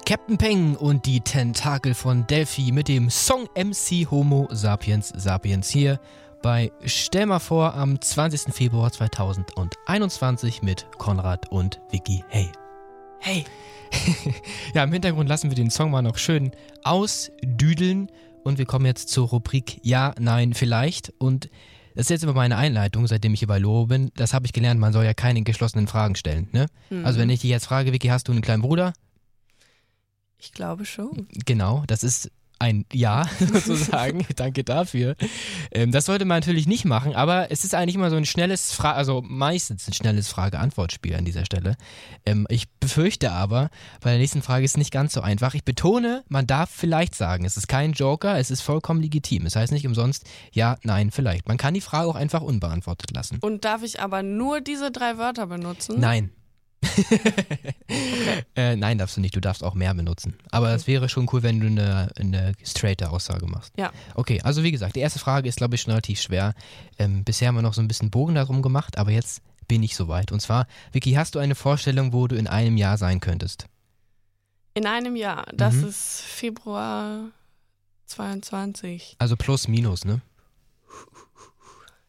Captain 0.05 0.37
Peng 0.37 0.75
und 0.75 1.07
die 1.07 1.21
Tentakel 1.21 1.95
von 1.95 2.27
Delphi 2.27 2.71
mit 2.71 2.87
dem 2.87 3.09
Song 3.09 3.47
MC 3.55 4.11
Homo 4.11 4.47
Sapiens 4.51 5.11
Sapiens 5.15 5.67
hier 5.69 5.99
bei 6.43 6.71
Stell 6.85 7.25
mal 7.25 7.39
vor 7.39 7.73
am 7.73 7.99
20. 7.99 8.53
Februar 8.53 8.91
2021 8.91 10.61
mit 10.61 10.85
Konrad 10.99 11.51
und 11.51 11.81
Vicky. 11.89 12.23
Hey. 12.29 12.51
Hey. 13.19 13.45
ja, 14.73 14.83
im 14.83 14.91
Hintergrund 14.91 15.29
lassen 15.29 15.49
wir 15.49 15.55
den 15.55 15.69
Song 15.69 15.91
mal 15.91 16.01
noch 16.01 16.17
schön 16.17 16.51
ausdüdeln 16.83 18.09
und 18.43 18.57
wir 18.57 18.65
kommen 18.65 18.85
jetzt 18.85 19.09
zur 19.09 19.27
Rubrik 19.29 19.79
Ja, 19.83 20.13
Nein, 20.19 20.53
Vielleicht. 20.53 21.13
Und 21.17 21.49
das 21.95 22.07
ist 22.07 22.09
jetzt 22.09 22.23
immer 22.23 22.33
meine 22.33 22.57
Einleitung, 22.57 23.07
seitdem 23.07 23.33
ich 23.33 23.39
hier 23.39 23.47
bei 23.47 23.57
Lobo 23.57 23.87
bin. 23.87 24.11
Das 24.15 24.33
habe 24.33 24.45
ich 24.45 24.53
gelernt, 24.53 24.79
man 24.79 24.93
soll 24.93 25.05
ja 25.05 25.13
keine 25.13 25.41
geschlossenen 25.43 25.87
Fragen 25.87 26.15
stellen. 26.15 26.49
Ne? 26.51 26.67
Mhm. 26.89 27.05
Also 27.05 27.19
wenn 27.19 27.29
ich 27.29 27.41
dich 27.41 27.49
jetzt 27.49 27.65
frage, 27.65 27.93
Vicky, 27.93 28.09
hast 28.09 28.27
du 28.27 28.33
einen 28.33 28.41
kleinen 28.41 28.61
Bruder? 28.61 28.93
Ich 30.37 30.51
glaube 30.51 30.85
schon. 30.85 31.27
Genau, 31.45 31.83
das 31.87 32.03
ist 32.03 32.31
ein 32.59 32.85
Ja 32.93 33.27
sozusagen. 33.39 34.25
Danke 34.35 34.63
dafür. 34.63 35.15
Ähm, 35.71 35.91
das 35.91 36.05
sollte 36.05 36.25
man 36.25 36.37
natürlich 36.37 36.67
nicht 36.67 36.85
machen, 36.85 37.15
aber 37.15 37.51
es 37.51 37.63
ist 37.65 37.75
eigentlich 37.75 37.95
immer 37.95 38.09
so 38.09 38.15
ein 38.15 38.25
schnelles 38.25 38.71
Frage, 38.71 38.95
also 38.95 39.21
meistens 39.25 39.87
ein 39.87 39.93
schnelles 39.93 40.27
Frage-Antwort-Spiel 40.29 41.15
an 41.15 41.25
dieser 41.25 41.45
Stelle. 41.45 41.75
Ähm, 42.25 42.47
ich 42.49 42.69
befürchte 42.79 43.31
aber, 43.31 43.69
bei 44.01 44.11
der 44.11 44.19
nächsten 44.19 44.41
Frage 44.41 44.63
ist 44.63 44.71
es 44.71 44.77
nicht 44.77 44.91
ganz 44.91 45.13
so 45.13 45.21
einfach. 45.21 45.53
Ich 45.55 45.65
betone, 45.65 46.23
man 46.29 46.47
darf 46.47 46.69
vielleicht 46.69 47.15
sagen, 47.15 47.43
es 47.43 47.57
ist 47.57 47.67
kein 47.67 47.93
Joker, 47.93 48.39
es 48.39 48.51
ist 48.51 48.61
vollkommen 48.61 49.01
legitim. 49.01 49.45
Es 49.45 49.55
heißt 49.55 49.73
nicht 49.73 49.87
umsonst 49.87 50.25
Ja, 50.53 50.77
Nein, 50.85 51.09
vielleicht. 51.09 51.47
Man 51.47 51.57
kann 51.57 51.73
die 51.73 51.81
Frage 51.81 52.07
auch 52.07 52.15
einfach 52.15 52.41
unbeantwortet 52.41 53.11
lassen. 53.11 53.39
Und 53.41 53.65
darf 53.65 53.81
ich 53.81 54.01
aber 54.01 54.21
nur 54.21 54.61
diese 54.61 54.91
drei 54.91 55.17
Wörter 55.17 55.47
benutzen? 55.47 55.99
Nein. 55.99 56.29
äh, 58.55 58.75
nein, 58.75 58.97
darfst 58.97 59.17
du 59.17 59.21
nicht. 59.21 59.35
Du 59.35 59.39
darfst 59.39 59.63
auch 59.63 59.73
mehr 59.73 59.93
benutzen. 59.93 60.35
Aber 60.51 60.73
es 60.73 60.87
wäre 60.87 61.09
schon 61.09 61.29
cool, 61.31 61.43
wenn 61.43 61.59
du 61.59 61.67
eine, 61.67 62.09
eine 62.19 62.53
straighte 62.63 63.09
Aussage 63.09 63.45
machst. 63.47 63.73
Ja. 63.77 63.91
Okay, 64.15 64.41
also 64.41 64.63
wie 64.63 64.71
gesagt, 64.71 64.95
die 64.95 65.01
erste 65.01 65.19
Frage 65.19 65.49
ist, 65.49 65.57
glaube 65.57 65.75
ich, 65.75 65.81
schon 65.81 65.91
relativ 65.91 66.21
schwer. 66.21 66.53
Ähm, 66.97 67.23
bisher 67.23 67.49
haben 67.49 67.55
wir 67.55 67.61
noch 67.61 67.73
so 67.73 67.81
ein 67.81 67.87
bisschen 67.87 68.11
Bogen 68.11 68.35
darum 68.35 68.61
gemacht, 68.61 68.97
aber 68.97 69.11
jetzt 69.11 69.41
bin 69.67 69.83
ich 69.83 69.95
soweit. 69.95 70.31
Und 70.31 70.41
zwar, 70.41 70.67
Vicky, 70.91 71.13
hast 71.13 71.35
du 71.35 71.39
eine 71.39 71.55
Vorstellung, 71.55 72.13
wo 72.13 72.27
du 72.27 72.35
in 72.35 72.47
einem 72.47 72.77
Jahr 72.77 72.97
sein 72.97 73.19
könntest? 73.19 73.67
In 74.73 74.85
einem 74.85 75.15
Jahr. 75.15 75.45
Das 75.53 75.75
mhm. 75.75 75.87
ist 75.87 76.21
Februar 76.21 77.29
22. 78.07 79.15
Also 79.19 79.35
plus, 79.35 79.67
minus, 79.67 80.05
ne? 80.05 80.21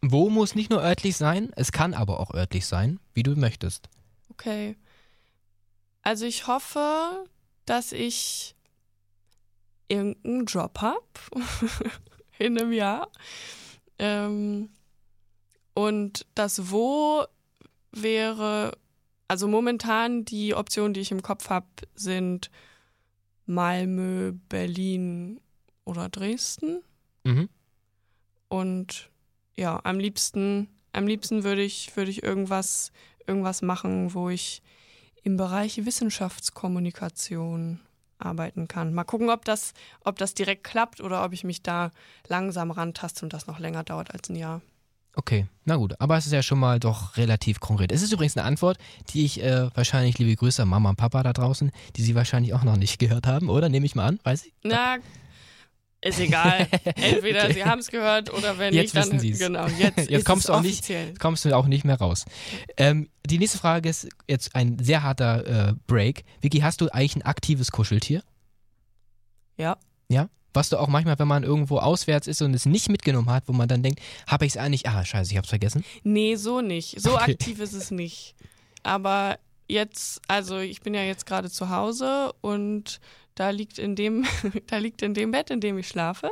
Wo 0.02 0.30
muss 0.30 0.54
nicht 0.54 0.70
nur 0.70 0.82
örtlich 0.82 1.16
sein, 1.16 1.50
es 1.56 1.72
kann 1.72 1.94
aber 1.94 2.20
auch 2.20 2.32
örtlich 2.32 2.66
sein, 2.66 3.00
wie 3.14 3.22
du 3.22 3.34
möchtest. 3.34 3.88
Okay. 4.30 4.76
Also 6.02 6.26
ich 6.26 6.46
hoffe, 6.46 7.24
dass 7.64 7.92
ich 7.92 8.54
irgendeinen 9.88 10.46
Job 10.46 10.80
habe 10.80 11.04
in 12.38 12.58
einem 12.58 12.72
Jahr. 12.72 13.10
Ähm, 13.98 14.70
und 15.74 16.26
das 16.34 16.70
Wo 16.70 17.24
wäre, 17.92 18.76
also 19.28 19.48
momentan 19.48 20.24
die 20.24 20.54
Optionen, 20.54 20.94
die 20.94 21.00
ich 21.00 21.10
im 21.10 21.22
Kopf 21.22 21.50
habe, 21.50 21.66
sind 21.94 22.50
Malmö, 23.46 24.32
Berlin 24.48 25.40
oder 25.84 26.08
Dresden. 26.08 26.82
Mhm. 27.24 27.48
Und 28.48 29.10
ja, 29.56 29.80
am 29.84 29.98
liebsten, 29.98 30.68
am 30.92 31.06
liebsten 31.06 31.44
würde 31.44 31.62
ich, 31.62 31.96
würde 31.96 32.10
ich 32.10 32.22
irgendwas 32.22 32.92
irgendwas 33.26 33.62
machen, 33.62 34.14
wo 34.14 34.28
ich 34.28 34.62
im 35.22 35.36
Bereich 35.36 35.84
Wissenschaftskommunikation 35.84 37.80
arbeiten 38.18 38.68
kann. 38.68 38.94
Mal 38.94 39.04
gucken, 39.04 39.30
ob 39.30 39.44
das, 39.44 39.74
ob 40.04 40.18
das 40.18 40.34
direkt 40.34 40.64
klappt 40.64 41.00
oder 41.00 41.24
ob 41.24 41.32
ich 41.32 41.44
mich 41.44 41.62
da 41.62 41.90
langsam 42.28 42.70
rantaste 42.70 43.24
und 43.24 43.32
das 43.32 43.46
noch 43.46 43.58
länger 43.58 43.84
dauert 43.84 44.12
als 44.12 44.28
ein 44.28 44.36
Jahr. 44.36 44.62
Okay, 45.18 45.46
na 45.64 45.76
gut, 45.76 45.98
aber 45.98 46.18
es 46.18 46.26
ist 46.26 46.32
ja 46.32 46.42
schon 46.42 46.58
mal 46.58 46.78
doch 46.78 47.16
relativ 47.16 47.58
konkret. 47.58 47.90
Es 47.90 48.02
ist 48.02 48.12
übrigens 48.12 48.36
eine 48.36 48.44
Antwort, 48.44 48.76
die 49.08 49.24
ich 49.24 49.42
äh, 49.42 49.74
wahrscheinlich, 49.74 50.18
liebe 50.18 50.36
Grüße 50.36 50.62
an 50.62 50.68
Mama 50.68 50.90
und 50.90 50.96
Papa 50.96 51.22
da 51.22 51.32
draußen, 51.32 51.72
die 51.96 52.02
Sie 52.02 52.14
wahrscheinlich 52.14 52.52
auch 52.52 52.64
noch 52.64 52.76
nicht 52.76 52.98
gehört 52.98 53.26
haben, 53.26 53.48
oder? 53.48 53.70
Nehme 53.70 53.86
ich 53.86 53.94
mal 53.94 54.06
an, 54.06 54.20
weiß 54.24 54.44
ich? 54.44 54.52
Na, 54.62 54.98
ist 56.06 56.20
egal. 56.20 56.68
Entweder 56.96 57.52
sie 57.52 57.64
haben 57.64 57.78
es 57.78 57.88
gehört 57.88 58.32
oder 58.32 58.58
wenn 58.58 58.74
jetzt 58.74 58.94
nicht, 58.94 58.96
dann 58.96 59.12
wissen 59.12 59.18
sie's. 59.20 59.38
genau. 59.38 59.66
Jetzt, 59.66 60.10
jetzt 60.10 60.24
kommst 60.24 60.48
du 60.48 60.52
auch 60.52 60.60
offiziell. 60.60 61.06
nicht, 61.08 61.20
kommst 61.20 61.44
du 61.44 61.56
auch 61.56 61.66
nicht 61.66 61.84
mehr 61.84 61.98
raus. 61.98 62.24
Ähm, 62.76 63.08
die 63.24 63.38
nächste 63.38 63.58
Frage 63.58 63.88
ist 63.88 64.08
jetzt 64.28 64.54
ein 64.54 64.78
sehr 64.78 65.02
harter 65.02 65.68
äh, 65.68 65.74
Break. 65.86 66.24
Vicky, 66.40 66.60
hast 66.60 66.80
du 66.80 66.88
eigentlich 66.88 67.16
ein 67.16 67.22
aktives 67.22 67.72
Kuscheltier? 67.72 68.22
Ja. 69.56 69.76
Ja? 70.08 70.28
Was 70.52 70.70
du 70.70 70.78
auch 70.78 70.88
manchmal, 70.88 71.18
wenn 71.18 71.28
man 71.28 71.42
irgendwo 71.42 71.78
auswärts 71.78 72.26
ist 72.26 72.40
und 72.40 72.54
es 72.54 72.64
nicht 72.64 72.88
mitgenommen 72.88 73.28
hat, 73.28 73.44
wo 73.46 73.52
man 73.52 73.68
dann 73.68 73.82
denkt, 73.82 74.00
habe 74.26 74.46
ich 74.46 74.52
es 74.52 74.56
eigentlich, 74.56 74.88
ah, 74.88 75.04
scheiße, 75.04 75.30
ich 75.30 75.36
hab's 75.36 75.50
vergessen? 75.50 75.84
Nee, 76.02 76.36
so 76.36 76.62
nicht. 76.62 76.98
So 77.00 77.14
okay. 77.14 77.32
aktiv 77.32 77.60
ist 77.60 77.74
es 77.74 77.90
nicht. 77.90 78.34
Aber 78.82 79.38
jetzt, 79.68 80.22
also 80.28 80.58
ich 80.58 80.80
bin 80.80 80.94
ja 80.94 81.02
jetzt 81.02 81.26
gerade 81.26 81.50
zu 81.50 81.68
Hause 81.68 82.32
und 82.40 83.00
da 83.36 83.50
liegt 83.50 83.78
in 83.78 83.94
dem, 83.94 84.24
da 84.66 84.78
liegt 84.78 85.02
in 85.02 85.14
dem 85.14 85.30
Bett, 85.30 85.50
in 85.50 85.60
dem 85.60 85.78
ich 85.78 85.86
schlafe, 85.86 86.30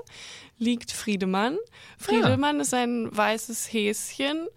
liegt 0.58 0.90
Friedemann. 0.90 1.56
Friedemann 1.98 2.56
ja. 2.56 2.62
ist 2.62 2.74
ein 2.74 3.16
weißes 3.16 3.72
Häschen, 3.72 4.48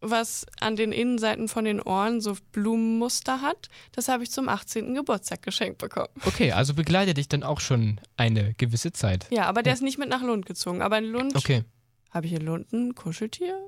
was 0.00 0.46
an 0.60 0.76
den 0.76 0.92
Innenseiten 0.92 1.48
von 1.48 1.64
den 1.64 1.82
Ohren 1.82 2.20
so 2.20 2.36
Blumenmuster 2.52 3.42
hat. 3.42 3.68
Das 3.92 4.08
habe 4.08 4.22
ich 4.22 4.30
zum 4.30 4.48
18. 4.48 4.94
Geburtstag 4.94 5.42
geschenkt 5.42 5.78
bekommen. 5.78 6.08
Okay, 6.24 6.52
also 6.52 6.72
begleitet 6.72 7.16
dich 7.16 7.28
dann 7.28 7.42
auch 7.42 7.60
schon 7.60 8.00
eine 8.16 8.54
gewisse 8.54 8.92
Zeit. 8.92 9.26
Ja, 9.30 9.46
aber 9.46 9.62
der 9.62 9.72
ja. 9.72 9.74
ist 9.74 9.82
nicht 9.82 9.98
mit 9.98 10.08
nach 10.08 10.22
Lund 10.22 10.46
gezogen. 10.46 10.82
Aber 10.82 10.98
in 10.98 11.04
Lund. 11.04 11.34
Okay. 11.34 11.64
Habe 12.10 12.26
ich 12.26 12.32
in 12.32 12.42
Lund 12.42 12.72
ein 12.72 12.94
Kuscheltier? 12.94 13.58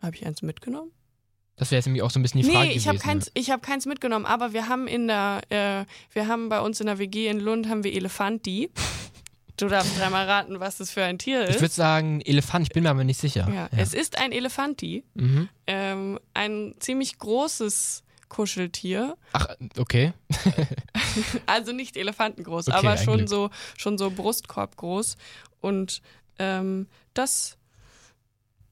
Habe 0.00 0.14
ich 0.16 0.26
eins 0.26 0.42
mitgenommen? 0.42 0.92
Das 1.56 1.70
wäre 1.70 1.78
jetzt 1.78 1.86
nämlich 1.86 2.02
auch 2.02 2.10
so 2.10 2.18
ein 2.18 2.22
bisschen 2.22 2.42
die 2.42 2.50
Frage 2.50 2.68
nee, 2.68 2.74
ich 2.74 2.84
gewesen. 2.84 2.98
Hab 2.98 3.04
keins, 3.04 3.30
ich 3.34 3.50
habe 3.50 3.62
keins 3.62 3.86
mitgenommen, 3.86 4.26
aber 4.26 4.52
wir 4.52 4.68
haben 4.68 4.88
in 4.88 5.06
der, 5.06 5.40
äh, 5.50 5.84
wir 6.12 6.26
haben 6.26 6.48
bei 6.48 6.60
uns 6.60 6.80
in 6.80 6.86
der 6.86 6.98
WG 6.98 7.28
in 7.28 7.38
Lund 7.38 7.68
haben 7.68 7.84
wir 7.84 7.92
Elefanti. 7.92 8.70
Du 9.56 9.68
darfst 9.68 9.96
dreimal 9.96 10.26
raten, 10.28 10.58
was 10.58 10.78
das 10.78 10.90
für 10.90 11.04
ein 11.04 11.16
Tier 11.16 11.44
ist. 11.44 11.54
Ich 11.54 11.60
würde 11.60 11.72
sagen 11.72 12.20
Elefant, 12.22 12.66
ich 12.66 12.72
bin 12.72 12.82
mir 12.82 12.90
aber 12.90 13.04
nicht 13.04 13.20
sicher. 13.20 13.46
Ja, 13.48 13.54
ja. 13.54 13.68
Es 13.76 13.94
ist 13.94 14.18
ein 14.18 14.32
Elefanti. 14.32 15.04
Mhm. 15.14 15.48
Ähm, 15.68 16.18
ein 16.34 16.74
ziemlich 16.80 17.18
großes 17.18 18.02
Kuscheltier. 18.28 19.16
Ach, 19.32 19.46
okay. 19.78 20.12
also 21.46 21.70
nicht 21.70 21.96
elefantengroß, 21.96 22.66
okay, 22.66 22.76
aber 22.76 22.96
schon 22.96 23.28
so, 23.28 23.50
schon 23.76 23.96
so 23.96 24.10
Brustkorb 24.10 24.76
groß. 24.76 25.16
Und 25.60 26.02
ähm, 26.40 26.88
das 27.14 27.56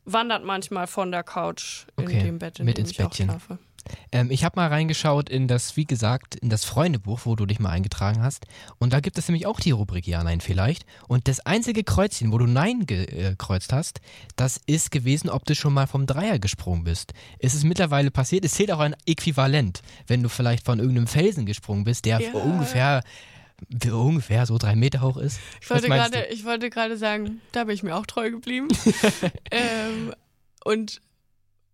wandert 0.05 0.45
manchmal 0.45 0.87
von 0.87 1.11
der 1.11 1.23
Couch 1.23 1.87
okay. 1.97 2.19
in 2.19 2.25
dem 2.25 2.39
Bett, 2.39 2.59
in 2.59 2.65
Mit 2.67 2.79
ins 2.79 2.91
ich 2.91 2.97
Bettchen. 2.99 3.27
schlafe. 3.27 3.59
Ähm, 4.13 4.31
ich 4.31 4.45
habe 4.45 4.61
mal 4.61 4.69
reingeschaut 4.69 5.29
in 5.29 5.49
das, 5.49 5.77
wie 5.77 5.85
gesagt, 5.85 6.37
in 6.37 6.51
das 6.51 6.65
Freundebuch, 6.65 7.21
wo 7.25 7.35
du 7.35 7.47
dich 7.47 7.59
mal 7.59 7.71
eingetragen 7.71 8.23
hast. 8.23 8.47
Und 8.79 8.93
da 8.93 9.01
gibt 9.01 9.19
es 9.19 9.29
nämlich 9.29 9.47
auch 9.47 9.59
die 9.59 9.73
Rubrik 9.73 10.07
Ja, 10.07 10.23
Nein, 10.23 10.41
vielleicht. 10.41 10.87
Und 11.09 11.27
das 11.27 11.41
einzige 11.41 11.83
Kreuzchen, 11.83 12.33
wo 12.33 12.39
du 12.39 12.47
Nein 12.47 12.87
gekreuzt 12.87 13.73
hast, 13.73 14.01
das 14.37 14.61
ist 14.67 14.91
gewesen, 14.93 15.29
ob 15.31 15.45
du 15.47 15.55
schon 15.55 15.75
mal 15.75 15.87
vom 15.87 16.07
Dreier 16.07 16.39
gesprungen 16.39 16.85
bist. 16.85 17.13
Es 17.41 17.55
ist 17.55 17.65
mittlerweile 17.65 18.11
passiert, 18.11 18.45
es 18.45 18.55
zählt 18.55 18.71
auch 18.71 18.81
ein 18.81 18.95
Äquivalent, 19.07 19.83
wenn 20.07 20.23
du 20.23 20.29
vielleicht 20.29 20.65
von 20.65 20.79
irgendeinem 20.79 21.09
Felsen 21.09 21.47
gesprungen 21.47 21.85
bist, 21.85 22.05
der 22.05 22.21
Ja. 22.21 22.33
ungefähr 22.35 23.03
ungefähr 23.93 24.47
so 24.47 24.59
drei 24.59 24.75
Meter 24.77 25.01
hoch 25.01 25.17
ist. 25.17 25.39
Ich 25.61 25.71
wollte 25.71 25.89
gerade, 25.89 26.27
ich 26.27 26.45
wollte 26.45 26.71
gerade 26.71 26.97
sagen, 26.97 27.41
da 27.53 27.65
bin 27.65 27.75
ich 27.75 27.83
mir 27.83 27.97
auch 27.97 28.07
treu 28.07 28.31
geblieben. 28.31 28.69
ähm, 29.51 30.15
und 30.65 31.01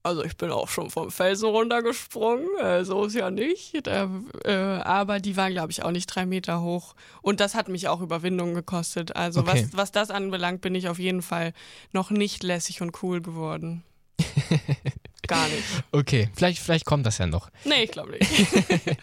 Also 0.04 0.24
ich 0.24 0.36
bin 0.36 0.50
auch 0.50 0.68
schon 0.68 0.90
vom 0.90 1.10
Felsen 1.10 1.48
runtergesprungen, 1.50 2.46
äh, 2.62 2.84
so 2.84 3.04
ist 3.04 3.14
ja 3.14 3.30
nicht. 3.30 3.86
Äh, 3.86 4.06
äh, 4.44 4.80
aber 4.82 5.18
die 5.20 5.36
waren, 5.36 5.52
glaube 5.52 5.70
ich, 5.72 5.82
auch 5.82 5.90
nicht 5.90 6.06
drei 6.06 6.24
Meter 6.24 6.62
hoch. 6.62 6.94
Und 7.20 7.40
das 7.40 7.54
hat 7.54 7.68
mich 7.68 7.88
auch 7.88 8.00
Überwindung 8.00 8.54
gekostet. 8.54 9.16
Also 9.16 9.40
Okay. 9.40 9.64
was, 9.64 9.76
was 9.76 9.92
das 9.92 10.10
anbelangt, 10.10 10.60
bin 10.62 10.74
ich 10.74 10.88
auf 10.88 10.98
jeden 10.98 11.20
Fall 11.20 11.52
noch 11.92 12.10
nicht 12.10 12.42
lässig 12.42 12.80
und 12.80 13.02
cool 13.02 13.20
geworden. 13.20 13.82
Gar 15.28 15.46
nicht. 15.48 15.62
Okay, 15.92 16.28
vielleicht, 16.34 16.58
vielleicht 16.60 16.84
kommt 16.84 17.06
das 17.06 17.18
ja 17.18 17.26
noch. 17.26 17.50
Nee, 17.64 17.84
ich 17.84 17.90
glaube 17.92 18.12
nicht. 18.12 18.24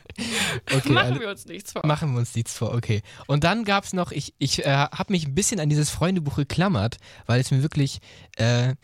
Okay, 0.74 0.90
Machen 0.92 1.08
also- 1.10 1.20
wir 1.20 1.30
uns 1.30 1.46
nichts 1.46 1.72
vor. 1.74 1.86
Machen 1.86 2.14
wir 2.14 2.20
uns 2.20 2.36
nichts 2.36 2.58
vor, 2.58 2.74
okay. 2.74 3.02
Und 3.28 3.44
dann 3.44 3.66
gab's 3.66 3.92
noch, 3.94 4.12
ich, 4.12 4.34
ich 4.38 4.66
äh, 4.66 4.70
habe 4.70 5.12
mich 5.12 5.26
ein 5.28 5.36
bisschen 5.36 5.60
an 5.60 5.70
dieses 5.70 5.90
Freundebuch 5.90 6.36
geklammert, 6.38 6.98
weil 7.26 7.40
es 7.42 7.52
mir 7.52 7.62
wirklich, 7.62 8.00
äh, 8.38 8.76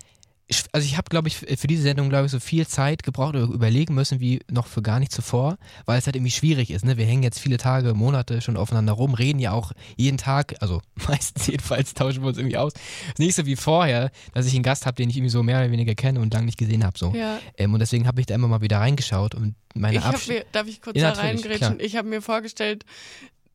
also 0.72 0.86
ich 0.86 0.97
habe, 0.97 1.10
glaube 1.10 1.28
ich, 1.28 1.38
für 1.38 1.68
diese 1.68 1.84
Sendung, 1.84 2.10
glaube 2.10 2.26
ich, 2.26 2.32
so 2.32 2.39
viel 2.39 2.68
Zeit 2.68 3.04
gebraucht 3.04 3.36
oder 3.36 3.43
überlegen 3.43 3.93
müssen 3.93 4.20
wie 4.20 4.41
noch 4.49 4.68
für 4.68 4.82
gar 4.82 4.99
nicht 4.99 5.12
zuvor, 5.12 5.58
weil 5.86 5.97
es 5.97 6.06
halt 6.06 6.16
irgendwie 6.16 6.32
schwierig 6.32 6.72
ist. 6.72 6.86
Ne? 6.86 6.97
Wir 6.97 7.06
hängen 7.06 7.24
jetzt 7.24 7.39
viele 7.39 7.58
Tage, 7.58 7.93
Monate 7.93 8.41
schon 8.41 8.58
aufeinander 8.58 8.93
rum, 8.93 9.14
reden 9.14 9.39
ja 9.39 9.52
auch 9.52 9.72
jeden 9.97 10.18
Tag, 10.18 10.56
also 10.60 10.82
meistens 11.08 11.47
jedenfalls 11.47 11.93
tauschen 11.93 12.22
wir 12.22 12.30
uns 12.30 12.38
irgendwie 12.38 12.58
aus. 12.58 12.74
Ist 13.08 13.20
nicht 13.20 13.36
so 13.36 13.45
wie 13.45 13.56
vorher, 13.56 14.12
dass 14.34 14.45
ich 14.45 14.54
einen 14.54 14.64
Gast 14.64 14.86
habe, 14.86 14.95
den 14.95 15.10
ich 15.10 15.18
irgendwie 15.18 15.32
so 15.32 15.43
mehr 15.43 15.60
oder 15.60 15.72
weniger 15.72 15.95
kenne 15.95 16.20
und 16.20 16.34
lange 16.34 16.45
nicht 16.45 16.58
gesehen 16.58 16.84
habe. 16.84 16.97
So. 16.97 17.14
Ja. 17.16 17.39
Ähm, 17.58 17.74
und 17.74 17.80
deswegen 17.80 18.08
habe 18.08 18.20
ich 18.20 18.28
da 18.28 18.36
immer 18.36 18.47
mal 18.47 18.62
wieder 18.62 18.80
reingeschaut 18.80 19.36
und 19.36 19.56
meine 19.74 19.97
Ich 19.97 20.04
hab 20.04 20.16
Absch 20.16 20.28
mir, 20.28 20.45
darf 20.52 20.68
ich 20.68 20.82
kurz 20.82 20.97
Ja, 20.97 21.12
da 21.12 21.22
reingrätschen? 21.22 21.80
Ich 21.80 21.95
habe 21.95 22.08
mir 22.08 22.22
vorgestellt, 22.22 22.86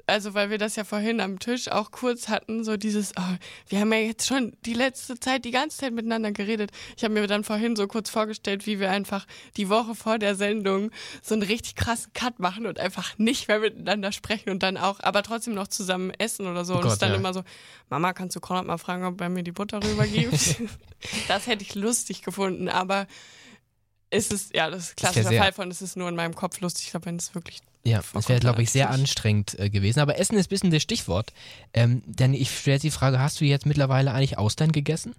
also 0.07 0.35
weil 0.35 0.51
wir 0.51 0.59
das 0.59 0.77
ja 0.77 0.85
vorhin 0.85 1.21
am 1.21 1.39
Tisch 1.39 1.69
auch 1.69 1.91
kurz 1.91 2.29
hatten, 2.29 2.63
so 2.63 2.77
dieses, 2.77 3.13
oh, 3.19 3.37
wir 3.69 3.81
haben 3.81 3.93
ja 3.93 3.99
jetzt 3.99 4.27
schon 4.27 4.57
die 4.65 4.75
letzte 4.75 5.19
Zeit 5.19 5.45
die 5.45 5.51
ganze 5.51 5.79
Zeit 5.79 5.93
miteinander 5.93 6.31
geredet. 6.31 6.71
Ich 6.97 7.03
habe 7.03 7.15
mir 7.15 7.27
dann 7.27 7.43
vorhin 7.43 7.75
so 7.75 7.87
kurz 7.89 8.09
vorgestellt, 8.09 8.67
wie 8.67 8.79
wir 8.79 8.91
einfach 8.91 9.27
die 9.57 9.69
Woche 9.69 9.95
vor 9.95 10.19
der 10.19 10.37
Sendung 10.37 10.93
so 11.23 11.35
einen 11.35 11.43
richtig 11.43 11.75
krassen 11.75 12.13
Cut 12.13 12.39
machen 12.39 12.67
und 12.67 12.79
einfach 12.79 13.19
nicht 13.19 13.49
mehr 13.49 13.59
miteinander 13.59 14.13
sprechen 14.13 14.51
und 14.51 14.63
dann 14.63 14.77
auch, 14.77 15.01
aber 15.01 15.23
trotzdem 15.23 15.55
noch 15.55 15.69
zusammen 15.69 16.13
essen 16.19 16.47
oder 16.47 16.65
so. 16.65 16.75
Oh 16.75 16.79
und 16.79 16.85
es 16.85 16.93
Gott, 16.93 17.03
dann 17.03 17.11
ja. 17.11 17.17
immer 17.17 17.35
so, 17.35 17.43
Mama, 17.91 18.13
kannst 18.13 18.37
du 18.37 18.41
Konrad 18.41 18.67
mal 18.67 18.79
fragen, 18.79 19.05
ob 19.05 19.21
er 19.21 19.29
mir 19.29 19.43
die 19.43 19.53
Butter 19.53 19.83
rübergibt? 19.83 20.57
das 21.29 21.47
hätte 21.47 21.65
ich 21.65 21.75
lustig 21.75 22.23
gefunden, 22.23 22.69
aber 22.69 23.07
es 24.11 24.29
ist, 24.29 24.55
ja, 24.55 24.71
das 24.71 24.85
ist 24.85 24.93
ein 24.93 24.97
klassischer 24.97 25.29
sehr- 25.31 25.43
Fall 25.43 25.53
von, 25.53 25.71
es 25.71 25.83
ist 25.83 25.97
nur 25.97 26.09
in 26.09 26.15
meinem 26.15 26.35
Kopf 26.35 26.61
lustig. 26.61 26.87
Ich 26.87 26.91
glaube, 26.93 27.07
wenn 27.07 27.17
es 27.17 27.35
wirklich 27.35 27.61
Ja, 27.87 28.01
das 28.13 28.29
wäre, 28.29 28.41
glaube 28.41 28.63
ich, 28.63 28.71
sehr 28.71 28.91
anstrengend 28.91 29.57
äh, 29.61 29.71
gewesen. 29.71 30.01
Aber 30.01 30.19
Essen 30.19 30.37
ist 30.37 30.47
ein 30.47 30.49
bisschen 30.49 30.71
das 30.73 30.83
Stichwort. 30.83 31.33
Ähm, 31.73 32.03
denn 32.05 32.35
ich 32.35 32.51
stelle 32.51 32.75
jetzt 32.75 32.83
die 32.83 32.91
Frage, 32.91 33.21
hast 33.21 33.41
du 33.41 33.45
jetzt 33.45 33.65
mittlerweile 33.65 34.13
eigentlich 34.13 34.39
Austern 34.39 34.73
gegessen? 34.73 35.15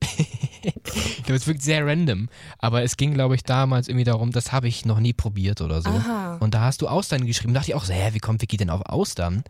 ich 0.02 1.22
glaube, 1.24 1.34
es 1.34 1.48
wirkt 1.48 1.62
sehr 1.62 1.84
random. 1.84 2.28
Aber 2.58 2.84
es 2.84 2.96
ging, 2.96 3.12
glaube 3.12 3.34
ich, 3.34 3.42
damals 3.42 3.88
irgendwie 3.88 4.04
darum, 4.04 4.30
das 4.30 4.52
habe 4.52 4.68
ich 4.68 4.84
noch 4.84 5.00
nie 5.00 5.14
probiert 5.14 5.60
oder 5.60 5.82
so. 5.82 5.90
Aha. 5.90 6.36
Und 6.36 6.54
da 6.54 6.60
hast 6.60 6.80
du 6.80 6.86
Austern 6.86 7.26
geschrieben. 7.26 7.54
Da 7.54 7.60
dachte 7.60 7.72
ich 7.72 7.74
auch 7.74 7.84
so, 7.84 7.92
hä, 7.92 8.10
wie 8.12 8.20
kommt 8.20 8.40
Vicky 8.40 8.56
denn 8.56 8.70
auf 8.70 8.82
Austern? 8.82 9.42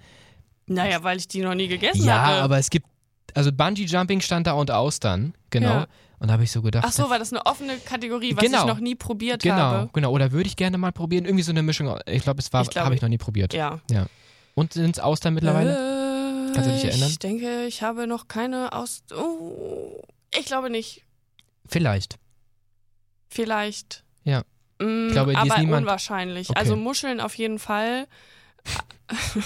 Naja, 0.66 1.02
weil 1.02 1.18
ich 1.18 1.28
die 1.28 1.42
noch 1.42 1.54
nie 1.54 1.68
gegessen 1.68 2.06
ja, 2.06 2.24
hatte. 2.24 2.42
aber 2.42 2.58
es 2.58 2.70
gibt, 2.70 2.86
also 3.34 3.52
Bungee 3.52 3.84
Jumping 3.84 4.20
stand 4.20 4.46
da 4.46 4.52
und 4.52 4.70
Austern, 4.70 5.34
genau. 5.50 5.68
Ja. 5.68 5.86
Und 6.18 6.28
da 6.28 6.32
habe 6.34 6.44
ich 6.44 6.50
so 6.50 6.62
gedacht, 6.62 6.84
Ach 6.86 6.92
so, 6.92 7.10
war 7.10 7.18
das 7.18 7.30
eine 7.32 7.44
offene 7.44 7.76
Kategorie, 7.78 8.34
was 8.34 8.42
Genau. 8.44 8.60
ich 8.62 8.66
noch 8.66 8.80
nie 8.80 8.94
probiert 8.94 9.42
genau, 9.42 9.56
habe? 9.56 9.90
genau. 9.92 10.10
Oder 10.12 10.32
würde 10.32 10.46
ich 10.48 10.56
gerne 10.56 10.78
mal 10.78 10.90
probieren. 10.92 11.26
Irgendwie 11.26 11.42
so 11.42 11.52
eine 11.52 11.62
Mischung. 11.62 11.94
Ich 12.06 12.22
glaube, 12.22 12.40
es 12.40 12.50
war, 12.54 12.64
habe 12.64 12.94
ich 12.94 13.02
noch 13.02 13.08
nie 13.10 13.18
probiert. 13.18 13.52
Ja. 13.52 13.80
Und 14.54 14.72
sind 14.72 14.96
es 14.96 15.02
Austern 15.02 15.34
mittlerweile? 15.34 16.48
Äh, 16.50 16.52
Kannst 16.54 16.70
du 16.70 16.72
dich 16.74 16.84
erinnern? 16.86 17.10
Ich 17.10 17.18
denke, 17.18 17.66
ich 17.66 17.82
habe 17.82 18.06
noch 18.06 18.28
keine 18.28 18.72
aus. 18.72 19.02
Oh, 19.14 20.00
ich 20.38 20.46
glaube 20.46 20.70
nicht. 20.70 21.02
Vielleicht. 21.68 22.18
Vielleicht. 23.28 24.02
Ja. 24.24 24.42
Mm, 24.80 25.08
Ich 25.08 25.12
glaube, 25.12 25.32
dir 25.34 25.42
ist 25.44 25.50
aber 25.50 25.60
niemand- 25.60 25.82
unwahrscheinlich. 25.82 26.48
Okay. 26.48 26.58
Also 26.58 26.76
Muscheln 26.76 27.20
auf 27.20 27.34
jeden 27.34 27.58
Fall. 27.58 28.06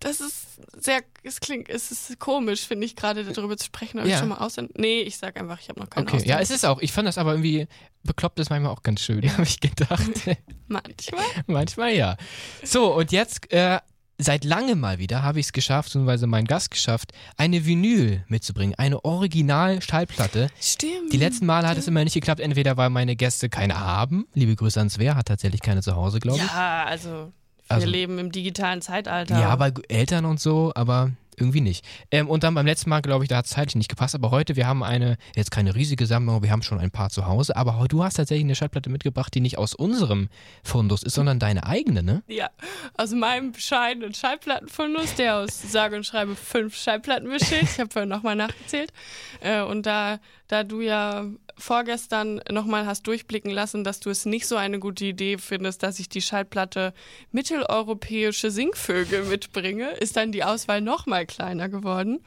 Das 0.00 0.20
ist 0.20 0.46
sehr, 0.78 1.00
es 1.22 1.40
klingt, 1.40 1.68
es 1.68 1.90
ist 1.90 2.18
komisch, 2.18 2.66
finde 2.66 2.86
ich, 2.86 2.96
gerade 2.96 3.24
darüber 3.24 3.56
zu 3.56 3.66
sprechen, 3.66 3.98
ob 4.00 4.06
Ja. 4.06 4.14
ich 4.14 4.18
schon 4.18 4.28
mal 4.28 4.38
Austern. 4.38 4.68
Nee, 4.76 5.00
ich 5.02 5.18
sag 5.18 5.38
einfach, 5.38 5.60
ich 5.60 5.68
habe 5.68 5.80
noch 5.80 5.90
keine 5.90 6.06
Okay, 6.06 6.16
Austern. 6.16 6.28
ja, 6.30 6.40
es 6.40 6.50
ist 6.50 6.64
auch. 6.64 6.80
Ich 6.80 6.92
fand 6.92 7.06
das 7.08 7.18
aber 7.18 7.32
irgendwie 7.32 7.66
bekloppt 8.02 8.38
ist 8.40 8.50
manchmal 8.50 8.72
auch 8.72 8.82
ganz 8.82 9.00
schön, 9.00 9.30
habe 9.32 9.42
ich 9.42 9.60
gedacht. 9.60 10.00
Manchmal. 10.68 11.24
manchmal 11.46 11.92
ja. 11.94 12.16
So, 12.62 12.94
und 12.94 13.12
jetzt, 13.12 13.52
äh, 13.52 13.78
seit 14.22 14.44
langem 14.44 14.80
mal 14.80 14.98
wieder, 14.98 15.22
habe 15.22 15.40
ich 15.40 15.46
es 15.46 15.52
geschafft, 15.52 15.88
beziehungsweise 15.90 16.26
mein 16.26 16.44
Gast 16.44 16.70
geschafft, 16.70 17.12
eine 17.36 17.64
Vinyl 17.66 18.24
mitzubringen. 18.28 18.74
Eine 18.76 19.04
Original-Schallplatte. 19.04 20.48
Stimmt. 20.60 21.12
Die 21.12 21.16
letzten 21.16 21.46
Male 21.46 21.68
hat 21.68 21.78
es 21.78 21.88
immer 21.88 22.04
nicht 22.04 22.14
geklappt, 22.14 22.40
entweder 22.40 22.76
weil 22.76 22.90
meine 22.90 23.16
Gäste 23.16 23.48
keine 23.48 23.78
haben. 23.80 24.26
Liebe 24.34 24.56
Grüße 24.56 24.80
an 24.80 24.90
Svea, 24.90 25.14
hat 25.16 25.26
tatsächlich 25.28 25.60
keine 25.60 25.82
zu 25.82 25.96
Hause, 25.96 26.20
glaube 26.20 26.38
ich. 26.38 26.44
Ja, 26.44 26.84
also 26.84 27.32
wir 27.70 27.76
Also- 27.76 27.88
leben 27.88 28.18
im 28.18 28.32
digitalen 28.32 28.82
Zeitalter. 28.82 29.38
Ja, 29.40 29.54
bei 29.56 29.72
Eltern 29.88 30.24
und 30.24 30.40
so, 30.40 30.72
aber 30.74 31.10
irgendwie 31.38 31.62
nicht. 31.62 31.86
Ähm, 32.10 32.28
und 32.28 32.44
dann 32.44 32.52
beim 32.54 32.66
letzten 32.66 32.90
Mal, 32.90 33.00
glaube 33.00 33.24
ich, 33.24 33.28
da 33.28 33.38
hat 33.38 33.46
es 33.46 33.52
zeitlich 33.52 33.76
nicht 33.76 33.88
gepasst. 33.88 34.14
Aber 34.14 34.30
heute, 34.30 34.56
wir 34.56 34.66
haben 34.66 34.82
eine, 34.82 35.16
jetzt 35.34 35.50
keine 35.50 35.74
riesige 35.74 36.04
Sammlung, 36.04 36.42
wir 36.42 36.50
haben 36.50 36.62
schon 36.62 36.78
ein 36.78 36.90
paar 36.90 37.08
zu 37.08 37.24
Hause. 37.26 37.56
Aber 37.56 37.86
du 37.88 38.04
hast 38.04 38.14
tatsächlich 38.14 38.44
eine 38.44 38.54
Schallplatte 38.54 38.90
mitgebracht, 38.90 39.32
die 39.34 39.40
nicht 39.40 39.56
aus 39.56 39.74
unserem 39.74 40.28
Fundus 40.62 41.02
ist, 41.02 41.14
sondern 41.14 41.38
deine 41.38 41.64
eigene, 41.64 42.02
ne? 42.02 42.22
Ja, 42.26 42.50
aus 42.98 43.12
meinem 43.12 43.52
bescheidenen 43.52 44.12
Schallplattenfundus, 44.12 45.14
der 45.14 45.36
aus 45.36 45.62
sage 45.62 45.96
und 45.96 46.04
schreibe 46.04 46.36
fünf 46.36 46.76
Schallplatten 46.76 47.30
besteht. 47.30 47.62
Ich 47.62 47.80
habe 47.80 47.90
vorhin 47.90 48.10
nochmal 48.10 48.36
nachgezählt. 48.36 48.92
Äh, 49.40 49.62
und 49.62 49.86
da, 49.86 50.18
da 50.50 50.64
du 50.64 50.80
ja 50.80 51.26
vorgestern 51.56 52.40
nochmal 52.50 52.84
hast 52.84 53.06
durchblicken 53.06 53.52
lassen, 53.52 53.84
dass 53.84 54.00
du 54.00 54.10
es 54.10 54.26
nicht 54.26 54.48
so 54.48 54.56
eine 54.56 54.80
gute 54.80 55.04
Idee 55.04 55.38
findest, 55.38 55.84
dass 55.84 56.00
ich 56.00 56.08
die 56.08 56.22
Schallplatte 56.22 56.92
mitteleuropäische 57.30 58.50
Singvögel 58.50 59.24
mitbringe, 59.30 59.90
ist 59.92 60.16
dann 60.16 60.32
die 60.32 60.42
Auswahl 60.42 60.80
nochmal 60.80 61.24
kleiner 61.24 61.68
geworden. 61.68 62.18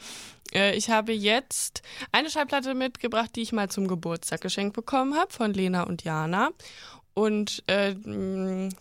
Äh, 0.53 0.78
Ich 0.78 0.89
habe 0.89 1.11
jetzt 1.11 1.82
eine 2.13 2.30
Schallplatte 2.30 2.76
mitgebracht, 2.76 3.32
die 3.36 3.41
ich 3.41 3.51
mal 3.51 3.69
zum 3.69 3.89
Geburtstag 3.89 4.39
geschenkt 4.39 4.74
bekommen 4.74 5.15
habe 5.15 5.34
von 5.34 5.53
Lena 5.53 5.84
und 5.84 6.05
Jana. 6.05 6.51
Und 7.13 7.61
äh, 7.67 7.93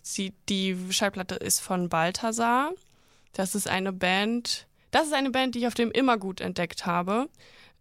sie, 0.03 0.34
die 0.49 0.76
Schallplatte 0.90 1.34
ist 1.34 1.59
von 1.59 1.88
Balthasar. 1.88 2.70
Das 3.32 3.57
ist 3.57 3.68
eine 3.68 3.93
Band. 3.93 4.68
Das 4.93 5.07
ist 5.07 5.14
eine 5.14 5.30
Band, 5.30 5.57
die 5.57 5.61
ich 5.61 5.66
auf 5.66 5.74
dem 5.74 5.90
Immergut 5.90 6.40
entdeckt 6.40 6.86
habe. 6.86 7.28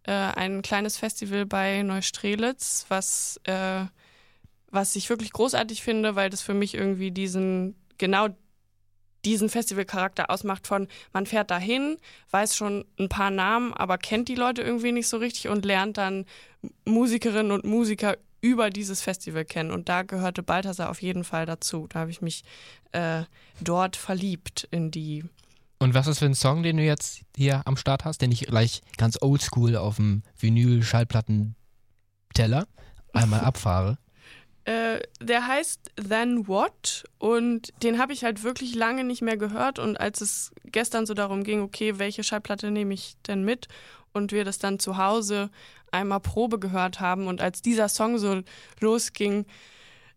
Äh, 0.03 0.11
ein 0.11 0.61
kleines 0.61 0.97
Festival 0.97 1.45
bei 1.45 1.83
Neustrelitz, 1.83 2.85
was, 2.89 3.39
äh, 3.43 3.85
was 4.69 4.95
ich 4.95 5.09
wirklich 5.09 5.31
großartig 5.31 5.83
finde, 5.83 6.15
weil 6.15 6.29
das 6.29 6.41
für 6.41 6.53
mich 6.53 6.73
irgendwie 6.73 7.11
diesen, 7.11 7.75
genau 7.97 8.29
diesen 9.25 9.49
Festivalcharakter 9.49 10.29
ausmacht 10.29 10.65
von, 10.67 10.87
man 11.13 11.25
fährt 11.25 11.51
dahin, 11.51 11.97
weiß 12.31 12.55
schon 12.55 12.85
ein 12.99 13.09
paar 13.09 13.29
Namen, 13.29 13.73
aber 13.73 13.97
kennt 13.97 14.27
die 14.29 14.35
Leute 14.35 14.61
irgendwie 14.61 14.91
nicht 14.91 15.07
so 15.07 15.17
richtig 15.17 15.47
und 15.47 15.65
lernt 15.65 15.97
dann 15.97 16.25
Musikerinnen 16.85 17.51
und 17.51 17.63
Musiker 17.63 18.17
über 18.41 18.71
dieses 18.71 19.01
Festival 19.01 19.45
kennen. 19.45 19.71
Und 19.71 19.87
da 19.87 20.01
gehörte 20.01 20.41
Balthasar 20.43 20.89
auf 20.89 21.01
jeden 21.01 21.23
Fall 21.23 21.45
dazu. 21.45 21.87
Da 21.87 21.99
habe 21.99 22.11
ich 22.11 22.21
mich 22.21 22.43
äh, 22.91 23.23
dort 23.61 23.95
verliebt 23.95 24.67
in 24.71 24.91
die. 24.91 25.23
Und 25.81 25.93
was 25.95 26.05
ist 26.05 26.19
für 26.19 26.25
ein 26.25 26.35
Song, 26.35 26.61
den 26.61 26.77
du 26.77 26.83
jetzt 26.83 27.21
hier 27.35 27.63
am 27.65 27.75
Start 27.75 28.05
hast, 28.05 28.21
den 28.21 28.31
ich 28.31 28.41
gleich 28.41 28.83
ganz 28.97 29.17
oldschool 29.19 29.75
auf 29.75 29.95
dem 29.95 30.21
Vinyl-Schallplattenteller 30.37 32.67
einmal 33.13 33.39
abfahre? 33.43 33.97
Äh, 34.65 34.99
der 35.19 35.47
heißt 35.47 35.89
Then 35.95 36.47
What 36.47 37.05
und 37.17 37.73
den 37.81 37.97
habe 37.97 38.13
ich 38.13 38.23
halt 38.23 38.43
wirklich 38.43 38.75
lange 38.75 39.03
nicht 39.03 39.23
mehr 39.23 39.37
gehört. 39.37 39.79
Und 39.79 39.99
als 39.99 40.21
es 40.21 40.51
gestern 40.65 41.07
so 41.07 41.15
darum 41.15 41.43
ging, 41.43 41.61
okay, 41.61 41.97
welche 41.97 42.23
Schallplatte 42.23 42.69
nehme 42.69 42.93
ich 42.93 43.15
denn 43.27 43.43
mit? 43.43 43.67
Und 44.13 44.31
wir 44.31 44.45
das 44.45 44.59
dann 44.59 44.77
zu 44.77 44.97
Hause 44.97 45.49
einmal 45.89 46.19
Probe 46.19 46.59
gehört 46.59 46.99
haben 46.99 47.25
und 47.25 47.41
als 47.41 47.63
dieser 47.63 47.89
Song 47.89 48.19
so 48.19 48.43
losging, 48.81 49.47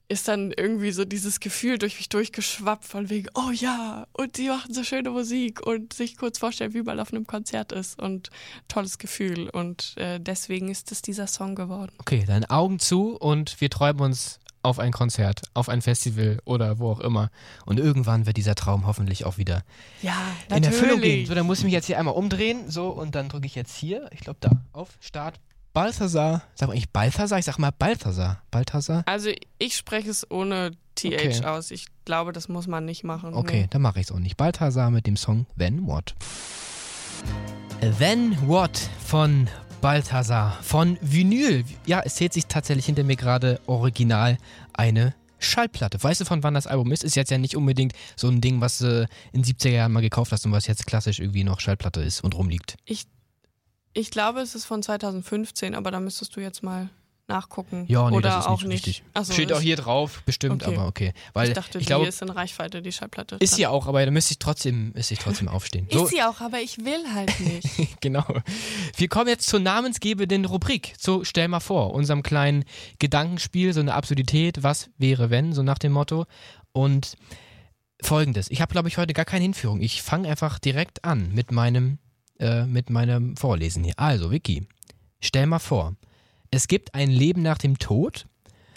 ist 0.08 0.28
dann 0.28 0.52
irgendwie 0.52 0.90
so 0.90 1.04
dieses 1.04 1.40
Gefühl 1.40 1.78
durch 1.78 1.96
mich 1.96 2.08
durchgeschwappt 2.08 2.84
von 2.84 3.08
wegen, 3.08 3.28
oh 3.34 3.50
ja, 3.50 4.06
und 4.12 4.36
die 4.36 4.48
machen 4.48 4.72
so 4.74 4.84
schöne 4.84 5.10
Musik 5.10 5.66
und 5.66 5.92
sich 5.92 6.16
kurz 6.16 6.38
vorstellen, 6.38 6.74
wie 6.74 6.82
man 6.82 7.00
auf 7.00 7.12
einem 7.12 7.26
Konzert 7.26 7.72
ist 7.72 8.00
und 8.00 8.30
tolles 8.68 8.98
Gefühl 8.98 9.48
und 9.48 9.94
äh, 9.96 10.20
deswegen 10.20 10.68
ist 10.68 10.92
es 10.92 11.00
dieser 11.00 11.26
Song 11.26 11.54
geworden. 11.54 11.92
Okay, 11.98 12.24
dann 12.26 12.44
Augen 12.44 12.78
zu 12.78 13.16
und 13.16 13.60
wir 13.60 13.70
träumen 13.70 14.02
uns 14.02 14.40
auf 14.64 14.78
ein 14.78 14.92
Konzert, 14.92 15.42
auf 15.52 15.68
ein 15.68 15.82
Festival 15.82 16.38
oder 16.44 16.78
wo 16.78 16.90
auch 16.90 17.00
immer. 17.00 17.30
Und 17.66 17.78
irgendwann 17.78 18.26
wird 18.26 18.38
dieser 18.38 18.54
Traum 18.54 18.86
hoffentlich 18.86 19.26
auch 19.26 19.36
wieder 19.36 19.62
Ja, 20.00 20.16
in 20.48 20.64
Erfüllung 20.64 21.00
gehen. 21.00 21.26
So, 21.26 21.34
dann 21.34 21.46
muss 21.46 21.58
ich 21.58 21.64
mich 21.64 21.74
jetzt 21.74 21.86
hier 21.86 21.98
einmal 21.98 22.14
umdrehen. 22.14 22.70
So, 22.70 22.88
und 22.88 23.14
dann 23.14 23.28
drücke 23.28 23.46
ich 23.46 23.54
jetzt 23.54 23.76
hier, 23.76 24.08
ich 24.10 24.20
glaube 24.20 24.38
da, 24.40 24.50
auf 24.72 24.88
Start. 25.00 25.38
Balthasar. 25.74 26.42
Sag 26.54 26.68
mal 26.68 26.72
eigentlich 26.72 26.88
Balthasar? 26.90 27.38
Ich 27.38 27.44
sag 27.44 27.58
mal 27.58 27.70
Balthasar. 27.72 28.42
Balthasar? 28.50 29.02
Also 29.06 29.30
ich 29.58 29.76
spreche 29.76 30.08
es 30.08 30.30
ohne 30.30 30.70
TH 30.94 31.06
Okay. 31.06 31.44
aus. 31.44 31.70
Ich 31.70 31.86
glaube, 32.04 32.32
das 32.32 32.48
muss 32.48 32.66
man 32.66 32.84
nicht 32.86 33.04
machen. 33.04 33.34
Okay, 33.34 33.62
Nee. 33.62 33.66
dann 33.70 33.82
mache 33.82 34.00
ich 34.00 34.06
es 34.06 34.12
auch 34.12 34.18
nicht. 34.20 34.36
Balthasar 34.36 34.90
mit 34.90 35.06
dem 35.06 35.16
Song 35.16 35.46
Then 35.58 35.86
What. 35.86 36.14
Then 37.98 38.36
What 38.48 38.78
von 39.04 39.48
Balthasar 39.80 40.58
von 40.62 40.96
Vinyl. 41.02 41.64
Ja, 41.86 42.00
es 42.04 42.14
zählt 42.14 42.32
sich 42.32 42.46
tatsächlich 42.46 42.86
hinter 42.86 43.04
mir 43.04 43.16
gerade 43.16 43.60
original 43.66 44.38
eine 44.72 45.14
Schallplatte. 45.40 46.02
Weißt 46.02 46.22
du, 46.22 46.24
von 46.24 46.42
wann 46.42 46.54
das 46.54 46.66
Album 46.66 46.90
ist? 46.92 47.04
Ist 47.04 47.16
jetzt 47.16 47.30
ja 47.30 47.36
nicht 47.36 47.54
unbedingt 47.56 47.92
so 48.16 48.28
ein 48.28 48.40
Ding, 48.40 48.62
was 48.62 48.78
du 48.78 49.06
in 49.32 49.42
den 49.42 49.44
70er 49.54 49.68
Jahren 49.70 49.92
mal 49.92 50.00
gekauft 50.00 50.32
hast 50.32 50.46
und 50.46 50.52
was 50.52 50.66
jetzt 50.66 50.86
klassisch 50.86 51.18
irgendwie 51.18 51.44
noch 51.44 51.60
Schallplatte 51.60 52.00
ist 52.00 52.22
und 52.24 52.34
rumliegt. 52.34 52.76
Ich, 52.86 53.04
ich 53.94 54.10
glaube, 54.10 54.40
es 54.40 54.54
ist 54.54 54.66
von 54.66 54.82
2015, 54.82 55.74
aber 55.74 55.90
da 55.90 56.00
müsstest 56.00 56.36
du 56.36 56.40
jetzt 56.40 56.62
mal 56.62 56.90
nachgucken. 57.26 57.86
Ja, 57.88 58.10
nee, 58.10 58.16
Oder 58.16 58.28
das 58.28 58.40
ist 58.40 58.46
auch 58.50 58.62
nicht 58.64 58.86
richtig. 58.86 59.02
So, 59.22 59.32
Steht 59.32 59.50
auch 59.52 59.60
hier 59.60 59.76
drauf, 59.76 60.22
bestimmt, 60.26 60.62
Okay. 60.62 60.76
aber 60.76 60.86
okay. 60.86 61.14
Weil 61.32 61.48
ich 61.48 61.54
dachte, 61.54 61.78
ich 61.78 61.84
die 61.84 61.88
glaube, 61.88 62.06
ist 62.06 62.20
in 62.20 62.28
Reichweite, 62.28 62.82
die 62.82 62.92
Schallplatte. 62.92 63.36
ist 63.40 63.54
sie 63.54 63.66
auch, 63.66 63.86
aber 63.86 64.04
da 64.04 64.10
müsste 64.10 64.32
ich 64.32 64.38
trotzdem, 64.38 64.92
müsste 64.92 65.14
ich 65.14 65.20
trotzdem 65.20 65.48
aufstehen. 65.48 65.88
So, 65.90 66.04
Ist 66.04 66.10
sie 66.10 66.22
auch, 66.22 66.42
aber 66.42 66.60
ich 66.60 66.84
will 66.84 67.02
halt 67.14 67.40
nicht. 67.40 67.66
genau. 68.02 68.26
Wir 68.96 69.08
kommen 69.08 69.28
jetzt 69.28 69.48
zur 69.48 69.60
namensgebenden 69.60 70.44
Rubrik. 70.44 70.92
So, 70.98 71.24
stell 71.24 71.48
mal 71.48 71.60
vor, 71.60 71.94
unserem 71.94 72.22
kleinen 72.22 72.64
Gedankenspiel, 72.98 73.72
so 73.72 73.80
eine 73.80 73.94
Absurdität, 73.94 74.62
was 74.62 74.90
wäre, 74.98 75.30
wenn, 75.30 75.54
so 75.54 75.62
nach 75.62 75.78
dem 75.78 75.92
Motto. 75.92 76.26
Und 76.72 77.16
folgendes: 78.02 78.50
Ich 78.50 78.60
habe, 78.60 78.72
glaube 78.72 78.88
ich, 78.88 78.98
heute 78.98 79.14
gar 79.14 79.24
keine 79.24 79.44
Hinführung. 79.44 79.80
Ich 79.80 80.02
fange 80.02 80.28
einfach 80.28 80.58
direkt 80.58 81.04
an 81.06 81.32
mit 81.32 81.52
meinem, 81.52 81.98
äh, 82.38 82.64
mit 82.66 82.90
meinem 82.90 83.36
Vorlesen 83.36 83.84
hier. 83.84 83.94
Also, 83.98 84.30
Vicky, 84.30 84.66
stell 85.20 85.46
mal 85.46 85.58
vor, 85.58 85.94
es 86.50 86.68
gibt 86.68 86.94
ein 86.94 87.10
Leben 87.10 87.42
nach 87.42 87.58
dem 87.58 87.78
Tod 87.78 88.26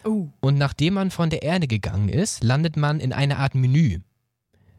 uh, 0.06 0.30
und 0.40 0.58
nachdem 0.58 0.96
man 0.96 1.12
von 1.12 1.30
der 1.30 1.44
Erde 1.44 1.68
gegangen 1.68 2.10
ist, 2.10 2.44
landet 2.44 2.78
man 2.78 3.00
in 3.00 3.14
einer 3.14 3.38
Art 3.40 3.56
Menü, 3.56 4.00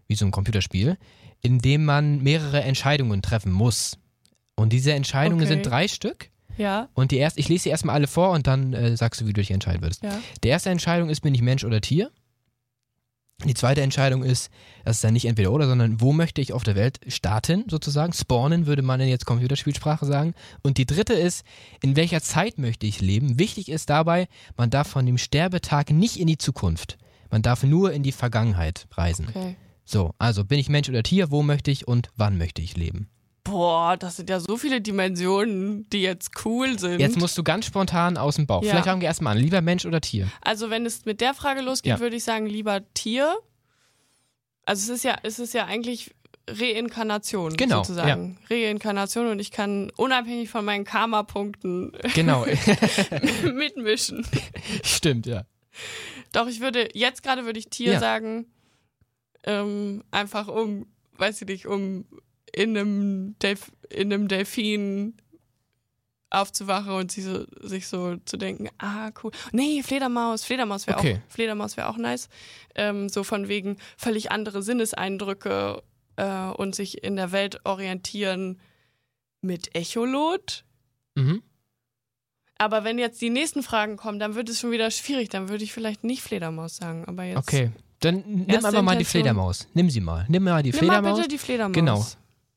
wie 0.07 0.15
so 0.15 0.25
ein 0.25 0.31
Computerspiel, 0.31 0.97
in 1.41 1.59
dem 1.61 1.85
man 1.85 2.23
mehrere 2.23 2.63
Entscheidungen 2.63 3.23
treffen 3.23 3.53
muss. 3.53 3.99
Und 4.57 4.73
diese 4.73 4.93
Entscheidungen 4.93 5.43
Okay. 5.43 5.53
sind 5.55 5.67
drei 5.67 5.87
Stück. 5.87 6.31
ja, 6.57 6.89
Und 6.95 7.13
die 7.13 7.19
erste, 7.19 7.39
ich 7.39 7.49
lese 7.49 7.65
sie 7.65 7.69
erstmal 7.71 7.95
alle 7.95 8.09
vor 8.09 8.31
und 8.33 8.49
dann 8.49 8.73
äh, 8.73 8.97
sagst 8.97 9.21
du, 9.21 9.27
wie 9.27 9.33
du 9.33 9.41
dich 9.41 9.53
entscheiden 9.53 9.83
würdest. 9.83 10.03
ja. 10.03 10.19
Die 10.43 10.49
erste 10.49 10.71
Entscheidung 10.71 11.09
ist, 11.11 11.21
bin 11.21 11.33
ich 11.35 11.43
Mensch 11.43 11.63
oder 11.65 11.81
Tier? 11.81 12.11
Die 13.45 13.55
zweite 13.55 13.83
Entscheidung 13.83 14.25
ist, 14.25 14.51
das 14.85 14.97
ist 14.97 15.05
dann 15.05 15.13
nicht 15.13 15.27
entweder 15.27 15.53
oder, 15.53 15.69
sondern 15.69 16.01
wo 16.01 16.13
möchte 16.13 16.41
ich 16.41 16.53
auf 16.53 16.65
der 16.65 16.75
Welt 16.75 16.99
starten, 17.07 17.65
sozusagen. 17.71 18.13
Spawnen 18.13 18.67
würde 18.67 18.83
man 18.83 19.01
in 19.01 19.09
jetzt 19.09 19.27
Computerspielsprache 19.27 20.07
sagen. 20.07 20.35
Und 20.63 20.77
die 20.77 20.87
dritte 20.87 21.15
ist, 21.15 21.45
in 21.81 21.95
welcher 21.95 22.21
Zeit 22.21 22.59
möchte 22.59 22.87
ich 22.87 23.01
leben? 23.01 23.39
Wichtig 23.39 23.69
ist 23.69 23.91
dabei, 23.91 24.27
man 24.57 24.71
darf 24.71 24.89
von 24.89 25.07
dem 25.07 25.19
Sterbetag 25.19 25.91
nicht 25.91 26.19
in 26.19 26.27
die 26.27 26.39
Zukunft. 26.39 26.99
Man 27.31 27.43
darf 27.43 27.63
nur 27.63 27.93
in 27.93 28.03
die 28.03 28.13
Vergangenheit 28.13 28.89
reisen. 28.93 29.29
Okay. 29.29 29.55
So, 29.85 30.15
also 30.19 30.45
bin 30.45 30.59
ich 30.59 30.69
Mensch 30.69 30.89
oder 30.89 31.05
Tier, 31.05 31.31
wo 31.31 31.43
möchte 31.43 31.71
ich 31.71 31.87
und 31.87 32.11
wann 32.17 32.39
möchte 32.39 32.61
ich 32.61 32.77
leben? 32.77 33.09
Boah, 33.51 33.97
das 33.97 34.17
sind 34.17 34.29
ja 34.31 34.41
so 34.41 34.57
viele 34.57 34.81
Dimensionen, 34.81 35.89
die 35.91 36.03
jetzt 36.03 36.31
cool 36.45 36.79
sind. 36.79 37.01
Jetzt 37.01 37.17
musst 37.19 37.37
du 37.39 37.43
ganz 37.43 37.65
spontan 37.67 38.17
aus 38.17 38.37
dem 38.37 38.47
Bauch. 38.47 38.63
Ja. 38.63 38.71
Vielleicht 38.71 38.87
fangen 38.87 39.01
wir 39.01 39.09
erstmal 39.09 39.37
an. 39.37 39.43
Lieber 39.43 39.61
Mensch 39.63 39.87
oder 39.87 40.01
Tier? 40.01 40.29
also 40.43 40.71
wenn 40.71 40.85
es 40.87 41.05
mit 41.05 41.21
der 41.21 41.35
Frage 41.35 41.61
losgeht, 41.63 41.91
Ja. 41.93 42.01
würde 42.01 42.17
ich 42.17 42.25
sagen, 42.25 42.47
lieber 42.47 42.83
Tier. 42.95 43.37
Also 44.65 44.93
es 44.93 44.99
ist 44.99 45.05
ja, 45.05 45.17
es 45.23 45.39
ist 45.39 45.55
ja 45.55 45.65
eigentlich 45.65 46.15
Reinkarnation 46.51 47.57
Genau, 47.57 47.79
sozusagen. 47.83 48.39
Reinkarnation 48.51 49.27
und 49.29 49.39
ich 49.39 49.51
kann 49.51 49.91
unabhängig 49.97 50.49
von 50.51 50.65
meinen 50.65 50.85
Karma-Punkten 50.85 51.93
Genau, 52.15 52.47
mitmischen. 53.55 54.27
stimmt, 54.83 55.27
ja. 55.27 55.45
Doch, 56.33 56.47
ich 56.49 56.61
würde, 56.61 56.89
jetzt 56.95 57.23
gerade 57.23 57.45
würde 57.47 57.59
ich 57.59 57.69
Tier 57.71 57.93
Ja. 57.95 58.01
sagen, 58.01 58.47
ähm, 59.45 60.03
einfach 60.11 60.49
um, 60.49 60.87
weiß 61.17 61.41
ich 61.43 61.49
nicht, 61.49 61.67
um 61.67 62.05
in 62.55 62.77
einem, 62.77 63.39
Delf 63.41 63.71
in 63.91 64.13
einem 64.13 64.29
Delfin 64.29 65.15
aufzuwachen 66.31 66.93
und 66.93 67.11
sich 67.11 67.25
so, 67.25 67.47
sich 67.61 67.89
so 67.89 68.17
zu 68.25 68.37
denken, 68.37 68.69
ah, 68.79 69.11
cool. 69.23 69.31
Nee, 69.53 69.83
Fledermaus, 69.83 70.45
Fledermaus 70.45 70.87
wäre 70.87 70.99
Okay. 70.99 71.21
auch, 71.27 71.33
Fledermaus 71.33 71.77
wäre 71.77 71.89
auch 71.89 71.97
nice. 71.97 72.29
Ähm, 72.75 73.09
so 73.09 73.25
von 73.25 73.49
wegen 73.49 73.79
völlig 73.97 74.31
andere 74.31 74.63
Sinneseindrücke 74.63 75.83
äh, 76.17 76.49
und 76.51 76.75
sich 76.75 77.03
in 77.03 77.17
der 77.17 77.33
Welt 77.33 77.65
orientieren 77.65 78.61
mit 79.41 79.75
Echolot. 79.75 80.65
Mhm. 81.15 81.43
Aber 82.59 82.85
wenn 82.85 82.99
jetzt 82.99 83.21
die 83.23 83.31
nächsten 83.31 83.63
Fragen 83.63 83.97
kommen, 83.97 84.19
dann 84.19 84.35
wird 84.35 84.49
es 84.49 84.61
schon 84.61 84.73
wieder 84.73 84.91
schwierig. 84.91 85.29
Dann 85.29 85.49
würde 85.49 85.63
ich 85.65 85.73
vielleicht 85.73 86.03
nicht 86.05 86.23
Fledermaus 86.23 86.77
sagen. 86.77 87.05
Aber 87.07 87.23
jetzt. 87.23 87.39
Okay, 87.39 87.71
dann 88.01 88.23
nimm 88.27 88.65
einfach 88.65 88.83
mal 88.83 88.99
die. 88.99 89.05
Fledermaus. 89.05 89.69
Nimm 89.75 89.89
sie 89.91 90.01
mal. 90.01 90.27
Nimm 90.29 90.43
mal 90.45 90.63
die 90.63 90.71
Nimm 90.73 90.87
mal 90.87 90.97
Fledermaus. 90.97 91.17
bitte 91.19 91.29
die 91.29 91.39
Fledermaus. 91.39 91.73
Genau. 91.75 92.05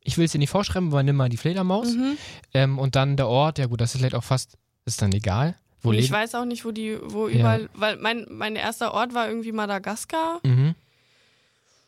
Ich 0.03 0.17
will 0.17 0.25
es 0.25 0.31
dir 0.31 0.39
nicht 0.39 0.49
vorschreiben, 0.49 0.87
aber 0.89 1.03
nimm 1.03 1.15
mal 1.15 1.29
die 1.29 1.37
Fledermaus. 1.37 1.89
Mhm. 1.93 2.17
Ähm, 2.53 2.79
und 2.79 2.95
dann 2.95 3.17
der 3.17 3.27
Ort, 3.27 3.59
ja 3.59 3.67
gut, 3.67 3.81
das 3.81 3.91
ist 3.93 3.99
vielleicht 3.99 4.15
auch 4.15 4.23
fast, 4.23 4.57
ist 4.85 5.01
dann 5.01 5.11
egal. 5.13 5.55
Wo 5.83 5.91
ich 5.93 6.11
weiß 6.11 6.35
auch 6.35 6.45
nicht, 6.45 6.63
wo 6.65 6.71
die, 6.71 6.97
wo 7.03 7.27
Ja. 7.27 7.39
überall, 7.39 7.69
weil 7.73 7.97
mein, 7.97 8.25
mein 8.29 8.55
erster 8.55 8.93
Ort 8.93 9.13
war 9.13 9.27
irgendwie 9.27 9.51
Madagaskar. 9.51 10.39
Mhm. 10.43 10.75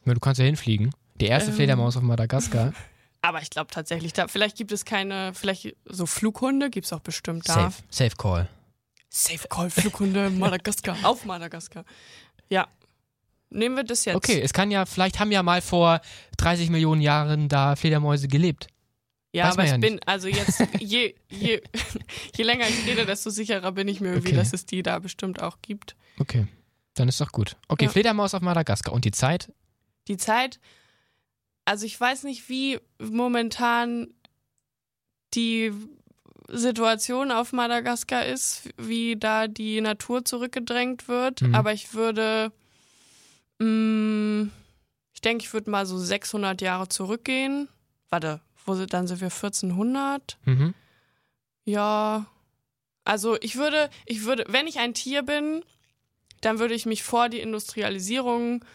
Ja, 0.05 0.13
du 0.13 0.19
kannst 0.19 0.39
ja 0.39 0.45
hinfliegen. 0.45 0.91
Die 1.21 1.27
erste 1.27 1.51
Ähm. 1.51 1.55
Fledermaus 1.55 1.95
auf 1.97 2.03
Madagaskar. 2.03 2.73
Aber 3.21 3.41
ich 3.41 3.49
glaube 3.49 3.71
tatsächlich, 3.71 4.11
da, 4.13 4.27
vielleicht 4.27 4.57
gibt 4.57 4.71
es 4.73 4.83
keine, 4.83 5.33
vielleicht 5.33 5.75
so 5.85 6.05
Flughunde 6.05 6.69
gibt 6.69 6.85
es 6.87 6.93
auch 6.93 6.99
bestimmt 6.99 7.47
da. 7.47 7.53
Safe. 7.53 7.83
Safe 7.89 8.15
Call. 8.17 8.49
Safe 9.09 9.47
Call 9.47 9.69
Flughunde 9.69 10.29
Madagaskar. 10.29 10.97
Auf 11.03 11.23
Madagaskar. 11.25 11.85
Ja. 12.49 12.67
Nehmen 13.53 13.75
wir 13.75 13.83
das 13.83 14.05
jetzt. 14.05 14.15
Okay, 14.15 14.41
es 14.41 14.51
kann 14.53 14.71
ja, 14.71 14.85
vielleicht 14.85 15.19
haben 15.19 15.31
ja 15.31 15.43
mal 15.43 15.61
vor 15.61 16.01
30 16.37 16.69
Millionen 16.69 17.01
Jahren 17.01 17.47
da 17.49 17.75
Fledermäuse 17.75 18.27
gelebt. 18.27 18.67
Ja, 19.35 19.45
Weiß 19.45 19.53
aber 19.53 19.63
ich 19.65 19.71
ja 19.71 19.77
bin, 19.77 19.99
also 20.05 20.27
jetzt, 20.27 20.59
je, 20.79 21.15
je, 21.29 21.61
je 22.35 22.43
länger 22.43 22.67
ich 22.67 22.85
rede, 22.85 23.05
desto 23.05 23.29
sicherer 23.31 23.71
bin 23.71 23.87
ich 23.87 23.99
mir 24.01 24.09
irgendwie, 24.09 24.29
Okay. 24.29 24.37
dass 24.37 24.53
es 24.53 24.65
die 24.65 24.83
da 24.83 24.99
bestimmt 24.99 25.41
auch 25.41 25.57
gibt. 25.61 25.95
Okay, 26.19 26.45
dann 26.93 27.07
ist 27.09 27.19
doch 27.19 27.31
gut. 27.31 27.55
Okay, 27.67 27.85
Ja. 27.85 27.91
Fledermaus 27.91 28.33
auf 28.35 28.41
Madagaskar. 28.41 28.93
Und 28.93 29.05
die 29.05 29.11
Zeit? 29.11 29.51
Die 30.07 30.17
Zeit, 30.17 30.59
also 31.65 31.85
ich 31.85 31.99
weiß 31.99 32.23
nicht, 32.25 32.47
wie 32.49 32.79
momentan 32.99 34.07
die 35.33 35.71
Situation 36.49 37.31
auf 37.31 37.53
Madagaskar 37.53 38.25
ist, 38.25 38.69
wie 38.77 39.15
da 39.15 39.47
die 39.47 39.81
Natur 39.81 40.25
zurückgedrängt 40.25 41.07
wird, 41.07 41.41
Mhm. 41.41 41.55
aber 41.55 41.73
ich 41.73 41.93
würde, 41.93 42.51
ich 43.59 45.21
denke, 45.21 45.43
ich 45.45 45.53
würde 45.53 45.69
mal 45.69 45.85
so 45.85 45.97
600 45.97 46.61
Jahre 46.61 46.89
zurückgehen. 46.89 47.69
Warte, 48.09 48.41
wo 48.65 48.75
sind, 48.75 48.93
dann 48.93 49.07
sind 49.07 49.21
wir 49.21 49.27
1400? 49.31 50.37
Mhm. 50.45 50.73
Ja, 51.65 52.25
also 53.05 53.37
ich 53.41 53.55
würde, 53.55 53.89
ich 54.05 54.23
würde, 54.25 54.45
wenn 54.49 54.67
ich 54.67 54.79
ein 54.79 54.93
Tier 54.93 55.23
bin, 55.23 55.63
dann 56.41 56.59
würde 56.59 56.73
ich 56.73 56.85
mich 56.85 57.03
vor 57.03 57.29
die 57.29 57.39
Industrialisierung 57.39 58.65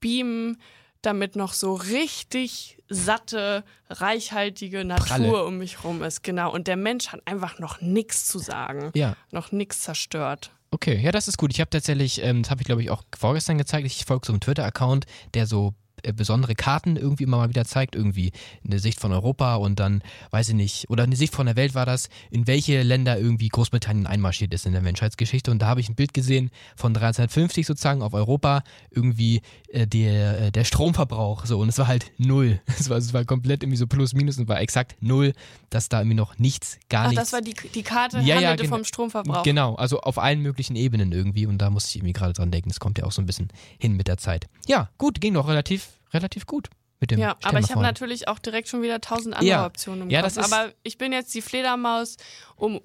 beamen, 0.00 0.60
damit 1.00 1.36
noch 1.36 1.52
so 1.52 1.74
richtig 1.74 2.78
satte, 2.88 3.64
reichhaltige 3.88 4.84
Natur 4.84 5.06
Pralle. 5.06 5.44
um 5.44 5.58
mich 5.58 5.84
rum 5.84 6.02
ist. 6.02 6.22
Genau. 6.22 6.52
Und 6.52 6.66
der 6.66 6.76
Mensch 6.76 7.08
hat 7.08 7.20
einfach 7.26 7.58
noch 7.58 7.80
nichts 7.80 8.26
zu 8.26 8.38
sagen, 8.38 8.90
Ja. 8.94 9.16
noch 9.30 9.52
nichts 9.52 9.80
zerstört. 9.82 10.52
Okay, 10.74 11.00
ja, 11.00 11.12
das 11.12 11.28
ist 11.28 11.38
gut. 11.38 11.52
Ich 11.52 11.60
habe 11.60 11.70
tatsächlich, 11.70 12.20
ähm, 12.20 12.42
das 12.42 12.50
habe 12.50 12.60
ich 12.62 12.66
glaube 12.66 12.82
ich 12.82 12.90
auch 12.90 13.04
vorgestern 13.16 13.58
gezeigt, 13.58 13.86
ich 13.86 14.04
folge 14.04 14.26
so 14.26 14.32
einem 14.32 14.40
Twitter-Account, 14.40 15.06
der 15.32 15.46
so 15.46 15.72
besondere 16.12 16.54
Karten 16.54 16.96
irgendwie 16.96 17.24
immer 17.24 17.38
mal 17.38 17.48
wieder 17.48 17.64
zeigt, 17.64 17.96
irgendwie 17.96 18.32
eine 18.64 18.78
Sicht 18.78 19.00
von 19.00 19.12
Europa 19.12 19.56
und 19.56 19.80
dann, 19.80 20.02
weiß 20.30 20.50
ich 20.50 20.54
nicht, 20.54 20.90
oder 20.90 21.04
eine 21.04 21.16
Sicht 21.16 21.34
von 21.34 21.46
der 21.46 21.56
Welt 21.56 21.74
war 21.74 21.86
das, 21.86 22.08
in 22.30 22.46
welche 22.46 22.82
Länder 22.82 23.18
irgendwie 23.18 23.48
Großbritannien 23.48 24.06
einmarschiert 24.06 24.52
ist 24.54 24.66
in 24.66 24.72
der 24.72 24.82
Menschheitsgeschichte 24.82 25.50
und 25.50 25.60
da 25.60 25.66
habe 25.66 25.80
ich 25.80 25.88
ein 25.88 25.94
Bild 25.94 26.14
gesehen 26.14 26.50
von 26.76 26.90
1350 26.90 27.66
sozusagen 27.66 28.02
auf 28.02 28.14
Europa, 28.14 28.62
irgendwie 28.90 29.42
äh, 29.68 29.86
der, 29.86 30.40
äh, 30.40 30.52
der 30.52 30.64
Stromverbrauch 30.64 31.46
so 31.46 31.58
und 31.58 31.68
es 31.68 31.78
war 31.78 31.88
halt 31.88 32.12
null. 32.18 32.60
Es 32.84 32.90
war, 32.90 32.98
es 32.98 33.14
war 33.14 33.24
komplett 33.24 33.62
irgendwie 33.62 33.78
so 33.78 33.86
plus 33.86 34.14
minus 34.14 34.36
und 34.38 34.48
war 34.48 34.60
exakt 34.60 34.96
null, 35.00 35.32
dass 35.70 35.88
da 35.88 36.00
irgendwie 36.00 36.16
noch 36.16 36.38
nichts, 36.38 36.78
gar 36.88 37.04
Ach, 37.04 37.10
nichts. 37.10 37.22
das 37.24 37.32
war 37.32 37.40
die, 37.40 37.54
die 37.74 37.82
Karte, 37.82 38.18
Ja, 38.20 38.40
ja, 38.40 38.56
vom 38.64 38.84
Stromverbrauch. 38.84 39.42
Genau, 39.42 39.74
also 39.76 40.00
auf 40.00 40.18
allen 40.18 40.40
möglichen 40.40 40.76
Ebenen 40.76 41.12
irgendwie 41.12 41.46
und 41.46 41.58
da 41.58 41.70
musste 41.70 41.90
ich 41.90 41.96
irgendwie 41.96 42.12
gerade 42.12 42.32
dran 42.32 42.50
denken. 42.50 42.68
Das 42.68 42.80
kommt 42.80 42.98
ja 42.98 43.04
auch 43.04 43.12
so 43.12 43.22
ein 43.22 43.26
bisschen 43.26 43.48
hin 43.78 43.94
mit 43.94 44.08
der 44.08 44.16
Zeit. 44.18 44.46
Ja, 44.66 44.90
gut, 44.98 45.20
ging 45.20 45.34
doch 45.34 45.48
relativ, 45.48 45.93
relativ 46.14 46.46
gut 46.46 46.68
mit 47.00 47.10
dem 47.10 47.18
Ja, 47.18 47.36
aber 47.42 47.58
ich 47.58 47.70
habe 47.70 47.82
natürlich 47.82 48.28
auch 48.28 48.38
direkt 48.38 48.68
schon 48.68 48.80
wieder 48.80 49.00
tausend 49.00 49.34
andere 49.34 49.46
Ja. 49.50 49.66
Optionen 49.66 50.02
im 50.02 50.10
Ja, 50.10 50.22
Kopf. 50.22 50.34
das 50.34 50.46
ist- 50.46 50.52
aber 50.52 50.72
ich 50.84 50.96
bin 50.96 51.12
jetzt 51.12 51.34
die 51.34 51.42
Fledermaus 51.42 52.16
um 52.56 52.80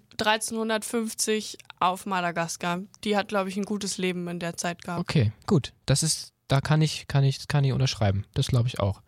1350 0.64 1.58
auf 1.80 2.06
Madagaskar. 2.06 2.80
Die 3.04 3.16
hat, 3.16 3.28
glaube 3.30 3.50
ich, 3.50 3.58
ein 3.58 3.64
gutes 3.64 3.98
Leben 3.98 4.28
in 4.28 4.40
der 4.40 4.58
Zeit 4.58 4.84
gehabt. 4.84 5.00
Okay, 5.00 5.32
gut. 5.48 5.74
Das 5.86 6.04
ist, 6.04 6.34
da 6.48 6.60
kann 6.62 6.82
ich, 6.82 7.08
kann 7.08 7.24
ich, 7.24 7.38
das 7.38 7.48
kann 7.48 7.64
ich 7.64 7.72
unterschreiben. 7.72 8.26
Das 8.34 8.48
glaube 8.48 8.68
ich 8.68 8.80
auch. 8.80 9.02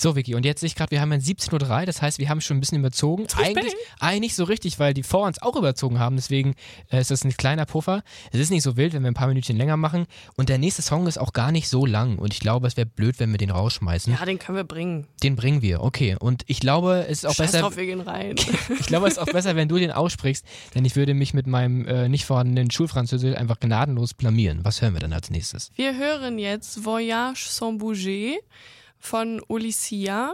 So, 0.00 0.16
Vicky, 0.16 0.34
und 0.34 0.46
jetzt 0.46 0.60
sehe 0.60 0.66
ich 0.66 0.76
gerade, 0.76 0.92
wir 0.92 1.02
haben 1.02 1.12
ja 1.12 1.18
17.03 1.18 1.80
Uhr, 1.80 1.84
das 1.84 2.00
heißt, 2.00 2.18
wir 2.18 2.30
haben 2.30 2.40
schon 2.40 2.56
ein 2.56 2.60
bisschen 2.60 2.78
überzogen. 2.78 3.26
Eigentlich, 3.36 3.74
eigentlich 3.98 4.34
so 4.34 4.44
richtig, 4.44 4.78
weil 4.78 4.94
die 4.94 5.02
vor 5.02 5.26
uns 5.26 5.42
auch 5.42 5.56
überzogen 5.56 5.98
haben, 5.98 6.16
deswegen 6.16 6.54
äh, 6.90 7.02
ist 7.02 7.10
das 7.10 7.22
ein 7.22 7.36
kleiner 7.36 7.66
Puffer. 7.66 8.02
Es 8.32 8.40
ist 8.40 8.48
nicht 8.48 8.62
so 8.62 8.78
wild, 8.78 8.94
wenn 8.94 9.02
wir 9.02 9.10
ein 9.10 9.14
paar 9.14 9.28
Minütchen 9.28 9.58
länger 9.58 9.76
machen. 9.76 10.06
Und 10.36 10.48
der 10.48 10.56
nächste 10.56 10.80
Song 10.80 11.06
ist 11.06 11.18
auch 11.18 11.34
gar 11.34 11.52
nicht 11.52 11.68
so 11.68 11.84
lang. 11.84 12.16
Und 12.18 12.32
ich 12.32 12.40
glaube, 12.40 12.66
es 12.66 12.78
wäre 12.78 12.86
blöd, 12.86 13.20
wenn 13.20 13.30
wir 13.30 13.36
den 13.36 13.50
rausschmeißen. 13.50 14.14
Ja, 14.14 14.24
den 14.24 14.38
können 14.38 14.56
wir 14.56 14.64
bringen. 14.64 15.06
Den 15.22 15.36
bringen 15.36 15.60
wir, 15.60 15.82
okay. 15.82 16.16
Und 16.18 16.44
ich 16.46 16.60
glaube, 16.60 17.04
es 17.06 17.18
ist 17.18 17.26
auch 17.26 17.34
Scheiß 17.34 17.52
besser. 17.52 17.60
drauf, 17.60 17.76
wir 17.76 17.84
gehen 17.84 18.00
rein. 18.00 18.36
ich 18.80 18.86
glaube, 18.86 19.06
es 19.06 19.12
ist 19.12 19.18
auch 19.18 19.26
besser, 19.26 19.54
wenn 19.54 19.68
du 19.68 19.76
den 19.76 19.90
aussprichst, 19.90 20.46
denn 20.74 20.86
ich 20.86 20.96
würde 20.96 21.12
mich 21.12 21.34
mit 21.34 21.46
meinem 21.46 21.86
äh, 21.86 22.08
nicht 22.08 22.24
vorhandenen 22.24 22.70
Schulfranzösisch 22.70 23.36
einfach 23.36 23.60
gnadenlos 23.60 24.14
blamieren. 24.14 24.60
Was 24.62 24.80
hören 24.80 24.94
wir 24.94 25.00
dann 25.00 25.12
als 25.12 25.28
nächstes? 25.28 25.72
Wir 25.74 25.94
hören 25.98 26.38
jetzt 26.38 26.86
Voyage 26.86 27.48
sans 27.50 27.76
bouger 27.76 28.38
von 29.00 29.42
Ulissia. 29.48 30.32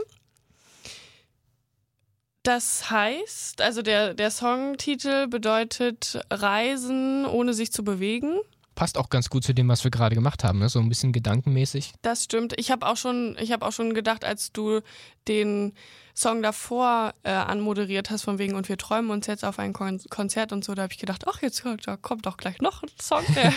Das 2.43 2.91
heißt, 2.91 3.61
also 3.61 3.83
der, 3.83 4.15
der 4.15 4.31
Songtitel 4.31 5.27
bedeutet 5.27 6.21
Reisen 6.31 7.25
ohne 7.25 7.55
sich 7.55 7.73
zu 7.73 7.83
bewegen. 7.83 8.39
Passt 8.77 8.99
auch 8.99 9.09
ganz 9.09 9.31
gut 9.31 9.43
zu 9.43 9.55
dem, 9.55 9.69
was 9.69 9.85
wir 9.85 9.91
gerade 9.91 10.15
gemacht 10.15 10.45
haben, 10.45 10.59
ne? 10.59 10.69
so 10.69 10.79
ein 10.79 10.89
bisschen 10.91 11.13
gedankenmäßig. 11.13 11.95
Das 12.03 12.23
stimmt. 12.23 12.53
Ich 12.59 12.71
habe 12.71 12.87
auch 12.87 12.99
schon, 12.99 13.37
auch 13.61 13.73
schon 13.73 13.95
gedacht, 13.95 14.23
als 14.23 14.53
du 14.53 14.83
den 15.29 15.73
Song 16.15 16.43
davor 16.43 17.15
äh, 17.23 17.31
anmoderiert 17.31 18.11
hast, 18.11 18.23
von 18.23 18.39
wegen 18.39 18.55
und 18.55 18.69
wir 18.69 18.77
träumen 18.77 19.11
uns 19.11 19.27
jetzt 19.27 19.45
auf 19.47 19.59
ein 19.59 19.73
Kon 19.73 19.99
Konzert 20.11 20.53
und 20.53 20.63
so, 20.63 20.75
da 20.75 20.83
habe 20.83 20.93
ich 20.93 20.99
gedacht, 20.99 21.25
ach 21.27 21.41
jetzt 21.41 21.65
da 21.85 21.97
kommt 21.97 22.27
doch 22.27 22.37
gleich 22.37 22.61
noch 22.61 22.83
ein 22.83 22.91
Song, 23.01 23.25
der, 23.35 23.53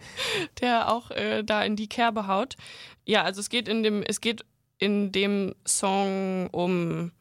der 0.60 0.90
auch 0.90 1.10
äh, 1.10 1.42
da 1.44 1.62
in 1.62 1.76
die 1.76 1.88
Kerbe 1.88 2.26
haut. 2.26 2.56
Ja, 3.04 3.22
also 3.22 3.40
es 3.40 3.50
geht 3.50 3.68
in 3.68 3.82
dem, 3.82 4.02
es 4.02 4.22
geht 4.22 4.46
in 4.78 5.12
dem 5.12 5.54
Song 5.66 6.48
um 6.48 7.12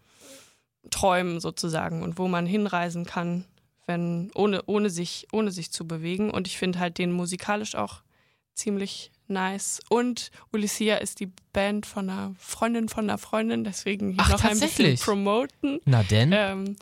Träumen 0.91 1.41
sozusagen 1.41 2.03
und 2.03 2.17
wo 2.17 2.29
man 2.29 2.45
hinreisen 2.45 3.05
kann, 3.05 3.45
wenn 3.85 4.31
ohne 4.33 4.63
ohne 4.65 4.89
sich 4.89 5.27
ohne 5.31 5.51
sich 5.51 5.71
zu 5.71 5.87
bewegen. 5.87 6.31
Und 6.31 6.47
ich 6.47 6.57
finde 6.57 6.79
halt 6.79 6.97
den 6.97 7.11
musikalisch 7.11 7.75
auch 7.75 8.01
ziemlich 8.53 9.11
nice. 9.27 9.79
Und 9.89 10.31
Ulissia 10.51 10.97
ist 10.97 11.19
die 11.19 11.31
Band 11.53 11.85
von 11.85 12.09
einer 12.09 12.33
Freundin 12.37 12.89
von 12.89 13.09
einer 13.09 13.17
Freundin, 13.17 13.63
deswegen 13.63 14.11
hier 14.11 14.23
Ach, 14.23 14.31
noch 14.31 14.43
ein 14.43 14.59
bisschen 14.59 14.97
promoten. 14.97 15.79
Na 15.85 16.03
denn? 16.03 16.31
Ähm, 16.33 16.75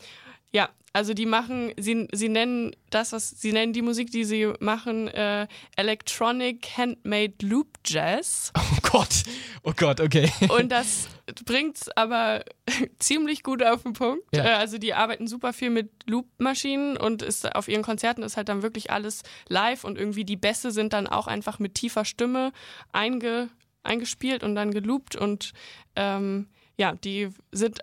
ja, 0.52 0.68
also 0.94 1.14
die 1.14 1.24
machen, 1.24 1.72
sie, 1.78 2.06
sie 2.12 2.28
nennen 2.28 2.76
das, 2.90 3.12
was 3.12 3.30
sie 3.30 3.52
nennen 3.52 3.72
die 3.72 3.80
Musik, 3.80 4.10
die 4.10 4.24
sie 4.24 4.52
machen, 4.60 5.08
äh, 5.08 5.46
Electronic 5.76 6.66
Handmade 6.76 7.34
Loop 7.42 7.78
Jazz. 7.84 8.52
Oh 8.94 8.98
Gott, 8.98 9.22
oh 9.62 9.72
Gott, 9.74 10.00
okay. 10.00 10.30
Und 10.50 10.70
das 10.70 11.08
bringt's 11.46 11.88
aber 11.96 12.44
ziemlich 12.98 13.42
gut 13.42 13.62
auf 13.62 13.84
den 13.84 13.94
Punkt. 13.94 14.22
Ja. 14.34 14.44
Äh, 14.44 14.52
Also 14.56 14.76
die 14.76 14.92
arbeiten 14.92 15.26
super 15.26 15.54
viel 15.54 15.70
mit 15.70 15.88
Loop-Maschinen 16.06 16.98
und 16.98 17.22
ist 17.22 17.54
auf 17.54 17.68
ihren 17.68 17.82
Konzerten 17.82 18.22
ist 18.22 18.36
halt 18.36 18.50
dann 18.50 18.60
wirklich 18.62 18.90
alles 18.90 19.22
live 19.48 19.84
und 19.84 19.96
irgendwie 19.96 20.26
die 20.26 20.36
Bässe 20.36 20.72
sind 20.72 20.92
dann 20.92 21.06
auch 21.06 21.26
einfach 21.26 21.58
mit 21.58 21.74
tiefer 21.74 22.04
Stimme 22.04 22.52
einge, 22.92 23.48
eingespielt 23.82 24.42
und 24.44 24.54
dann 24.54 24.72
geloopt 24.72 25.16
und 25.16 25.52
ähm, 25.96 26.48
ja, 26.76 26.92
die 26.92 27.30
sind 27.50 27.80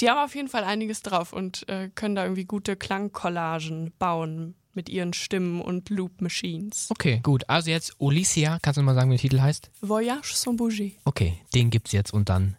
die 0.00 0.10
haben 0.10 0.24
auf 0.24 0.34
jeden 0.34 0.48
Fall 0.48 0.64
einiges 0.64 1.02
drauf 1.02 1.32
und 1.32 1.68
äh, 1.68 1.88
können 1.94 2.14
da 2.14 2.24
irgendwie 2.24 2.44
gute 2.44 2.76
Klangcollagen 2.76 3.92
bauen 3.98 4.54
mit 4.74 4.88
ihren 4.88 5.14
Stimmen 5.14 5.60
und 5.60 5.88
Loop-Machines. 5.88 6.88
Okay, 6.90 7.20
gut. 7.22 7.48
Also 7.48 7.70
jetzt 7.70 7.94
Ulissia, 7.98 8.58
kannst 8.60 8.76
du 8.76 8.82
mal 8.82 8.94
sagen, 8.94 9.10
wie 9.10 9.16
der 9.16 9.22
Titel 9.22 9.40
heißt? 9.40 9.70
Voyage 9.80 10.34
sans 10.34 10.56
bouger. 10.56 10.90
Okay, 11.04 11.40
den 11.54 11.70
gibt's 11.70 11.92
jetzt 11.92 12.12
und 12.12 12.28
dann 12.28 12.56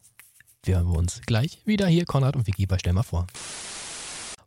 hören 0.66 0.88
wir 0.88 0.98
uns 0.98 1.22
gleich 1.26 1.62
wieder 1.66 1.88
hier, 1.88 2.06
Konrad 2.06 2.36
und 2.36 2.48
Vicky 2.48 2.66
bei 2.66 2.78
Stell 2.78 2.94
mal 2.94 3.04
vor. 3.04 3.28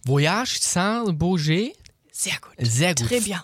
Voyage 0.05 0.59
sans 0.61 1.17
bouger. 1.17 1.71
Sehr 2.13 2.35
gut. 2.43 2.53
Sehr 2.59 2.95
gut. 2.95 3.07
Très 3.07 3.25
bien. 3.25 3.41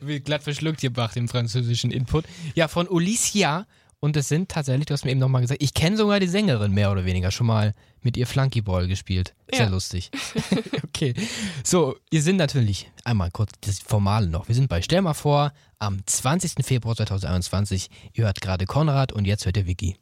Wird 0.00 0.26
glatt 0.26 0.42
verschluckt 0.44 0.80
hier 0.80 0.92
Bach 0.92 1.12
dem 1.12 1.28
französischen 1.28 1.90
Input. 1.90 2.24
Ja, 2.54 2.68
von 2.68 2.88
Ulissia. 2.88 3.66
Und 4.04 4.16
es 4.16 4.28
sind 4.28 4.48
tatsächlich, 4.48 4.86
du 4.86 4.94
hast 4.94 5.04
mir 5.04 5.12
eben 5.12 5.20
nochmal 5.20 5.42
gesagt, 5.42 5.62
ich 5.62 5.74
kenne 5.74 5.96
sogar 5.96 6.18
die 6.18 6.26
Sängerin 6.26 6.72
mehr 6.72 6.90
oder 6.90 7.04
weniger 7.04 7.30
schon 7.30 7.46
mal 7.46 7.72
mit 8.00 8.16
ihr 8.16 8.26
Flunkyball 8.26 8.88
gespielt. 8.88 9.32
Sehr 9.48 9.66
Ja. 9.66 9.70
lustig. 9.70 10.10
okay. 10.84 11.14
So, 11.62 11.94
wir 12.10 12.20
sind 12.20 12.36
natürlich, 12.36 12.90
einmal 13.04 13.30
kurz 13.30 13.52
das 13.60 13.78
Formale 13.78 14.26
noch. 14.26 14.48
Wir 14.48 14.56
sind 14.56 14.68
bei 14.68 14.82
Stell 14.82 15.02
mal 15.02 15.14
vor, 15.14 15.52
am 15.78 16.04
20. 16.04 16.64
Februar 16.66 16.96
2021. 16.96 17.90
Ihr 18.14 18.24
hört 18.24 18.40
gerade 18.40 18.66
Konrad 18.66 19.12
und 19.12 19.24
jetzt 19.24 19.46
hört 19.46 19.56
ihr 19.56 19.68
Vicky. 19.68 19.96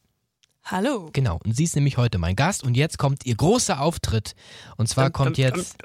Hallo. 0.64 1.10
Genau, 1.12 1.40
und 1.44 1.56
sie 1.56 1.64
ist 1.64 1.74
nämlich 1.74 1.96
heute 1.96 2.18
mein 2.18 2.36
Gast 2.36 2.62
und 2.62 2.76
jetzt 2.76 2.98
kommt 2.98 3.26
ihr 3.26 3.34
großer 3.34 3.80
Auftritt. 3.80 4.34
Und 4.76 4.88
zwar 4.88 5.06
Dum, 5.06 5.12
kommt 5.12 5.38
dum, 5.38 5.44
jetzt 5.44 5.78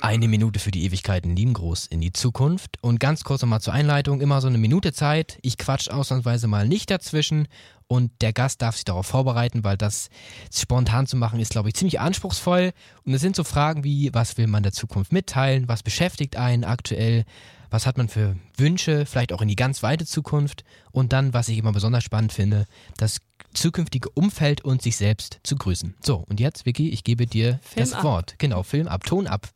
eine 0.00 0.26
Minute 0.26 0.58
für 0.58 0.70
die 0.70 0.84
Ewigkeiten 0.84 1.36
lieben 1.36 1.52
groß 1.52 1.86
in 1.86 2.00
die 2.00 2.12
Zukunft. 2.12 2.82
Und 2.82 2.98
ganz 2.98 3.22
kurz 3.22 3.42
nochmal 3.42 3.60
zur 3.60 3.72
Einleitung, 3.72 4.20
immer 4.20 4.40
so 4.40 4.48
eine 4.48 4.58
Minute 4.58 4.92
Zeit. 4.92 5.38
Ich 5.42 5.58
quatsch 5.58 5.90
ausnahmsweise 5.90 6.48
mal 6.48 6.66
nicht 6.66 6.90
dazwischen 6.90 7.46
und 7.86 8.10
der 8.20 8.32
Gast 8.32 8.62
darf 8.62 8.76
sich 8.76 8.84
darauf 8.84 9.06
vorbereiten, 9.06 9.64
weil 9.64 9.76
das 9.76 10.10
spontan 10.52 11.06
zu 11.06 11.16
machen 11.16 11.40
ist, 11.40 11.50
glaube 11.50 11.68
ich, 11.68 11.74
ziemlich 11.74 12.00
anspruchsvoll. 12.00 12.72
Und 13.04 13.14
es 13.14 13.20
sind 13.20 13.36
so 13.36 13.44
Fragen 13.44 13.84
wie, 13.84 14.14
was 14.14 14.38
will 14.38 14.46
man 14.46 14.62
der 14.62 14.72
Zukunft 14.72 15.12
mitteilen, 15.12 15.68
was 15.68 15.82
beschäftigt 15.82 16.36
einen 16.36 16.64
aktuell, 16.64 17.24
was 17.68 17.86
hat 17.86 17.98
man 17.98 18.08
für 18.08 18.36
Wünsche, 18.56 19.06
vielleicht 19.06 19.32
auch 19.32 19.42
in 19.42 19.48
die 19.48 19.56
ganz 19.56 19.82
weite 19.82 20.06
Zukunft 20.06 20.64
und 20.92 21.12
dann, 21.12 21.34
was 21.34 21.48
ich 21.48 21.58
immer 21.58 21.72
besonders 21.72 22.04
spannend 22.04 22.32
finde, 22.32 22.66
das 22.96 23.18
zukünftige 23.54 24.10
Umfeld 24.10 24.64
und 24.64 24.82
sich 24.82 24.96
selbst 24.96 25.40
zu 25.42 25.56
grüßen. 25.56 25.94
So, 26.00 26.24
und 26.28 26.40
jetzt, 26.40 26.66
Vicky, 26.66 26.90
ich 26.90 27.04
gebe 27.04 27.26
dir 27.26 27.60
Film 27.62 27.80
das 27.80 27.92
ab. 27.94 28.04
Wort. 28.04 28.34
Genau, 28.38 28.62
Film 28.62 28.88
ab, 28.88 29.04
Ton 29.04 29.26
ab. 29.26 29.48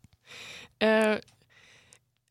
Äh, 0.79 1.21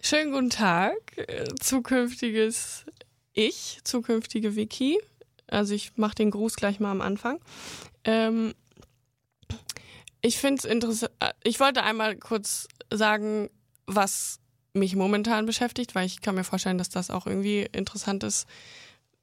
schönen 0.01 0.31
guten 0.31 0.49
Tag, 0.49 0.95
äh, 1.15 1.45
zukünftiges 1.59 2.85
Ich, 3.33 3.79
zukünftige 3.83 4.55
Vicky. 4.55 4.99
Also 5.47 5.73
ich 5.73 5.97
mache 5.97 6.15
den 6.15 6.31
Gruß 6.31 6.55
gleich 6.55 6.79
mal 6.79 6.91
am 6.91 7.01
Anfang. 7.01 7.39
Ähm, 8.03 8.53
ich 10.21 10.37
finde 10.37 10.59
es 10.59 10.65
interessant. 10.65 11.11
Ich 11.43 11.59
wollte 11.59 11.83
einmal 11.83 12.15
kurz 12.15 12.67
sagen, 12.91 13.49
was 13.85 14.39
mich 14.73 14.95
momentan 14.95 15.45
beschäftigt, 15.45 15.95
weil 15.95 16.05
ich 16.05 16.21
kann 16.21 16.35
mir 16.35 16.43
vorstellen, 16.43 16.77
dass 16.77 16.89
das 16.89 17.11
auch 17.11 17.27
irgendwie 17.27 17.67
interessant 17.71 18.23
ist, 18.23 18.47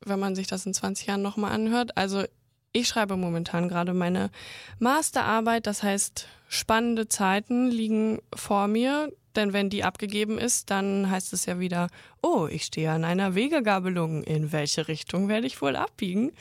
wenn 0.04 0.18
man 0.18 0.34
sich 0.34 0.46
das 0.46 0.66
in 0.66 0.74
20 0.74 1.06
Jahren 1.06 1.22
nochmal 1.22 1.52
anhört. 1.52 1.96
Also 1.96 2.24
ich 2.72 2.88
schreibe 2.88 3.16
momentan 3.16 3.68
gerade 3.68 3.94
meine 3.94 4.30
Masterarbeit, 4.78 5.66
das 5.66 5.82
heißt, 5.82 6.28
spannende 6.48 7.08
Zeiten 7.08 7.68
liegen 7.68 8.20
vor 8.34 8.68
mir, 8.68 9.12
denn 9.36 9.52
wenn 9.52 9.70
die 9.70 9.84
abgegeben 9.84 10.38
ist, 10.38 10.70
dann 10.70 11.10
heißt 11.10 11.32
es 11.32 11.46
ja 11.46 11.58
wieder, 11.58 11.88
oh, 12.22 12.48
ich 12.50 12.64
stehe 12.64 12.90
an 12.90 13.04
einer 13.04 13.34
Wegegabelung, 13.34 14.24
in 14.24 14.52
welche 14.52 14.88
Richtung 14.88 15.28
werde 15.28 15.46
ich 15.46 15.62
wohl 15.62 15.76
abbiegen? 15.76 16.32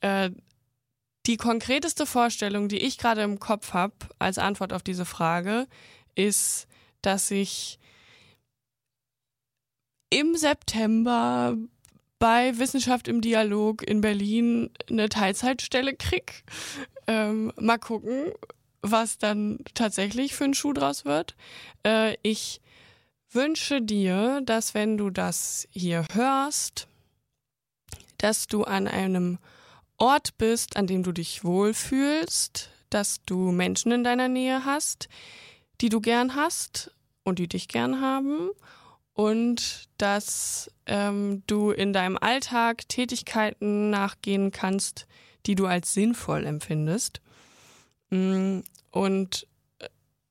Äh, 0.00 0.30
die 1.26 1.36
konkreteste 1.36 2.06
Vorstellung, 2.06 2.68
die 2.68 2.78
ich 2.78 2.96
gerade 2.96 3.22
im 3.22 3.38
Kopf 3.38 3.74
habe 3.74 3.94
als 4.18 4.38
Antwort 4.38 4.72
auf 4.72 4.82
diese 4.82 5.04
Frage, 5.04 5.66
ist, 6.14 6.66
dass 7.02 7.30
ich 7.30 7.78
im 10.10 10.36
September 10.36 11.56
bei 12.18 12.58
Wissenschaft 12.58 13.08
im 13.08 13.20
Dialog 13.20 13.82
in 13.82 14.00
Berlin 14.00 14.70
eine 14.88 15.08
Teilzeitstelle 15.08 15.94
krieg. 15.94 16.44
Ähm, 17.06 17.52
mal 17.56 17.78
gucken, 17.78 18.32
was 18.82 19.18
dann 19.18 19.60
tatsächlich 19.74 20.34
für 20.34 20.44
ein 20.44 20.54
Schuh 20.54 20.72
draus 20.72 21.04
wird. 21.04 21.36
Äh, 21.84 22.16
ich 22.22 22.60
wünsche 23.30 23.80
dir, 23.82 24.40
dass 24.44 24.74
wenn 24.74 24.96
du 24.96 25.10
das 25.10 25.68
hier 25.70 26.04
hörst, 26.12 26.88
dass 28.18 28.46
du 28.46 28.64
an 28.64 28.88
einem 28.88 29.38
Ort 29.96 30.38
bist, 30.38 30.76
an 30.76 30.86
dem 30.86 31.02
du 31.02 31.12
dich 31.12 31.44
wohlfühlst, 31.44 32.70
dass 32.90 33.24
du 33.26 33.52
Menschen 33.52 33.92
in 33.92 34.04
deiner 34.04 34.28
Nähe 34.28 34.64
hast, 34.64 35.08
die 35.80 35.88
du 35.88 36.00
gern 36.00 36.34
hast 36.34 36.92
und 37.24 37.38
die 37.38 37.48
dich 37.48 37.68
gern 37.68 38.00
haben 38.00 38.50
und 39.18 39.88
dass 39.98 40.70
ähm, 40.86 41.42
du 41.48 41.72
in 41.72 41.92
deinem 41.92 42.16
Alltag 42.16 42.88
Tätigkeiten 42.88 43.90
nachgehen 43.90 44.52
kannst, 44.52 45.08
die 45.44 45.56
du 45.56 45.66
als 45.66 45.92
sinnvoll 45.92 46.46
empfindest. 46.46 47.20
Mm, 48.10 48.60
Und 48.92 49.48
äh, 49.80 49.88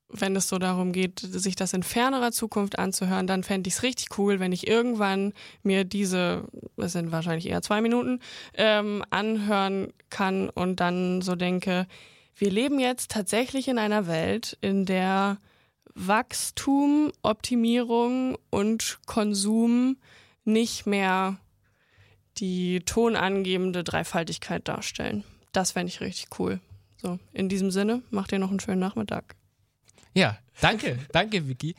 wenn 0.08 0.34
es 0.36 0.48
so 0.48 0.58
darum 0.58 0.92
geht, 0.92 1.20
sich 1.20 1.54
das 1.54 1.74
in 1.74 1.82
fernerer 1.82 2.32
Zukunft 2.32 2.78
anzuhören, 2.78 3.26
dann 3.26 3.42
fände 3.42 3.68
ich 3.68 3.74
es 3.74 3.82
richtig 3.82 4.16
cool, 4.16 4.40
wenn 4.40 4.52
ich 4.52 4.66
irgendwann 4.66 5.34
mir 5.62 5.84
diese, 5.84 6.44
das 6.78 6.92
sind 6.92 7.12
wahrscheinlich 7.12 7.50
eher 7.50 7.60
zwei 7.60 7.82
Minuten, 7.82 8.20
ähm, 8.54 9.04
anhören 9.10 9.92
kann 10.08 10.48
und 10.48 10.80
dann 10.80 11.20
so 11.20 11.36
denke, 11.36 11.86
wir 12.36 12.50
leben 12.50 12.80
jetzt 12.80 13.10
tatsächlich 13.10 13.68
in 13.68 13.78
einer 13.78 14.06
Welt, 14.06 14.56
in 14.62 14.86
der 14.86 15.36
Wachstum, 15.98 17.12
Optimierung 17.22 18.38
und 18.50 19.00
Konsum 19.06 19.96
nicht 20.44 20.86
mehr 20.86 21.38
die 22.38 22.80
tonangebende 22.80 23.82
Dreifaltigkeit 23.82 24.68
darstellen. 24.68 25.24
das 25.52 25.72
fände 25.72 25.90
ich 25.92 26.00
richtig 26.00 26.38
cool. 26.38 26.60
So, 27.00 27.18
in 27.32 27.48
diesem 27.48 27.70
Sinne, 27.70 28.02
macht 28.10 28.32
ihr 28.32 28.38
noch 28.38 28.50
einen 28.50 28.60
schönen 28.60 28.80
Nachmittag. 28.80 29.34
Ja, 30.14 30.38
danke, 30.60 30.98
danke, 31.12 31.48
Vicky. 31.48 31.74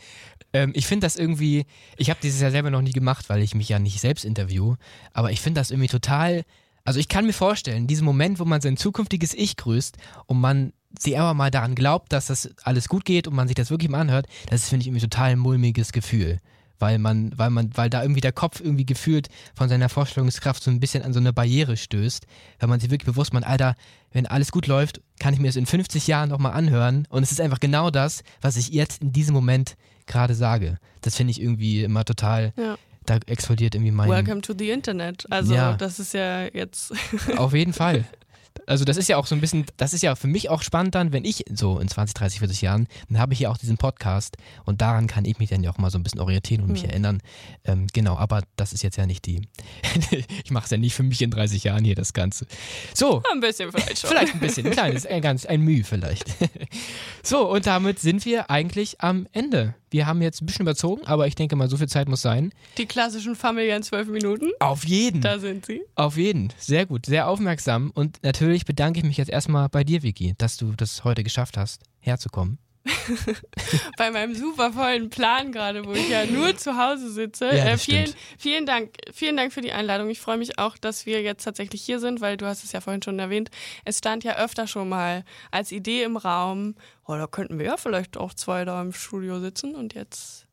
Ähm, 0.54 0.72
ich 0.76 0.88
finde 0.88 1.06
das 1.06 1.16
irgendwie, 1.16 1.66
ich 1.98 2.10
habe 2.10 2.20
dieses 2.22 2.42
ja 2.42 2.52
selber 2.52 2.70
noch 2.72 2.82
nie 2.82 2.92
gemacht, 2.92 3.30
weil 3.30 3.42
ich 3.42 3.56
mich 3.56 3.70
ja 3.70 3.80
nicht 3.80 4.02
selbst 4.02 4.26
interview, 4.26 4.76
aber 5.14 5.32
ich 5.32 5.42
finde 5.42 5.62
das 5.62 5.72
irgendwie 5.72 5.90
total, 5.90 6.44
also 6.90 7.00
ich 7.00 7.08
kann 7.08 7.28
mir 7.28 7.34
vorstellen, 7.34 7.86
diesen 7.86 8.04
Moment, 8.04 8.40
wo 8.40 8.46
man 8.46 8.62
sein 8.62 8.76
zukünftiges 8.76 9.36
Ich 9.36 9.58
grüßt 9.58 9.96
und 10.26 10.42
man 10.42 10.74
sie 10.98 11.18
aber 11.18 11.36
mal 11.36 11.52
daran 11.52 11.76
glaubt, 11.76 12.12
dass 12.12 12.26
das 12.26 12.50
alles 12.64 12.90
gut 12.90 13.06
geht 13.06 13.28
und 13.28 13.36
man 13.36 13.48
sich 13.48 13.54
das 13.54 13.70
wirklich 13.70 13.92
mal 13.92 14.02
anhört, 14.02 14.26
das 14.50 14.64
ist, 14.64 14.70
finde 14.70 14.82
ich, 14.82 14.88
irgendwie 14.88 15.08
total 15.08 15.30
ein 15.30 15.38
mulmiges 15.38 15.92
Gefühl 15.92 16.40
weil 16.80 16.98
man, 16.98 17.32
weil 17.38 17.50
man, 17.50 17.70
weil 17.76 17.90
da 17.90 18.02
irgendwie 18.02 18.22
der 18.22 18.32
Kopf 18.32 18.60
irgendwie 18.60 18.86
gefühlt 18.86 19.28
von 19.54 19.70
seiner 19.70 19.90
Vorstellungskraft 19.90 20.64
so 20.64 20.72
ein 20.72 20.80
bisschen 20.80 21.04
an 21.04 21.14
so 21.14 21.20
eine 21.20 21.34
Barriere 21.34 21.78
stößt, 21.78 22.26
wenn 22.58 22.70
man 22.70 22.80
sich 22.80 22.90
wirklich 22.90 23.06
bewusst 23.06 23.34
macht, 23.34 23.46
Alter, 23.46 23.76
wenn 24.14 24.26
alles 24.26 24.52
gut 24.52 24.66
läuft, 24.66 25.02
kann 25.20 25.34
ich 25.34 25.42
mir 25.42 25.48
das 25.48 25.58
in 25.58 25.66
50 25.66 26.08
Jahren 26.08 26.30
nochmal 26.30 26.54
anhören 26.54 27.06
und 27.10 27.22
es 27.22 27.32
ist 27.34 27.42
einfach 27.42 27.60
genau 27.60 27.92
das, 27.92 28.24
was 28.42 28.56
ich 28.56 28.70
jetzt 28.70 29.02
in 29.02 29.12
diesem 29.12 29.36
Moment 29.36 29.76
gerade 30.08 30.34
sage. 30.34 30.80
Das 31.02 31.16
finde 31.16 31.32
ich 31.32 31.42
irgendwie 31.42 31.84
immer 31.84 32.06
total, 32.06 32.54
ja. 32.56 32.78
Da 33.10 33.20
explodiert 33.28 33.76
irgendwie 33.76 33.92
mein... 33.92 34.10
Welcome 34.10 34.42
to 34.42 34.54
the 34.58 34.70
Internet. 34.70 35.26
Also 35.30 35.54
ja. 35.54 35.74
das 35.74 36.00
ist 36.00 36.14
ja 36.14 36.46
jetzt... 36.46 36.94
Auf 37.38 37.54
jeden 37.54 37.74
Fall. 37.74 38.06
Also 38.66 38.86
das 38.86 38.98
ist 38.98 39.10
ja 39.10 39.18
auch 39.18 39.26
so 39.26 39.36
ein 39.36 39.42
bisschen, 39.42 39.66
das 39.78 39.94
ist 39.94 40.02
ja 40.02 40.16
für 40.16 40.28
mich 40.28 40.50
auch 40.50 40.62
spannend 40.62 40.96
dann, 40.96 41.12
wenn 41.14 41.26
ich 41.26 41.46
so 41.54 41.80
in 41.80 41.88
20, 41.88 42.14
30, 42.14 42.40
40 42.40 42.62
Jahren, 42.62 42.88
dann 43.10 43.20
habe 43.20 43.34
ich 43.34 43.40
ja 43.40 43.50
auch 43.50 43.58
diesen 43.58 43.78
Podcast 43.78 44.38
und 44.66 44.82
daran 44.82 45.08
kann 45.08 45.26
ich 45.26 45.40
mich 45.40 45.50
dann 45.50 45.64
ja 45.64 45.72
auch 45.72 45.78
mal 45.78 45.90
so 45.90 45.98
ein 45.98 46.04
bisschen 46.04 46.20
orientieren 46.20 46.62
und 46.64 46.72
mich 46.72 46.84
mhm. 46.84 46.90
erinnern. 46.90 47.22
Ähm, 47.64 47.88
genau, 47.94 48.18
aber 48.18 48.44
das 48.56 48.74
ist 48.74 48.84
jetzt 48.84 48.98
ja 48.98 49.06
nicht 49.06 49.26
die, 49.26 49.42
ich 50.44 50.52
mache 50.52 50.66
es 50.66 50.72
ja 50.72 50.78
nicht 50.78 50.96
für 50.96 51.04
mich 51.04 51.22
in 51.22 51.32
30 51.32 51.64
Jahren 51.64 51.84
hier 51.84 51.96
das 51.96 52.14
Ganze. 52.14 52.46
So. 52.94 53.22
Ein 53.32 53.40
bisschen 53.40 53.72
vielleicht 53.72 54.00
schon. 54.00 54.10
Vielleicht 54.10 54.34
ein 54.34 54.40
bisschen, 54.40 54.68
ein 54.68 54.72
kleines, 54.72 55.06
ein 55.06 55.22
ganz, 55.22 55.46
ein 55.46 55.62
Mühe 55.62 55.84
vielleicht. 55.84 56.26
so, 57.24 57.50
und 57.50 57.66
damit 57.66 58.00
sind 58.00 58.26
wir 58.26 58.50
eigentlich 58.50 59.02
am 59.02 59.28
Ende. 59.32 59.76
Wir 59.92 60.06
haben 60.06 60.22
jetzt 60.22 60.42
ein 60.42 60.46
bisschen 60.46 60.64
überzogen, 60.64 61.06
aber 61.06 61.26
ich 61.26 61.36
denke 61.36 61.56
mal, 61.56 61.68
so 61.68 61.78
viel 61.78 61.88
Zeit 61.88 62.08
muss 62.08 62.22
sein. 62.22 62.54
Die 62.78 62.86
klassischen 62.86 63.36
familiären 63.36 63.82
zwölf 63.82 64.08
Minuten. 64.08 64.52
Auf 64.60 64.86
jeden. 64.86 65.22
Da 65.22 65.40
sind 65.40 65.66
sie. 65.66 65.82
Auf 65.96 66.16
jeden. 66.16 66.54
Sehr 66.58 66.86
gut, 66.86 67.08
sehr 67.08 67.28
aufmerksam. 67.28 67.92
Und 67.96 68.22
natürlich 68.22 68.49
bedanke 68.66 69.00
ich 69.00 69.06
mich 69.06 69.18
jetzt 69.18 69.30
erstmal 69.30 69.70
bei 69.70 69.84
dir, 69.84 70.04
Vicky, 70.04 70.34
dass 70.38 70.58
du 70.58 70.74
das 70.74 71.04
heute 71.04 71.24
geschafft 71.24 71.58
hast, 71.58 71.84
herzukommen. 72.00 72.60
bei 73.98 74.12
meinem 74.12 74.36
super 74.36 74.74
vollen 74.74 75.10
Plan 75.10 75.52
gerade, 75.52 75.86
wo 75.86 75.94
ich 75.94 76.10
ja 76.10 76.26
nur 76.30 76.56
zu 76.58 76.78
Hause 76.78 77.12
sitze. 77.12 77.46
Ja, 77.46 77.66
äh, 77.66 77.78
vielen, 77.78 78.14
vielen 78.38 78.66
Dank, 78.66 78.94
vielen 79.14 79.38
Dank 79.38 79.54
für 79.54 79.62
die 79.62 79.72
Einladung. 79.72 80.10
Ich 80.10 80.20
freue 80.20 80.38
mich 80.38 80.58
auch, 80.60 80.78
dass 80.78 81.06
wir 81.06 81.22
jetzt 81.22 81.44
tatsächlich 81.44 81.82
hier 81.82 82.00
sind, 82.00 82.22
weil 82.22 82.38
du 82.38 82.46
hast 82.46 82.64
es 82.64 82.72
ja 82.72 82.82
vorhin 82.82 83.02
schon 83.02 83.20
erwähnt. 83.20 83.50
Es 83.86 84.00
stand 84.00 84.24
ja 84.24 84.38
öfter 84.38 84.68
schon 84.68 84.90
mal 84.90 85.24
als 85.52 85.72
Idee 85.72 86.04
im 86.04 86.18
Raum. 86.18 86.76
Oh, 87.06 87.16
da 87.16 87.28
könnten 87.28 87.60
wir 87.60 87.66
ja 87.66 87.78
vielleicht 87.78 88.18
auch 88.18 88.34
zwei 88.34 88.66
da 88.66 88.82
im 88.82 88.94
Studio 88.94 89.40
sitzen 89.40 89.76
und 89.76 89.94
jetzt 89.94 90.49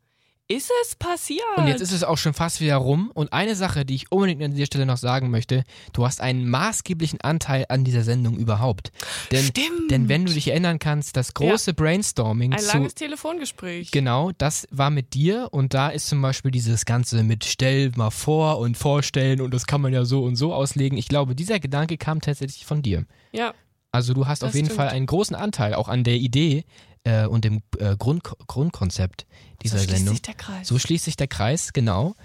ist 0.48 0.70
es 0.82 0.94
passiert. 0.94 1.42
Und 1.56 1.66
jetzt 1.66 1.80
ist 1.80 1.92
es 1.92 2.04
auch 2.04 2.18
schon 2.18 2.34
fast 2.34 2.60
wieder 2.60 2.76
rum. 2.76 3.10
Und 3.14 3.32
eine 3.32 3.56
Sache, 3.56 3.84
die 3.84 3.96
ich 3.96 4.12
unbedingt 4.12 4.42
an 4.42 4.52
dieser 4.52 4.66
Stelle 4.66 4.86
noch 4.86 4.96
sagen 4.96 5.30
möchte, 5.30 5.64
du 5.92 6.06
hast 6.06 6.20
einen 6.20 6.48
maßgeblichen 6.48 7.20
Anteil 7.20 7.66
an 7.68 7.84
dieser 7.84 8.02
Sendung 8.02 8.36
überhaupt. 8.36 8.92
Denn, 9.32 9.44
Stimmt. 9.44 9.90
Denn 9.90 10.08
wenn 10.08 10.24
du 10.24 10.32
dich 10.32 10.48
erinnern 10.48 10.78
kannst, 10.78 11.16
das 11.16 11.34
große 11.34 11.70
ja. 11.70 11.74
Brainstorming. 11.74 12.52
Ein 12.52 12.60
zu, 12.60 12.72
langes 12.72 12.94
Telefongespräch. 12.94 13.90
Genau, 13.90 14.30
das 14.38 14.68
war 14.70 14.90
mit 14.90 15.14
dir. 15.14 15.48
Und 15.50 15.74
da 15.74 15.88
ist 15.88 16.06
zum 16.06 16.22
Beispiel 16.22 16.52
dieses 16.52 16.84
Ganze 16.84 17.24
mit 17.24 17.44
stell 17.44 17.90
mal 17.96 18.10
vor 18.10 18.58
und 18.58 18.76
vorstellen 18.76 19.40
und 19.40 19.52
das 19.52 19.66
kann 19.66 19.80
man 19.80 19.92
ja 19.92 20.04
so 20.04 20.22
und 20.22 20.36
so 20.36 20.54
auslegen. 20.54 20.96
Ich 20.96 21.08
glaube, 21.08 21.34
dieser 21.34 21.58
Gedanke 21.58 21.98
kam 21.98 22.20
tatsächlich 22.20 22.64
von 22.64 22.82
dir. 22.82 23.04
Ja. 23.32 23.52
Also 23.90 24.14
du 24.14 24.26
hast 24.26 24.44
auf 24.44 24.54
jeden 24.54 24.66
stimmt. 24.66 24.76
Fall 24.76 24.88
einen 24.90 25.06
großen 25.06 25.34
Anteil 25.34 25.74
auch 25.74 25.88
an 25.88 26.04
der 26.04 26.16
Idee 26.16 26.64
äh, 27.06 27.26
und 27.26 27.44
dem 27.44 27.62
äh, 27.78 27.96
Grund, 27.96 28.22
Grundkonzept 28.46 29.26
dieser 29.62 29.78
so 29.78 29.86
Sendung. 29.86 30.06
So 30.06 30.10
schließt 30.10 30.10
sich 30.10 30.22
der 30.22 30.34
Kreis. 30.34 30.68
So 30.68 30.78
schließt 30.78 31.04
sich 31.04 31.16
der 31.16 31.28
Kreis, 31.28 31.72
genau. 31.72 32.16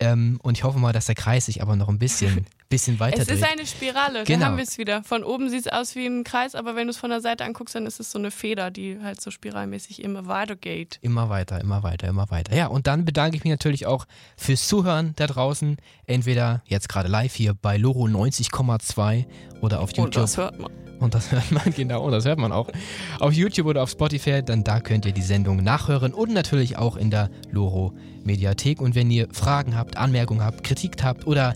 Ähm, 0.00 0.40
und 0.42 0.56
ich 0.56 0.64
hoffe 0.64 0.78
mal, 0.78 0.92
dass 0.92 1.06
der 1.06 1.14
Kreis 1.14 1.46
sich 1.46 1.62
aber 1.62 1.76
noch 1.76 1.88
ein 1.88 1.98
bisschen, 1.98 2.46
bisschen 2.70 2.98
weiter 3.00 3.20
Es 3.20 3.26
dreht. 3.26 3.36
ist 3.38 3.44
eine 3.44 3.66
Spirale, 3.66 4.24
genau. 4.24 4.38
da 4.38 4.46
haben 4.46 4.56
wir 4.56 4.64
es 4.64 4.78
wieder. 4.78 5.02
Von 5.02 5.24
oben 5.24 5.50
sieht 5.50 5.66
es 5.66 5.72
aus 5.72 5.96
wie 5.96 6.06
ein 6.06 6.24
Kreis, 6.24 6.54
aber 6.54 6.76
wenn 6.76 6.86
du 6.86 6.92
es 6.92 6.96
von 6.96 7.10
der 7.10 7.20
Seite 7.20 7.44
anguckst, 7.44 7.74
dann 7.74 7.84
ist 7.84 8.00
es 8.00 8.10
so 8.12 8.18
eine 8.18 8.30
Feder, 8.30 8.70
die 8.70 8.98
halt 9.02 9.20
so 9.20 9.30
spiralmäßig 9.30 10.02
immer 10.02 10.26
weiter 10.26 10.56
geht. 10.56 10.98
Immer 11.02 11.28
weiter, 11.28 11.60
immer 11.60 11.82
weiter, 11.82 12.08
immer 12.08 12.30
weiter. 12.30 12.54
Ja, 12.56 12.68
und 12.68 12.86
dann 12.86 13.04
bedanke 13.04 13.36
ich 13.36 13.44
mich 13.44 13.50
natürlich 13.50 13.86
auch 13.86 14.06
fürs 14.36 14.66
Zuhören 14.66 15.12
da 15.16 15.26
draußen. 15.26 15.76
Entweder 16.06 16.62
jetzt 16.64 16.88
gerade 16.88 17.08
live 17.08 17.34
hier 17.34 17.54
bei 17.54 17.76
Loro 17.76 18.06
90,2 18.06 19.26
oder 19.60 19.80
auf 19.80 19.90
YouTube. 19.90 20.06
Und 20.06 20.16
das 20.16 20.36
hört 20.36 20.58
man. 20.58 20.70
Und 21.00 21.14
das 21.14 21.32
hört 21.32 21.50
man, 21.50 21.72
genau, 21.74 22.04
und 22.04 22.12
das 22.12 22.24
hört 22.24 22.38
man 22.38 22.52
auch 22.52 22.68
auf 23.18 23.32
YouTube 23.32 23.66
oder 23.66 23.82
auf 23.82 23.90
Spotify. 23.90 24.42
Dann 24.44 24.62
da 24.62 24.80
könnt 24.80 25.06
ihr 25.06 25.12
die 25.12 25.22
Sendung 25.22 25.62
nachhören 25.64 26.14
und 26.14 26.32
natürlich 26.32 26.76
auch 26.78 26.96
in 26.96 27.10
der 27.10 27.30
Loro 27.50 27.94
Mediathek. 28.22 28.80
Und 28.80 28.94
wenn 28.94 29.10
ihr 29.10 29.26
Fragen 29.32 29.76
habt, 29.76 29.96
Anmerkungen 29.96 30.44
habt, 30.44 30.62
Kritik 30.62 31.02
habt 31.02 31.26
oder 31.26 31.54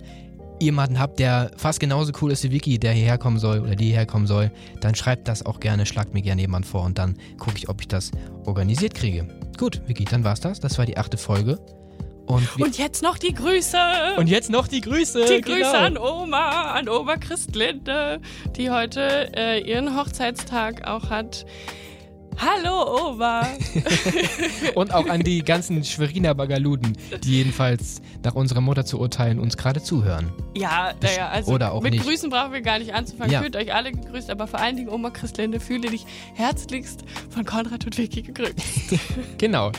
jemanden 0.65 0.99
habt, 0.99 1.19
der 1.19 1.51
fast 1.57 1.81
genauso 1.81 2.13
cool 2.21 2.33
ist 2.33 2.43
wie 2.45 2.53
Vicky, 2.53 2.79
der 2.79 2.93
hierher 2.93 3.19
kommen 3.19 3.39
soll 3.39 3.61
oder 3.61 3.77
die 3.77 3.87
hierher 3.87 4.07
kommen 4.07 4.27
soll, 4.27 4.51
dann 4.81 4.95
schreibt 4.95 5.29
das 5.29 5.45
auch 5.45 5.61
gerne, 5.61 5.87
schlagt 5.87 6.15
mir 6.15 6.23
gerne 6.23 6.41
jemand 6.41 6.67
vor 6.67 6.83
und 6.83 6.99
dann 6.99 7.17
gucke 7.39 7.57
ich, 7.57 7.69
ob 7.69 7.81
ich 7.81 7.89
das 7.89 8.11
organisiert 8.45 8.95
kriege. 8.95 9.29
Gut, 9.57 9.81
Vicky, 9.87 10.05
dann 10.05 10.25
war's 10.25 10.41
das. 10.41 10.61
Das 10.61 10.79
war 10.79 10.87
die 10.87 10.97
achte 10.97 11.17
Folge. 11.17 11.59
Und, 12.27 12.59
und, 12.59 12.79
jetzt 12.79 13.03
noch 13.03 13.19
die 13.19 13.35
Grüße. 13.35 13.77
Und 14.17 14.29
jetzt 14.29 14.51
noch 14.51 14.67
die 14.67 14.81
Grüße. 14.81 15.27
Die 15.27 15.43
Grüße 15.43 15.59
genau. 15.59 15.73
an 15.73 15.99
Oma, 15.99 16.73
an 16.73 16.89
Oma 16.89 17.17
Christlinde, 17.17 18.21
die 18.57 18.71
heute 18.71 19.31
äh, 19.37 19.61
ihren 19.61 19.95
Hochzeitstag 19.97 20.87
auch 20.87 21.11
hat. 21.11 21.45
Hallo 22.37 23.11
Oma. 23.11 23.47
und 24.75 24.93
auch 24.93 25.07
an 25.07 25.21
die 25.21 25.43
ganzen 25.43 25.85
Schweriner 25.85 26.35
Bagaluden, 26.35 26.97
die 27.23 27.37
jedenfalls 27.39 28.03
nach 28.23 28.35
unserer 28.35 28.61
Mutter 28.61 28.85
zu 28.85 28.99
urteilen 28.99 29.39
uns 29.39 29.57
gerade 29.57 29.83
zuhören. 29.83 30.33
Ja, 30.57 30.93
naja, 31.01 31.29
also 31.29 31.53
Oder 31.53 31.73
auch 31.73 31.83
mit 31.83 31.93
nicht. 31.93 32.05
Grüßen 32.05 32.31
brauchen 32.31 32.53
wir 32.53 32.61
gar 32.61 32.79
nicht 32.79 32.95
anzufangen. 32.95 33.33
Ja. 33.33 33.41
Fühlt 33.41 33.57
euch 33.57 33.75
alle 33.75 33.93
gegrüßt, 33.93 34.31
aber 34.31 34.47
vor 34.47 34.61
allen 34.61 34.77
Dingen 34.77 34.89
Oma 34.89 35.11
Christlinde, 35.11 35.61
fühle 35.61 35.91
dich 35.91 36.07
herzlichst 36.35 37.05
von 37.31 37.45
Konrad 37.45 37.85
und 37.85 37.97
Vicky 37.97 38.23
gegrüßt. 38.23 38.55
genau. 39.39 39.71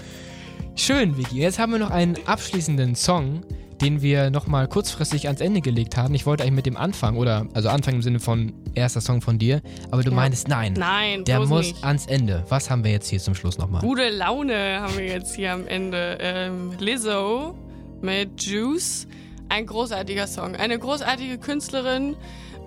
Schön, 0.75 1.17
Vicky. 1.17 1.37
Jetzt 1.37 1.59
haben 1.59 1.71
wir 1.71 1.79
noch 1.79 1.91
einen 1.91 2.15
abschließenden 2.25 2.95
Song, 2.95 3.43
den 3.81 4.01
wir 4.01 4.29
nochmal 4.29 4.67
kurzfristig 4.67 5.27
ans 5.27 5.41
Ende 5.41 5.61
gelegt 5.61 5.97
haben. 5.97 6.13
Ich 6.13 6.25
wollte 6.25 6.43
eigentlich 6.43 6.55
mit 6.55 6.65
dem 6.65 6.77
Anfang, 6.77 7.17
oder 7.17 7.47
also 7.53 7.69
Anfang 7.69 7.95
im 7.95 8.01
Sinne 8.01 8.19
von 8.19 8.53
erster 8.73 9.01
Song 9.01 9.21
von 9.21 9.37
dir, 9.37 9.61
aber 9.91 10.03
du 10.03 10.09
ja. 10.09 10.15
meinst 10.15 10.47
nein. 10.47 10.73
Nein, 10.73 11.23
der 11.25 11.41
muss 11.41 11.67
nicht. 11.67 11.83
ans 11.83 12.05
Ende. 12.05 12.43
Was 12.49 12.69
haben 12.69 12.83
wir 12.83 12.91
jetzt 12.91 13.09
hier 13.09 13.19
zum 13.19 13.35
Schluss 13.35 13.57
nochmal? 13.57 13.81
Gute 13.81 14.09
Laune 14.09 14.79
haben 14.81 14.97
wir 14.97 15.05
jetzt 15.05 15.35
hier 15.35 15.53
am 15.53 15.67
Ende. 15.67 16.17
Ähm, 16.21 16.71
Lizzo 16.79 17.55
mit 18.01 18.41
Juice. 18.43 19.07
Ein 19.49 19.65
großartiger 19.67 20.27
Song. 20.27 20.55
Eine 20.55 20.79
großartige 20.79 21.37
Künstlerin 21.37 22.15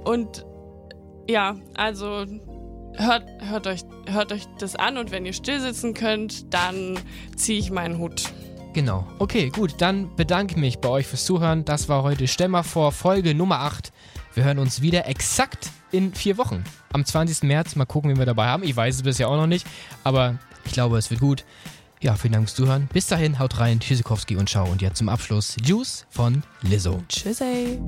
und 0.05 0.45
ja, 1.29 1.57
also 1.75 2.25
hört, 2.97 3.25
hört, 3.41 3.67
euch, 3.67 3.81
hört 4.07 4.33
euch 4.33 4.45
das 4.59 4.77
an 4.77 4.97
und 4.97 5.11
wenn 5.11 5.27
ihr 5.27 5.33
still 5.33 5.61
sitzen 5.61 5.95
könnt, 5.95 6.53
dann 6.53 6.99
ziehe 7.37 7.59
ich 7.59 7.71
meinen 7.71 7.99
Hut. 7.99 8.33
Genau. 8.79 9.05
Okay, 9.19 9.51
gut. 9.51 9.75
Dann 9.79 10.15
bedanke 10.15 10.55
ich 10.55 10.57
mich 10.57 10.79
bei 10.79 10.89
euch 10.89 11.05
fürs 11.05 11.25
Zuhören. 11.25 11.65
Das 11.65 11.89
war 11.89 12.05
heute 12.05 12.29
Stell 12.29 12.47
mal 12.47 12.63
vor, 12.63 12.93
Folge 12.93 13.35
Nummer 13.35 13.59
8. 13.59 13.93
Wir 14.35 14.45
hören 14.45 14.61
uns 14.61 14.83
wieder 14.83 15.09
exakt 15.09 15.71
in 15.91 16.15
vier 16.15 16.39
Wochen. 16.39 16.63
Am 16.93 17.05
20. 17.05 17.43
März. 17.43 17.75
Mal 17.75 17.87
gucken, 17.87 18.13
wie 18.13 18.19
wir 18.19 18.25
dabei 18.25 18.47
haben. 18.47 18.63
Ich 18.63 18.77
weiß 18.77 18.95
es 18.95 19.03
bisher 19.03 19.29
auch 19.29 19.37
noch 19.37 19.49
nicht. 19.49 19.67
Aber 20.05 20.39
ich 20.65 20.71
glaube, 20.71 20.97
es 20.97 21.11
wird 21.11 21.21
gut. 21.21 21.45
Ja, 22.01 22.15
vielen 22.15 22.35
Dank 22.35 22.47
fürs 22.47 22.55
Zuhören. 22.55 22.89
Bis 22.93 23.09
dahin, 23.09 23.41
haut 23.41 23.59
rein. 23.59 23.81
Tschüssikowski 23.81 24.37
und 24.37 24.49
ciao. 24.49 24.71
Und 24.71 24.81
jetzt 24.81 24.99
zum 24.99 25.09
Abschluss 25.09 25.57
Juice 25.65 26.07
von 26.09 26.45
Lizzo. 26.63 27.03
Tschüssi. 27.09 27.81